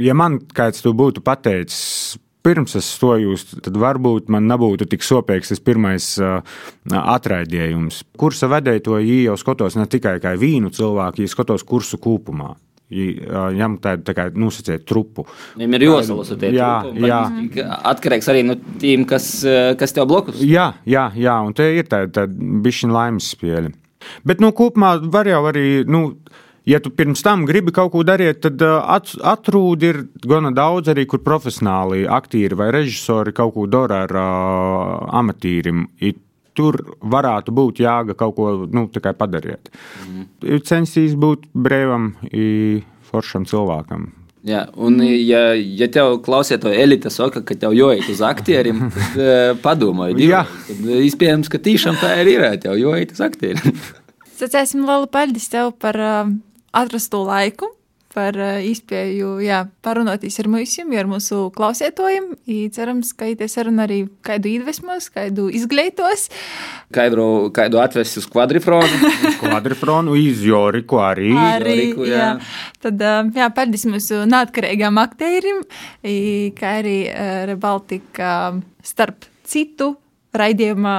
Ja 0.00 0.14
man 0.16 0.38
kāds 0.56 0.80
to 0.84 0.94
būtu 0.96 1.20
pateicis 1.24 2.16
pirms 2.46 2.76
es 2.78 2.86
stojos, 2.94 3.42
tad 3.64 3.76
varbūt 3.80 4.30
man 4.30 4.46
nebūtu 4.46 4.86
tik 4.90 5.02
sopīgs 5.02 5.50
tas 5.50 5.62
pirmais 5.66 6.12
uh, 6.22 6.38
atraidījums. 6.86 8.04
Kursa 8.20 8.48
vedēja 8.52 8.84
to 8.86 9.00
jau 9.02 9.34
skatos 9.40 9.76
ne 9.78 9.88
tikai 9.90 10.16
kā 10.22 10.36
vīnu 10.38 10.70
cilvēku, 10.76 11.24
ja 11.24 11.32
skatos 11.32 11.66
kursu 11.66 11.98
kopumā. 12.02 12.54
Viņam 12.86 13.80
tāda 13.82 14.04
tā 14.06 14.14
kā 14.14 14.28
nosacīta 14.30 14.84
trupu. 14.86 15.24
Viņam 15.56 15.74
ir 15.74 15.84
jāsalasa 15.88 16.36
tie 16.38 16.52
jā, 16.54 16.70
trupu, 16.84 17.08
jā. 17.08 17.70
Atkarīgs 17.90 18.30
arī 18.30 18.44
no 18.46 18.54
tiem, 18.78 19.02
kas, 19.10 19.26
kas 19.80 19.96
tev 19.96 20.06
blokus. 20.10 20.38
Jā, 20.44 20.68
jā, 20.86 21.08
jā 21.18 21.34
un 21.42 21.56
te 21.56 21.66
ir 21.80 21.90
tāda 21.90 22.12
tā 22.20 22.26
bišķiņa 22.30 22.94
laimes 22.94 23.32
spēle. 23.34 23.74
Bet, 24.22 24.38
nu, 24.38 24.52
kopumā 24.54 24.96
var 25.10 25.26
jau 25.26 25.40
arī, 25.50 25.82
nu, 25.90 26.02
ja 26.68 26.78
tu 26.82 26.92
pirms 26.94 27.22
tam 27.26 27.42
gribi 27.48 27.74
kaut 27.74 27.92
ko 27.94 28.04
darīt, 28.06 28.38
tad 28.44 28.62
at, 28.62 29.10
atrūdi 29.34 29.90
ir 29.90 29.98
gana 30.26 30.52
daudz 30.54 30.92
arī, 30.92 31.06
kur 31.10 31.24
profesionāli 31.26 32.04
aktieri 32.06 32.58
vai 32.58 32.70
režisori 32.74 33.34
kaut 33.36 33.56
ko 33.56 33.66
dara 33.70 34.04
ar 34.06 34.14
uh, 34.20 35.18
amatīrim. 35.22 35.88
It 35.98 36.22
tur 36.56 36.78
varētu 37.00 37.54
būt 37.54 37.82
jāga 37.84 38.16
kaut 38.18 38.36
ko 38.38 38.52
nu, 38.72 38.86
padarīt. 38.90 39.70
Mm. 40.06 40.60
Censties 40.66 41.16
būt 41.18 41.48
brīvam, 41.54 42.14
foršam 43.10 43.46
cilvēkam. 43.48 44.08
Jā, 44.46 44.62
un, 44.78 45.00
ja, 45.02 45.56
ja 45.58 45.88
tev 45.90 46.20
klausies 46.22 46.60
to 46.62 46.70
elite, 46.70 47.10
saka, 47.10 47.42
ka 47.42 47.56
tev 47.58 47.74
jāiet 47.74 48.06
uz 48.12 48.20
aktieriem, 48.22 48.84
tad 48.94 49.62
padomājiet, 49.64 50.20
tad 50.68 50.90
iespējams, 51.02 51.50
ka 51.50 51.58
tiešām 51.62 51.98
tā 51.98 52.12
ir. 52.22 52.30
ir 52.36 52.60
tev 52.62 52.78
jāiet 52.78 53.16
uz 53.16 53.22
aktieriem. 53.26 53.80
Sacēsim 54.36 54.84
lielu 54.86 55.08
paldies 55.10 55.48
tev 55.50 55.72
par 55.82 55.98
uh, 55.98 56.30
atrasto 56.76 57.24
laiku 57.26 57.72
par 58.16 58.36
uh, 58.40 58.56
izpēju 58.64 59.36
jā, 59.44 59.60
parunāties 59.84 60.38
ar 60.40 60.48
mums, 60.52 60.76
ar 60.80 61.10
mūsu 61.10 61.40
klausētojiem. 61.56 62.30
Cerams, 62.72 63.12
ka 63.16 63.28
tie 63.36 63.48
saruna 63.50 63.84
arī 63.84 64.02
kādu 64.24 64.50
iedvesmos, 64.54 65.10
kādu 65.12 65.50
izglītos. 65.54 66.26
Kādu, 66.94 67.26
kādu 67.56 67.80
atvest 67.82 68.20
uz 68.22 68.28
kvadrifronu. 68.32 69.12
kvadrifronu, 69.42 70.16
iz 70.18 70.40
Joriku 70.46 71.02
arī. 71.04 71.30
arī 71.36 71.76
Joriku, 71.76 72.08
jā. 72.08 72.24
Jā. 72.24 72.32
Tad, 72.86 73.04
uh, 73.04 73.30
jā, 73.36 73.50
paldies 73.56 73.86
mūsu 73.90 74.24
neatkarīgām 74.30 75.00
aktierim, 75.02 75.62
kā 76.56 76.74
arī 76.80 76.98
uh, 77.10 77.44
Rebaltika 77.52 78.32
starp 78.86 79.28
citu 79.46 79.92
raidījuma 80.36 80.94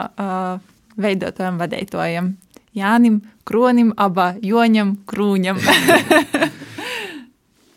veidotājiem, 0.97 1.59
vadītājiem. 1.61 2.29
Jānim 2.77 3.21
Kronim, 3.47 3.93
aba 3.97 4.33
Joņam 4.43 4.97
Krūņam. 5.09 5.61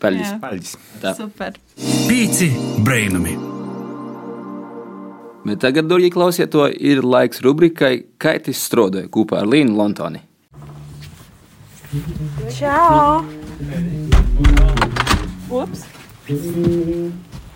Paldies! 0.01 0.33
Paldies. 0.41 0.77
Tā. 1.01 1.13
Super! 1.13 1.57
Pīci 2.09 2.49
brainami! 2.81 3.35
Bet 5.45 5.61
tagad, 5.61 5.87
darbie 5.89 6.09
klausieties, 6.13 6.75
ir 6.81 7.01
laiks 7.05 7.41
rubrikai 7.45 8.03
Kaitis 8.21 8.61
strādāja 8.65 9.09
kopā 9.13 9.41
ar 9.41 9.49
Līnu 9.49 9.73
Lontoni. 9.77 10.21
Čau! 12.57 13.25
Ups! 15.51 15.85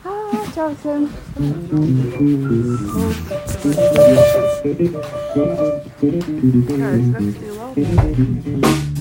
Ah, 0.05 0.45
čau, 0.53 0.69
sen! 0.81 1.09
Kā 6.75 6.89
es 6.93 7.09
rakstīju 7.15 7.53
labi? 7.57 8.95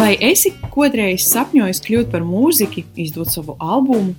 Vai 0.00 0.14
esi 0.24 0.48
kādreiz 0.72 1.26
sapņojis 1.28 1.82
kļūt 1.84 2.06
par 2.08 2.22
mūziķi, 2.24 2.86
izdot 3.04 3.28
savu 3.28 3.58
albumu, 3.60 4.14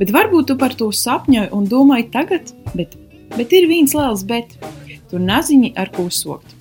bet 0.00 0.10
varbūt 0.10 0.48
tu 0.50 0.56
par 0.58 0.74
to 0.74 0.88
sapņoji 0.90 1.52
un 1.54 1.68
domāji 1.70 2.08
tagad, 2.10 2.50
bet, 2.74 2.96
bet 3.36 3.54
ir 3.54 3.68
viens 3.70 3.94
liels 3.94 4.26
bet. 4.26 4.56
Tu 5.10 5.22
nezini, 5.22 5.70
ar 5.78 5.92
ko 5.94 6.08
sokt. 6.10 6.56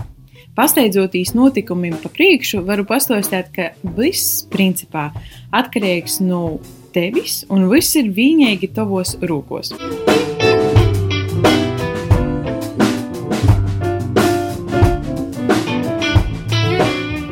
Pasteidzoties 0.57 1.33
notikumiem 1.33 1.97
pa 2.03 2.13
priekšu, 2.13 2.61
varu 2.69 2.85
pastāstīt, 2.85 3.49
ka 3.57 3.71
viss 3.97 4.43
principā 4.53 5.07
atkarīgs 5.49 6.21
no 6.21 6.59
tevis 6.93 7.41
un 7.49 7.65
viss 7.73 7.97
ir 7.97 8.13
vienīgi 8.13 8.69
tavos 8.77 9.17
rūkos. 9.17 9.73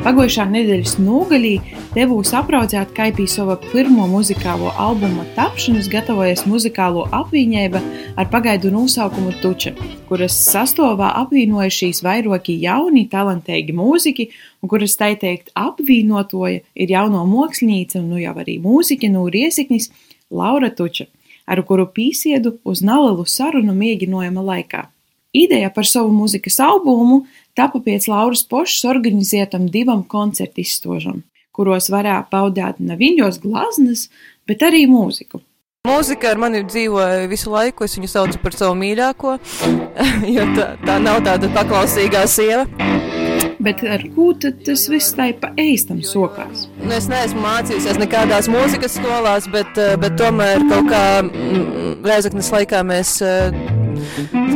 Pagājušā 0.08 0.46
nedēļas 0.48 0.94
nogalī 1.04 1.58
devos 1.92 2.30
apraudzēt, 2.32 2.94
kā 2.96 3.10
bija 3.12 3.28
sava 3.28 3.58
pirmo 3.60 4.06
muzikālo 4.08 4.70
albuma 4.80 5.26
tapšanas, 5.36 5.90
gatavojas 5.92 6.46
muzikālo 6.48 7.02
apvienība 7.12 7.82
ar 8.16 8.30
pagaidu 8.32 8.72
nosaukumu 8.72 9.34
Tuča, 9.42 9.74
kuras 10.08 10.38
sastāvā 10.46 11.10
apvienojušies 11.26 12.00
vairāki 12.06 12.56
jauni, 12.64 13.04
talantīgi 13.12 13.76
mūziķi, 13.76 14.30
un 14.64 14.72
kuras, 14.72 14.96
tā 14.96 15.12
teikt, 15.12 15.52
apvienotoja 15.52 16.64
ir 16.72 16.96
jauno 16.96 17.26
mākslinieca 17.28 18.00
un 18.00 18.14
nu 18.14 18.24
jau 18.24 18.32
arī 18.40 18.56
mūziķa 18.64 19.12
no 19.12 19.28
Riesiknis 19.28 19.92
Laura 20.32 20.72
Tuča, 20.72 21.10
ar 21.44 21.60
kuru 21.68 21.84
pīsiedu 21.84 22.56
uz 22.64 22.80
nelielu 22.80 23.28
sarunu 23.28 23.76
mēģinājuma 23.76 24.52
laikā. 24.54 24.88
Ideja 25.36 25.68
par 25.68 25.84
savu 25.84 26.08
mūzikas 26.16 26.56
albumu 26.64 27.26
tapa 27.58 27.82
pēc 27.82 28.08
Lauras 28.10 28.44
Pošas 28.46 28.86
organizētam 28.88 29.66
divam 29.74 30.04
koncertu 30.06 30.62
izstožam, 30.62 31.22
kuros 31.52 31.90
varēja 31.92 32.22
paudēt 32.30 32.80
ne 32.80 32.98
viņos 32.98 33.42
glaznas, 33.42 34.08
bet 34.48 34.64
arī 34.66 34.86
mūziku. 34.90 35.42
Mūzika 35.88 36.32
ar 36.32 36.40
mani 36.42 36.64
dzīvoja 36.66 37.28
visu 37.30 37.52
laiku, 37.52 37.86
es 37.86 37.96
viņu 37.96 38.10
saucu 38.12 38.42
par 38.42 38.56
savu 38.56 38.76
mīļāko, 38.80 39.38
jo 40.36 40.50
tā, 40.58 40.68
tā 40.84 40.98
nav 41.02 41.22
tāda 41.26 41.50
paklausīgā 41.54 42.26
sieva. 42.28 43.27
Bet 43.58 43.82
ar 43.82 44.04
tad 44.38 44.60
tas 44.66 44.84
viss 44.90 45.14
tā 45.18 45.32
pa 45.40 45.50
eistam 45.58 45.98
sokās? 46.06 46.68
Nu, 46.78 46.92
es 46.94 47.08
neesmu 47.10 47.42
mācījusies 47.42 47.98
nekādās 47.98 48.46
mūzikas 48.52 48.94
skolās, 49.00 49.48
bet, 49.50 49.74
eh, 49.74 49.96
bet 49.98 50.14
tomēr 50.20 50.62
kaut 50.70 50.86
kā 50.92 51.04
mm, 51.24 52.04
Rēzaknes 52.06 52.52
laikā 52.54 52.84
mēs 52.86 53.16
eh, 53.26 53.50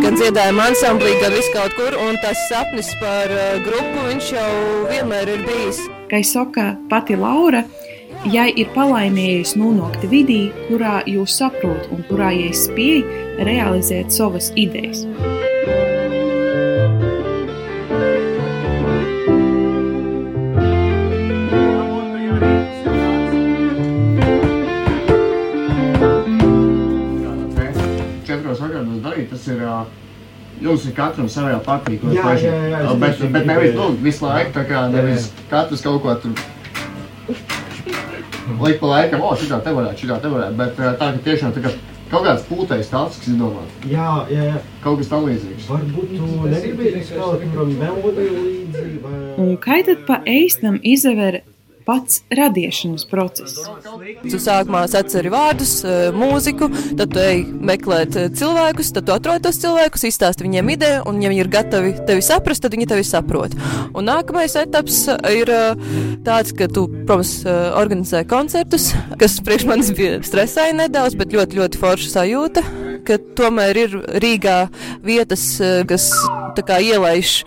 gan 0.02 0.18
dziedājām 0.18 0.60
ansamblī, 0.62 1.16
gan 1.22 1.34
viskaut 1.34 1.74
kur, 1.78 1.96
un 2.06 2.18
tas 2.22 2.38
sapnis 2.50 2.90
par 3.00 3.30
uh, 3.32 3.58
grupu 3.64 4.06
viņš 4.08 4.30
jau 4.36 4.52
vienmēr 4.90 5.34
ir 5.34 5.44
bijis. 5.46 5.82
Kā 6.10 6.22
saka 6.26 6.72
pati 6.90 7.16
Laura, 7.18 7.64
ja 8.30 8.46
ir 8.46 8.70
palaimējusi 8.76 9.58
nonākt 9.62 10.06
vidī, 10.12 10.44
kurā 10.68 11.00
jūs 11.10 11.38
saprotat 11.42 11.90
un 11.94 12.04
kurā 12.10 12.32
jūs 12.36 12.66
spējat 12.68 13.42
realizēt 13.48 14.14
savas 14.14 14.52
idejas. 14.58 15.06
Jums 30.62 30.84
ir 30.86 30.94
katram 30.94 31.28
savā 31.32 31.58
partijā, 31.64 31.98
ko 32.00 32.12
jūs 32.12 32.22
paši. 32.22 32.50
Bet, 33.02 33.22
bet 33.34 33.46
nevis 33.48 33.72
nu, 33.74 33.88
visu 34.04 34.26
laiku, 34.26 34.52
tā 34.54 34.66
kā 34.68 34.84
nevis 34.92 35.30
katrs 35.50 35.82
kaut 35.84 36.02
ko 36.04 36.14
tur. 36.22 36.36
Liek 38.62 38.78
pa 38.78 38.90
laikam, 38.90 39.22
o, 39.26 39.32
šitā 39.38 39.58
te 39.64 39.72
varētu, 39.74 40.04
šitā 40.04 40.18
te 40.22 40.30
varētu, 40.30 40.58
bet 40.58 40.76
tā, 40.78 40.92
ka 41.00 41.10
tiešām 41.24 41.54
tā 41.56 41.62
kā 41.64 41.72
kaut 42.12 42.26
kāds 42.26 42.44
pūtais 42.46 42.90
tāds, 42.92 43.18
kas 43.18 43.30
ir 43.32 43.38
domāts. 43.40 43.78
Jā, 43.88 44.08
jā, 44.30 44.48
jā. 44.50 44.58
Kaut 44.84 45.00
kas 45.00 45.10
tam 45.10 45.26
līdzīgs. 45.26 45.70
Varbūt 45.70 46.12
tu 46.18 46.50
negribēji 46.52 47.06
kaut 47.14 47.40
kādam 47.40 47.72
melodiju 47.80 48.34
līdzi 48.36 48.90
vai... 49.02 49.22
Un 49.42 49.56
kā 49.62 49.80
tad 49.86 50.04
pa 50.08 50.20
eistam 50.28 50.78
izaver 50.82 51.40
pats 51.86 52.22
radīšanas 52.34 53.04
process. 53.10 53.58
Tu 54.24 54.40
sākumā 54.42 54.84
atceri 54.86 55.32
vārdus, 55.32 55.74
eh, 55.84 56.10
mūziku, 56.16 56.68
tad 56.98 57.14
tu 57.14 57.22
ej 57.22 57.44
meklēt 57.44 58.18
eh, 58.18 58.28
cilvēkus, 58.28 58.92
tad 58.96 59.08
tu 59.08 59.14
atrod 59.16 59.42
tos 59.44 59.60
cilvēkus, 59.62 60.06
izstāsti 60.10 60.46
viņiem 60.46 60.72
ideju, 60.76 61.02
un, 61.10 61.22
ja 61.22 61.32
viņi 61.32 61.44
ir 61.44 61.52
gatavi 61.52 61.94
tevi 62.08 62.24
saprast, 62.24 62.64
tad 62.64 62.76
viņi 62.76 62.88
tevi 62.94 63.06
saprot. 63.06 63.56
Un 63.94 64.08
nākamais 64.10 64.56
etaps 64.60 65.04
ir 65.32 65.52
eh, 65.52 65.88
tāds, 66.26 66.54
ka 66.56 66.70
tu, 66.72 66.86
protams, 67.02 67.34
organizē 67.78 68.22
koncertus, 68.28 68.92
kas 69.20 69.40
priekš 69.44 69.68
manis 69.68 69.92
bija 69.96 70.22
stresāja 70.26 70.76
nedaudz, 70.76 71.18
bet 71.18 71.34
ļoti, 71.34 71.60
ļoti 71.62 71.82
forša 71.82 72.16
sajūta. 72.18 72.81
Ka 73.06 73.18
tomēr 73.38 73.82
ir 73.84 73.98
Rīgā 74.22 74.58
vietas, 75.04 75.44
eh, 75.60 75.82
kas 75.88 76.10
tā 76.56 76.64
kā 76.66 76.78
ielaiž 76.82 77.42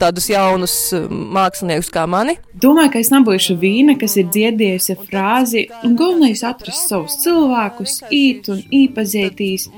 tādus 0.00 0.28
jaunus 0.30 0.76
eh, 0.96 1.06
māksliniekus 1.08 1.90
kā 1.92 2.06
mani. 2.10 2.36
Domāju, 2.60 2.92
ka 2.92 3.00
es 3.00 3.10
nebūšu 3.12 3.56
vīna, 3.60 3.96
kas 4.00 4.16
ir 4.20 4.28
dziedējusi 4.32 4.96
frāzi, 5.06 5.64
un 5.86 5.94
galvenais 5.96 6.42
atrast 6.44 6.90
savus 6.90 7.16
cilvēkus, 7.22 8.00
īt 8.12 8.50
un 8.52 8.60
īpazītīs. 8.80 9.68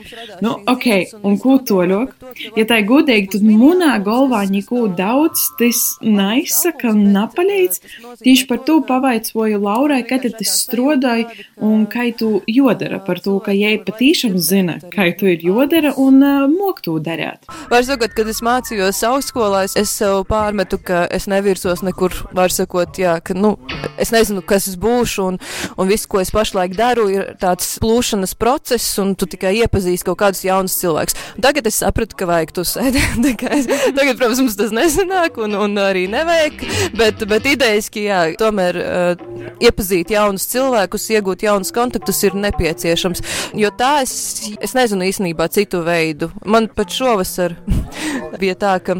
Nu, 0.43 0.57
ok, 0.72 0.89
un 1.22 1.39
ko 1.43 1.59
toļok? 1.62 2.16
Ja 2.59 2.66
tā 2.68 2.80
ir 2.83 2.89
godīgi, 2.89 3.30
tad 3.37 3.47
munā 3.47 3.93
galvā 4.03 4.43
neko 4.51 4.89
daudz, 4.99 5.45
tas 5.61 5.83
neizsaka 6.03 6.91
un 6.91 7.12
nepalīdz. 7.14 7.83
Tieši 8.24 8.49
par 8.51 8.62
to 8.66 8.80
pavaicoju 8.89 9.61
Laurai, 9.62 10.03
kad 10.09 10.26
tas 10.26 10.57
strodāja 10.64 11.28
un 11.62 11.87
kā 11.91 12.09
tu 12.18 12.41
jodara 12.51 12.99
par 13.05 13.20
to, 13.22 13.37
ka 13.45 13.55
jai 13.55 13.76
patīšām 13.85 14.39
zina, 14.43 14.78
kā 14.93 15.11
tu 15.18 15.22
ir 15.31 15.45
jodara 15.47 15.93
un 16.01 16.23
uh, 16.23 16.47
mok 16.51 16.83
to 16.85 16.97
darīt. 17.03 17.47
Var 17.70 17.87
sakot, 17.87 18.14
kad 18.16 18.29
es 18.31 18.43
mācījos 18.45 19.03
augstskolā, 19.07 19.64
es 19.79 19.93
sev 19.93 20.23
pārmetu, 20.29 20.79
ka 20.83 21.05
es 21.12 21.29
nevirsos 21.31 21.85
nekur, 21.87 22.14
var 22.37 22.53
sakot, 22.55 22.99
jā, 22.99 23.18
ka, 23.25 23.37
nu, 23.39 23.55
es 24.01 24.12
nezinu, 24.14 24.43
kas 24.47 24.68
es 24.70 24.79
būšu, 24.81 25.27
un, 25.33 25.39
un 25.77 25.91
viss, 25.91 26.09
ko 26.11 26.23
es 26.23 26.33
pašlaik 26.35 26.77
daru, 26.79 27.09
ir 27.12 27.33
tāds 27.43 27.77
plūšanas 27.83 28.35
process, 28.41 28.97
un 29.03 29.14
tu 29.18 29.29
tikai 29.31 29.55
iepazīsti 29.62 30.09
kaut 30.09 30.20
kādus 30.23 30.45
jaunus 30.47 30.79
cilvēkus. 30.81 31.18
Tagad 31.43 31.68
es 31.70 31.81
sapratu, 31.83 32.18
ka 32.18 32.29
vajag 32.31 32.55
to 32.57 32.66
sēdēt. 32.66 33.20
tagad, 33.99 34.16
protams, 34.18 34.43
mums 34.43 34.59
tas 34.59 34.75
nesanāk, 34.75 35.39
un, 35.43 35.57
un 35.59 35.79
arī 35.83 36.07
nevajag, 36.12 36.66
bet, 36.99 37.25
bet 37.31 37.49
idejaski, 37.55 38.07
jā, 38.09 38.23
tomēr 38.41 38.81
uh, 38.83 39.27
iepazīt 39.62 40.12
jaunus 40.14 40.49
cilvēkus, 40.53 41.09
iegūt 41.16 41.47
jaunus 41.47 41.73
kontaktus 41.75 42.23
ir 42.27 42.37
nepieciešams, 42.39 43.23
jo 43.59 43.70
tā 43.79 43.95
es, 44.05 44.14
es 44.62 44.77
nezinu 44.77 45.09
īstenībā 45.13 45.49
citu 45.53 45.83
veidu. 45.87 46.31
Man 46.45 46.69
pat 46.73 46.93
šovasar 46.93 47.55
bija 48.41 48.57
tā, 48.59 48.75
ka 48.85 48.97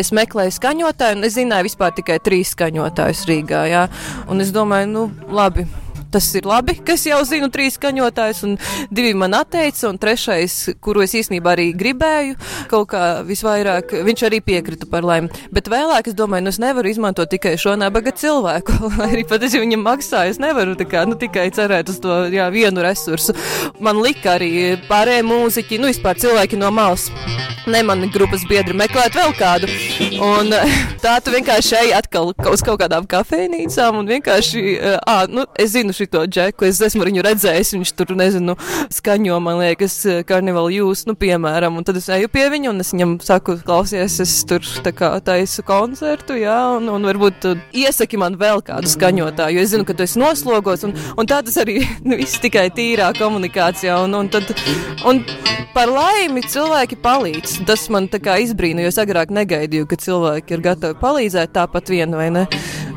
es 0.00 0.14
meklēju 0.16 0.56
skaņotāju, 0.56 1.18
un 1.18 1.28
es 1.28 1.36
zināju 1.36 1.68
vispār 1.68 1.94
tikai 1.98 2.20
trīs 2.24 2.54
skaņotājus 2.56 3.26
Rīgā. 3.30 3.66
Jā. 3.70 3.86
Un 4.30 4.42
es 4.44 4.54
domāju, 4.54 4.90
nu, 4.94 5.06
labi 5.34 5.66
tas 6.12 6.28
ir 6.38 6.48
labi, 6.48 6.76
ka 6.84 6.96
es 6.98 7.06
jau 7.08 7.20
zinu 7.26 7.50
trīs 7.52 7.78
skaņotājus, 7.78 8.42
un 8.48 8.56
divi 8.90 9.14
man 9.18 9.34
atteica, 9.38 9.88
un 9.90 9.98
trešais, 10.00 10.56
kuru 10.82 11.04
es 11.06 11.14
īstenībā 11.18 11.54
arī 11.54 11.70
gribēju, 11.78 12.36
kaut 12.70 12.90
kā 12.92 13.04
visvairāk, 13.26 13.94
viņš 14.06 14.26
arī 14.28 14.42
piekrita 14.44 14.88
par 14.90 15.06
laimi. 15.06 15.30
Bet 15.54 15.70
vēlāk 15.70 16.10
es 16.10 16.18
domāju, 16.18 16.46
nu 16.46 16.54
es 16.54 16.60
nevaru 16.62 16.90
izmantot 16.90 17.30
tikai 17.30 17.56
šo 17.60 17.76
nabaga 17.80 18.12
cilvēku, 18.16 18.90
arī 19.08 19.24
pat 19.28 19.46
es 19.46 19.56
viņam 19.58 19.84
maksāju, 19.86 20.34
es 20.34 20.42
nevaru 20.42 20.76
kā, 20.90 21.04
nu, 21.08 21.18
tikai 21.20 21.48
cerēt 21.54 21.92
uz 21.92 22.00
to 22.02 22.22
jā, 22.32 22.48
vienu 22.52 22.84
resursu. 22.84 23.36
Man 23.82 24.00
lika 24.02 24.36
arī 24.38 24.76
pārējie 24.88 25.26
mūziķi, 25.26 25.80
nu 25.82 25.90
vispār 25.90 26.18
cilvēki 26.20 26.58
no 26.60 26.72
malas. 26.74 27.10
Ne 27.70 27.82
mani 27.84 28.08
grupas 28.10 28.42
biedri 28.48 28.74
meklēt 28.76 29.14
vēl 29.14 29.34
kādu. 29.36 29.68
Un 30.24 30.50
tā 31.04 31.16
tu 31.22 31.34
vienkārši 31.34 31.76
ej 31.82 31.94
atkal 31.98 32.32
uz 32.32 32.64
kaut 32.66 32.80
kādām 32.82 33.06
kafejnīcām 33.10 34.00
un 34.00 34.08
vienkārši, 34.10 34.62
ā, 34.98 35.16
nu, 35.30 35.44
es 35.60 35.74
zinu 35.76 35.94
šito 36.00 36.24
džeku, 36.26 36.66
es 36.68 36.80
esmu 36.84 37.06
viņu 37.08 37.24
redzējis, 37.26 37.74
viņš 37.76 37.92
tur, 37.98 38.14
nezinu, 38.18 38.56
skaņo, 38.92 39.38
man 39.44 39.60
liekas, 39.60 39.96
karnevālu 40.28 40.72
jūs, 40.78 41.04
nu, 41.08 41.16
piemēram, 41.18 41.78
un 41.80 41.86
tad 41.86 42.00
es 42.00 42.08
eju 42.12 42.30
pie 42.32 42.46
viņa 42.52 42.72
un 42.72 42.84
es 42.84 42.92
viņam 42.94 43.16
saku, 43.24 43.58
klausies, 43.66 44.18
es 44.24 44.34
tur 44.48 44.64
tā 44.84 44.94
kā 44.96 45.12
taisu 45.24 45.64
koncertu, 45.66 46.38
jā, 46.40 46.58
un, 46.78 46.88
un 46.92 47.08
varbūt 47.08 47.50
iesaki 47.76 48.20
man 48.20 48.38
vēl 48.40 48.64
kādu 48.66 48.90
skaņotāju, 48.90 49.58
jo 49.58 49.66
es 49.66 49.74
zinu, 49.74 49.86
ka 49.88 49.96
tu 49.96 50.06
esi 50.06 50.20
noslogots, 50.20 50.86
un, 50.88 50.96
un 51.20 51.30
tā 51.30 51.42
tas 51.46 51.60
arī, 51.62 51.80
nu, 52.08 52.18
viss 52.20 52.40
tikai 52.42 52.68
tīrā 52.74 53.12
komunikācijā, 53.18 54.00
un, 54.06 54.16
un 54.22 54.32
tad, 54.32 54.54
un 55.08 55.24
par 55.74 55.90
laimi 55.90 56.42
cilvēki 56.46 56.98
palīdz. 57.04 57.60
Tas 57.68 57.86
man 57.92 58.08
tā 58.10 58.20
kā 58.22 58.38
izbrīna, 58.44 58.84
jo 58.84 58.92
es 58.92 59.00
agrāk 59.00 59.32
negaidīju, 59.34 59.88
ka 59.90 59.98
cilvēki 60.00 60.56
ir 60.56 60.64
gatavi 60.64 60.98
palīdzēt 61.00 61.54
tāpat 61.56 61.92
vien 61.92 62.16
vai 62.16 62.30
ne. 62.34 62.46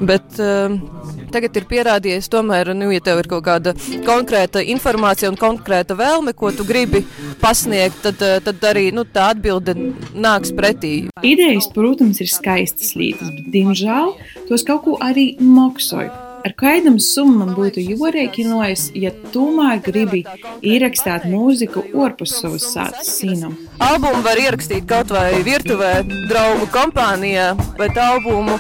Bet, 0.02 0.40
uh, 0.42 1.23
tagad 1.34 1.58
ir 1.60 1.68
pierādījies, 1.70 2.30
tomēr, 2.32 2.74
nu, 2.78 2.90
ja 2.94 3.04
tev 3.04 3.24
ir 3.24 3.30
kaut 3.32 3.46
kāda 3.48 3.76
konkrēta 4.08 4.64
informācija 4.74 5.32
un 5.32 5.40
konkrēta 5.40 5.98
vēlme, 6.00 6.36
ko 6.38 6.52
tu 6.56 6.66
gribi 6.68 7.04
pasniegt, 7.42 8.04
tad, 8.06 8.22
eh, 8.22 8.40
tad 8.44 8.68
arī 8.74 8.90
nu, 8.96 9.06
tā 9.06 9.32
atbilde 9.34 9.76
nāks 10.14 10.54
pretī. 10.56 10.94
Idejas, 11.24 11.70
protams, 11.74 12.22
ir 12.22 12.30
skaistas 12.32 12.94
lietas, 13.00 13.34
bet, 13.34 13.50
diemžēl, 13.56 14.14
tos 14.50 14.68
kaut 14.68 14.86
ko 14.86 15.00
arī 15.02 15.34
maksāju. 15.40 16.14
Ar 16.44 16.52
kādam 16.60 16.98
summam 17.00 17.54
būtu 17.56 17.80
jārēķinojas, 17.80 18.90
ja 19.00 19.14
tomēr 19.32 19.80
gribi 19.86 20.26
ierakstīt 20.60 21.24
mūziku 21.32 21.86
ārpus 22.04 22.34
savas 22.42 22.66
sātas 22.74 23.14
sīnam. 23.16 23.56
Albumu 23.80 24.20
var 24.26 24.42
ierakstīt 24.42 24.84
kaut 24.90 25.14
vai 25.16 25.40
virtuvē, 25.48 25.94
draugu 26.28 26.68
kompānijā, 26.74 27.54
bet 27.80 27.96
albumu 27.96 28.58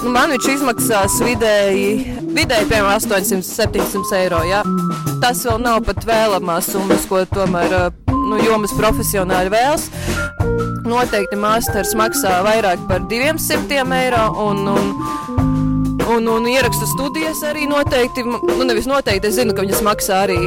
Nu, 0.00 0.08
man 0.14 0.32
viņš 0.32 0.46
izmaksās 0.54 1.18
vidēji, 1.20 2.14
vidēji 2.32 2.68
piemēram, 2.70 2.94
800, 2.96 3.44
700 3.44 4.16
eiro. 4.22 4.40
Jā. 4.48 4.62
Tas 5.20 5.42
vēl 5.44 5.60
nav 5.60 5.82
pat 5.84 6.06
vēlamās 6.08 6.70
summas, 6.72 7.04
ko 7.10 7.20
tomēr 7.28 7.74
nu, 8.08 8.38
jomas 8.40 8.72
profesionāļi 8.78 9.52
vēlas. 9.52 9.90
Noteikti 10.88 11.36
masters 11.36 11.92
maksā 11.98 12.40
vairāk 12.46 12.88
par 12.88 13.04
200 13.12 13.84
eiro. 14.00 14.24
Un, 14.46 14.64
un, 14.72 15.39
Un, 16.10 16.26
un 16.26 16.46
ierakstu 16.48 16.88
studijas 16.90 17.42
arī 17.46 17.68
noteikti, 17.70 18.24
nu 18.26 18.64
nevis 18.66 18.88
noteikti, 18.90 19.28
es 19.28 19.36
zinu, 19.36 19.54
ka 19.54 19.62
viņas 19.62 19.82
maksā 19.86 20.22
arī 20.24 20.38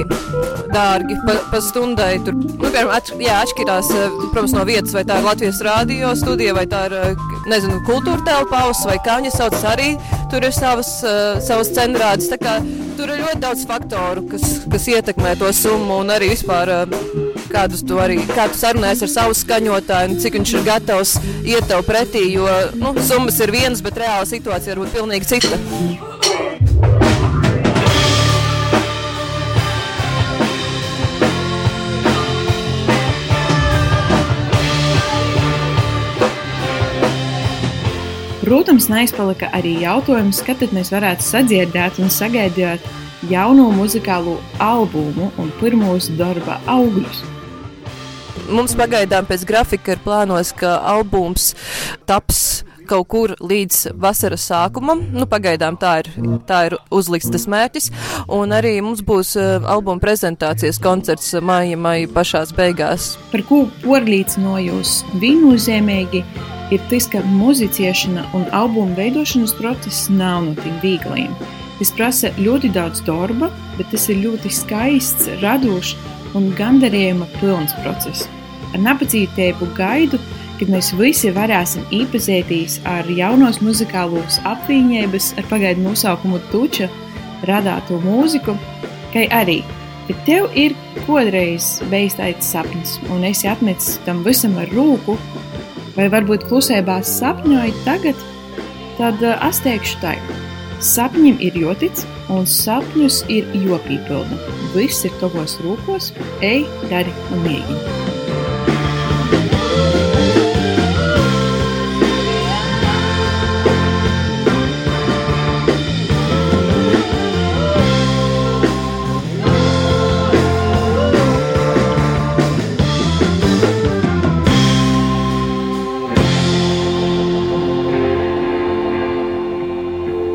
dārgi 0.73 1.15
pa, 1.23 1.37
pa 1.51 1.61
stundai. 1.63 2.17
Tur, 2.25 2.35
nu, 2.35 2.57
piemēram, 2.59 2.91
atš, 2.97 3.13
jā, 3.23 3.37
atšķirās, 3.45 3.91
protams, 4.33 4.55
no 4.57 4.65
vietas, 4.67 4.95
vai 4.97 5.05
tā 5.07 5.21
ir 5.21 5.27
Latvijas 5.27 5.61
rādio 5.63 6.11
studija, 6.19 6.55
vai 6.57 6.65
tā 6.67 6.83
ir, 6.89 6.97
nezinu, 7.47 7.79
kultūra 7.87 8.25
telpaus, 8.27 8.83
vai 8.89 8.97
kā 9.05 9.19
viņas 9.21 9.39
sauc 9.39 9.59
arī, 9.71 9.93
tur 10.33 10.43
ir 10.43 10.55
savas, 10.55 10.97
uh, 11.07 11.39
savas 11.43 11.71
cenrādes. 11.75 12.27
Tā 12.33 12.41
kā 12.41 12.57
tur 12.97 13.13
ir 13.13 13.23
ļoti 13.23 13.43
daudz 13.45 13.63
faktoru, 13.69 14.27
kas, 14.33 14.65
kas 14.67 14.89
ietekmē 14.97 15.37
to 15.39 15.53
summu 15.55 16.01
un 16.03 16.11
arī 16.17 16.33
vispār, 16.33 16.75
uh, 16.83 17.32
kādus 17.53 17.83
tu 17.85 17.99
arī, 18.01 18.17
kā 18.33 18.47
tu 18.51 18.59
sarunājies 18.59 19.05
ar 19.05 19.11
savu 19.13 19.37
skaņotāju 19.37 20.19
cik 20.23 20.39
viņš 20.39 20.55
ir 20.57 20.65
gatavs 20.67 21.17
iet 21.45 21.69
tev 21.69 21.85
pretī, 21.87 22.25
jo, 22.35 22.49
nu, 22.79 22.95
summas 23.05 23.39
ir 23.43 23.53
vienas, 23.53 23.83
bet 23.85 24.01
reāla 24.01 24.25
situācija 24.29 24.75
var 24.75 24.83
būt 24.83 24.97
pilnīgi 24.97 25.29
cita. 25.35 25.61
Protams, 38.43 38.89
neizpalika 38.91 39.47
arī 39.55 39.77
jautājums, 39.81 40.41
kad 40.45 40.59
mēs 40.75 40.91
varētu 40.93 41.25
sadzirdēt 41.25 42.01
un 42.03 42.11
sagaidīt 42.11 42.83
jauno 43.31 43.69
muzikālo 43.71 44.35
albumu 44.61 45.31
un 45.39 45.53
pirmos 45.61 46.11
darba 46.19 46.59
augļus. 46.67 47.23
Mums 48.51 48.75
pagaidām 48.75 49.27
pēc 49.29 49.45
grafika 49.47 49.95
ir 49.95 50.03
plānos, 50.03 50.51
ka 50.57 50.75
albums 50.93 51.53
taps 52.09 52.63
kaut 52.87 53.07
kur 53.07 53.33
līdz 53.39 53.93
vasaras 54.03 54.43
sākumam. 54.49 55.05
Nu, 55.15 55.27
pagaidām 55.29 55.77
tā 55.79 55.93
ir, 56.01 56.09
tā 56.49 56.65
ir 56.67 56.75
uzlikts 56.93 57.31
tas 57.31 57.47
mērķis. 57.49 57.89
Un 58.35 58.51
arī 58.55 58.75
mums 58.83 59.03
būs 59.05 59.35
uh, 59.39 59.63
albuma 59.71 60.03
prezentācijas 60.03 60.81
koncerts 60.83 61.31
maija, 61.39 61.79
maija 61.79 62.11
pašās 62.13 62.53
beigās. 62.57 63.13
Par 63.31 63.45
ko 63.47 63.63
porlīdzinojos 63.85 64.99
viennozīmīgi 65.23 66.23
ir 66.75 66.87
tas, 66.91 67.07
ka 67.07 67.23
muziciešana 67.31 68.27
un 68.35 68.47
albuma 68.51 68.97
veidošanas 68.99 69.55
process 69.59 70.09
nav 70.11 70.49
no 70.49 70.57
tiem 70.59 70.79
viegliem. 70.83 71.35
Tas 71.79 71.91
prasa 71.95 72.29
ļoti 72.37 72.69
daudz 72.75 73.01
darba, 73.07 73.49
bet 73.77 73.89
tas 73.91 74.05
ir 74.11 74.21
ļoti 74.23 74.51
skaists, 74.53 75.31
radošs 75.41 75.95
un 76.37 76.51
gandarījuma 76.57 77.27
pilns 77.39 77.75
process. 77.83 78.27
Ar 78.73 78.81
napacītību 78.81 79.69
gaidu, 79.77 80.19
kad 80.59 80.71
mēs 80.71 80.91
visi 80.97 81.31
varēsim 81.33 81.85
iepazīties 81.93 82.79
ar 82.89 83.09
jaunos 83.11 83.59
muzikālos 83.65 84.39
apviņības 84.49 85.33
ar 85.41 85.49
pagaidu 85.51 85.85
nosaukumu 85.85 86.41
Tuča 86.51 86.89
radāto 87.49 87.99
mūziku, 88.03 88.55
kā 89.13 89.27
arī, 89.35 89.61
kad 90.07 90.21
tev 90.27 90.49
ir 90.59 90.75
kodreiz 91.07 91.77
bijis 91.91 92.17
tāds 92.19 92.49
sapnis, 92.53 92.97
un 93.13 93.25
esi 93.27 93.49
atmetis 93.51 93.97
tam 94.07 94.23
visam 94.25 94.55
ar 94.61 94.71
rūku, 94.73 95.17
vai 95.97 96.09
varbūt 96.13 96.47
klusībā 96.49 97.01
sapņoji 97.05 97.75
tagad, 97.83 98.25
tad 98.97 99.21
es 99.33 99.61
teikšu 99.65 100.01
tā. 100.01 100.15
Sapņiem 100.83 101.37
ir 101.43 101.57
jotic, 101.59 102.03
un 102.31 102.47
sapņus 102.49 103.23
ir 103.33 103.49
jopīpilda. 103.65 104.39
Viss 104.75 105.05
ir 105.07 105.15
tavos 105.21 105.59
rūkos, 105.65 106.11
ej, 106.41 106.67
dari 106.91 107.13
un 107.31 107.47
mēģini. 107.47 108.22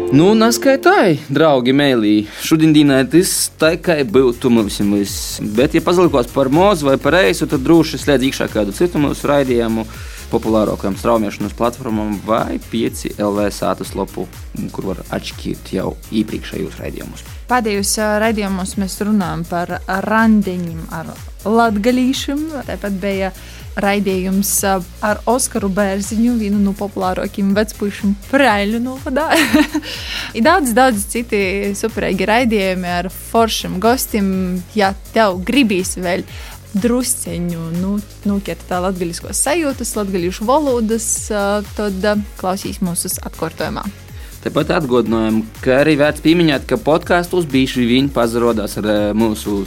Nu, 0.09 0.31
neskaitāji, 0.33 1.19
draugi, 1.29 1.75
mēlī. 1.77 2.13
Šodien 2.41 2.71
dienā 2.73 3.03
tas 3.13 3.51
tā 3.61 3.75
kā 3.77 3.99
būtu 4.09 4.49
mums 4.49 4.79
viss. 4.81 5.37
Bet, 5.43 5.75
ja 5.77 5.83
pazalikos 5.85 6.31
par 6.33 6.49
mūzu 6.49 6.89
vai 6.89 6.95
par 6.97 7.19
reisu, 7.19 7.45
tad 7.51 7.61
droši 7.67 8.01
slēdz 8.01 8.25
iekšā 8.31 8.47
kādu 8.55 8.73
citu 8.73 9.03
mūsu 9.03 9.29
raidījumu, 9.29 9.85
populārākajām 10.33 10.97
straumēšanas 10.97 11.57
platformām 11.59 12.17
vai 12.25 12.57
5 12.73 13.19
LV 13.21 13.51
sātas 13.53 13.93
lapu, 13.99 14.25
kur 14.73 14.95
var 14.95 15.05
atšķirt 15.13 15.75
jau 15.77 15.93
iepriekšējos 16.09 16.81
raidījumus. 16.81 17.27
Pēdējos 17.53 17.93
raidījumos 18.25 18.79
mēs 18.81 18.97
runājam 19.05 19.45
par 19.51 19.77
randiņiem 20.09 20.89
ar 20.89 21.13
latgalīšiem. 21.45 22.49
Tāpat 22.65 22.97
bija 23.05 23.35
raidījums 23.83 24.51
ar 24.67 25.23
Oskaru 25.29 25.71
Bērziņu, 25.75 26.35
vienu 26.41 26.61
no 26.63 26.75
populārākajiem 26.79 27.55
vecpušiem 27.57 28.15
Prēļu 28.31 28.83
novadā. 28.83 29.29
Ir 30.37 30.47
daudz, 30.47 30.75
daudz 30.77 31.07
citi 31.13 31.41
superīgi 31.79 32.29
raidījumi 32.29 32.93
ar 32.99 33.11
foršiem 33.13 33.79
gostiem. 33.83 34.31
Ja 34.79 34.93
tev 35.15 35.41
gribīs 35.47 35.97
vēl 35.99 36.27
drusceņu 36.79 37.71
nu, 37.79 37.95
nukert 38.29 38.67
tā 38.69 38.83
latgaļiskos 38.85 39.41
sajūtas, 39.47 39.95
latgaļīšu 39.99 40.49
valodas, 40.49 41.09
tad 41.79 42.13
klausīs 42.41 42.83
mūsu 42.85 43.15
atkārtojumā. 43.25 43.87
Tāpat 44.49 44.71
atgādinājām, 44.79 45.43
ka 45.61 45.75
arī 45.83 45.93
vērts 46.01 46.23
pieminēt, 46.25 46.63
ka 46.71 46.79
podkāstos 46.81 47.45
bieži 47.53 47.83
vien 47.85 48.07
pazarodās 48.09 48.79
ar 48.81 48.87
eh, 48.89 49.01
mūsu 49.13 49.59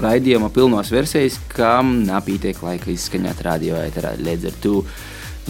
raidījuma 0.00 0.48
pilnos 0.54 0.88
versijas, 0.94 1.36
kam 1.52 1.98
nepietiek 2.06 2.62
laika 2.64 2.88
izskaņot 2.88 3.42
radio 3.44 3.76
ēterā. 3.82 4.14
Līdz 4.16 4.48
ar 4.48 4.56
to, 4.64 4.80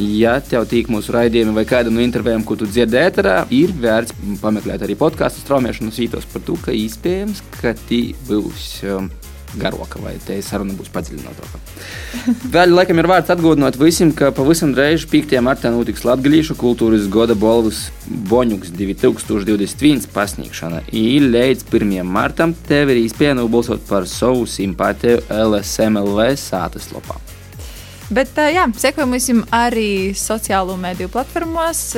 ja 0.03 0.35
tev 0.43 0.67
tīk 0.73 0.91
mūsu 0.91 1.15
raidījumi 1.15 1.55
vai 1.61 1.69
kāda 1.71 1.95
no 1.95 2.03
intervijām, 2.03 2.43
ko 2.43 2.59
tu 2.59 2.67
dzirdi 2.67 2.99
ēterā, 2.99 3.37
ir 3.55 3.71
vērts 3.79 4.19
pameklēt 4.43 4.83
arī 4.83 4.99
podkāstu 4.99 5.47
straumēšanas 5.47 6.03
vītos 6.03 6.27
par 6.35 6.43
to, 6.51 6.59
ka 6.59 6.75
iespējams, 6.75 7.47
ka 7.61 7.79
tī 7.87 8.09
būs. 8.27 8.73
Um, 8.91 9.13
garāka, 9.59 10.01
vai 10.03 10.15
te 10.25 10.37
saruna 10.45 10.77
būs 10.79 10.91
padziļinātāka. 10.95 11.61
Vēl 12.55 12.75
laikam 12.75 13.01
ir 13.01 13.09
vērts 13.11 13.33
atgādināt 13.35 13.79
visiem, 13.81 14.13
ka 14.17 14.31
pavisam 14.37 14.75
drīz 14.77 15.07
5. 15.11 15.35
martā 15.45 15.73
notiks 15.75 16.05
Latvijas 16.07 16.53
kultūras 16.61 17.09
gada 17.13 17.35
balvas 17.39 17.89
Boņuks 18.31 18.75
2021 18.77 20.11
pasniegšana. 20.15 20.85
I 20.93 21.19
līdz 21.25 21.67
1. 21.71 21.99
martam 22.07 22.55
tev 22.69 22.93
ir 22.95 23.03
iespēja 23.05 23.35
nobalsot 23.39 23.83
par 23.89 24.07
savu 24.11 24.47
simpātiju 24.51 25.25
LSMLV 25.31 26.31
sātas 26.41 26.91
lopā. 26.95 27.19
Bet, 28.11 28.35
jā, 28.35 28.65
sekojam 28.75 29.45
arī 29.55 30.11
sociālo 30.19 30.75
mediju 30.77 31.13
platformās. 31.15 31.93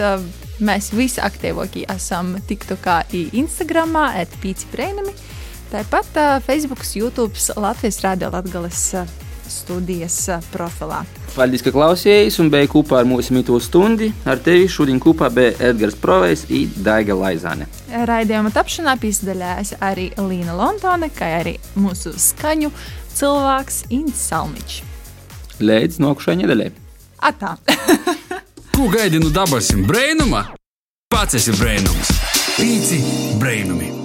Mēs 0.62 0.90
visi 0.92 1.22
aktīvākie 1.24 1.86
esam 1.90 2.34
TikTokā, 2.48 2.98
Instagram, 3.32 3.96
atpīci 3.96 4.68
brēnami. 4.74 5.14
Tāpat 5.72 6.18
Facebook, 6.44 6.84
YouTube, 6.94 7.32
Latvijas 7.56 8.02
Rādio 8.04 8.28
Latvijas 8.28 9.06
studijas 9.48 10.16
profilā. 10.52 10.98
Paldies, 11.32 11.62
ka 11.64 11.72
klausījāties 11.72 12.36
un 12.42 12.50
bija 12.52 12.68
kopā 12.68 12.98
ar 13.00 13.08
mums 13.08 13.30
mīto 13.32 13.56
stundi. 13.62 14.10
Ar 14.28 14.40
tevi 14.44 14.66
šodien 14.68 15.00
kopā 15.00 15.30
bija 15.32 15.54
Edgars 15.70 15.96
Provejs 15.96 16.44
un 16.52 16.66
Daiga 16.84 17.16
Laizāne. 17.16 17.68
Raidījuma 17.88 18.52
tapšanā 18.52 18.98
piesaistījās 19.00 19.74
arī 19.80 20.10
Līna 20.20 20.56
Lontone, 20.58 21.08
kā 21.16 21.30
arī 21.40 21.56
mūsu 21.72 22.12
skaņu 22.20 22.68
cilvēks 23.16 23.86
Inns 23.96 24.26
Salmiņš. 24.28 24.78
Līdz 25.64 26.00
nākamajai 26.04 26.42
nedēļai. 26.42 26.70
Atā! 27.32 27.56
Ko 28.76 28.92
gaidi 28.92 29.24
no 29.24 29.32
dabasim 29.32 29.86
brēnuma? 29.88 30.50
Pats 31.12 31.40
esi 31.40 31.56
brēnums. 31.56 32.12
Pīci 32.58 33.02
brēnumi! 33.40 34.01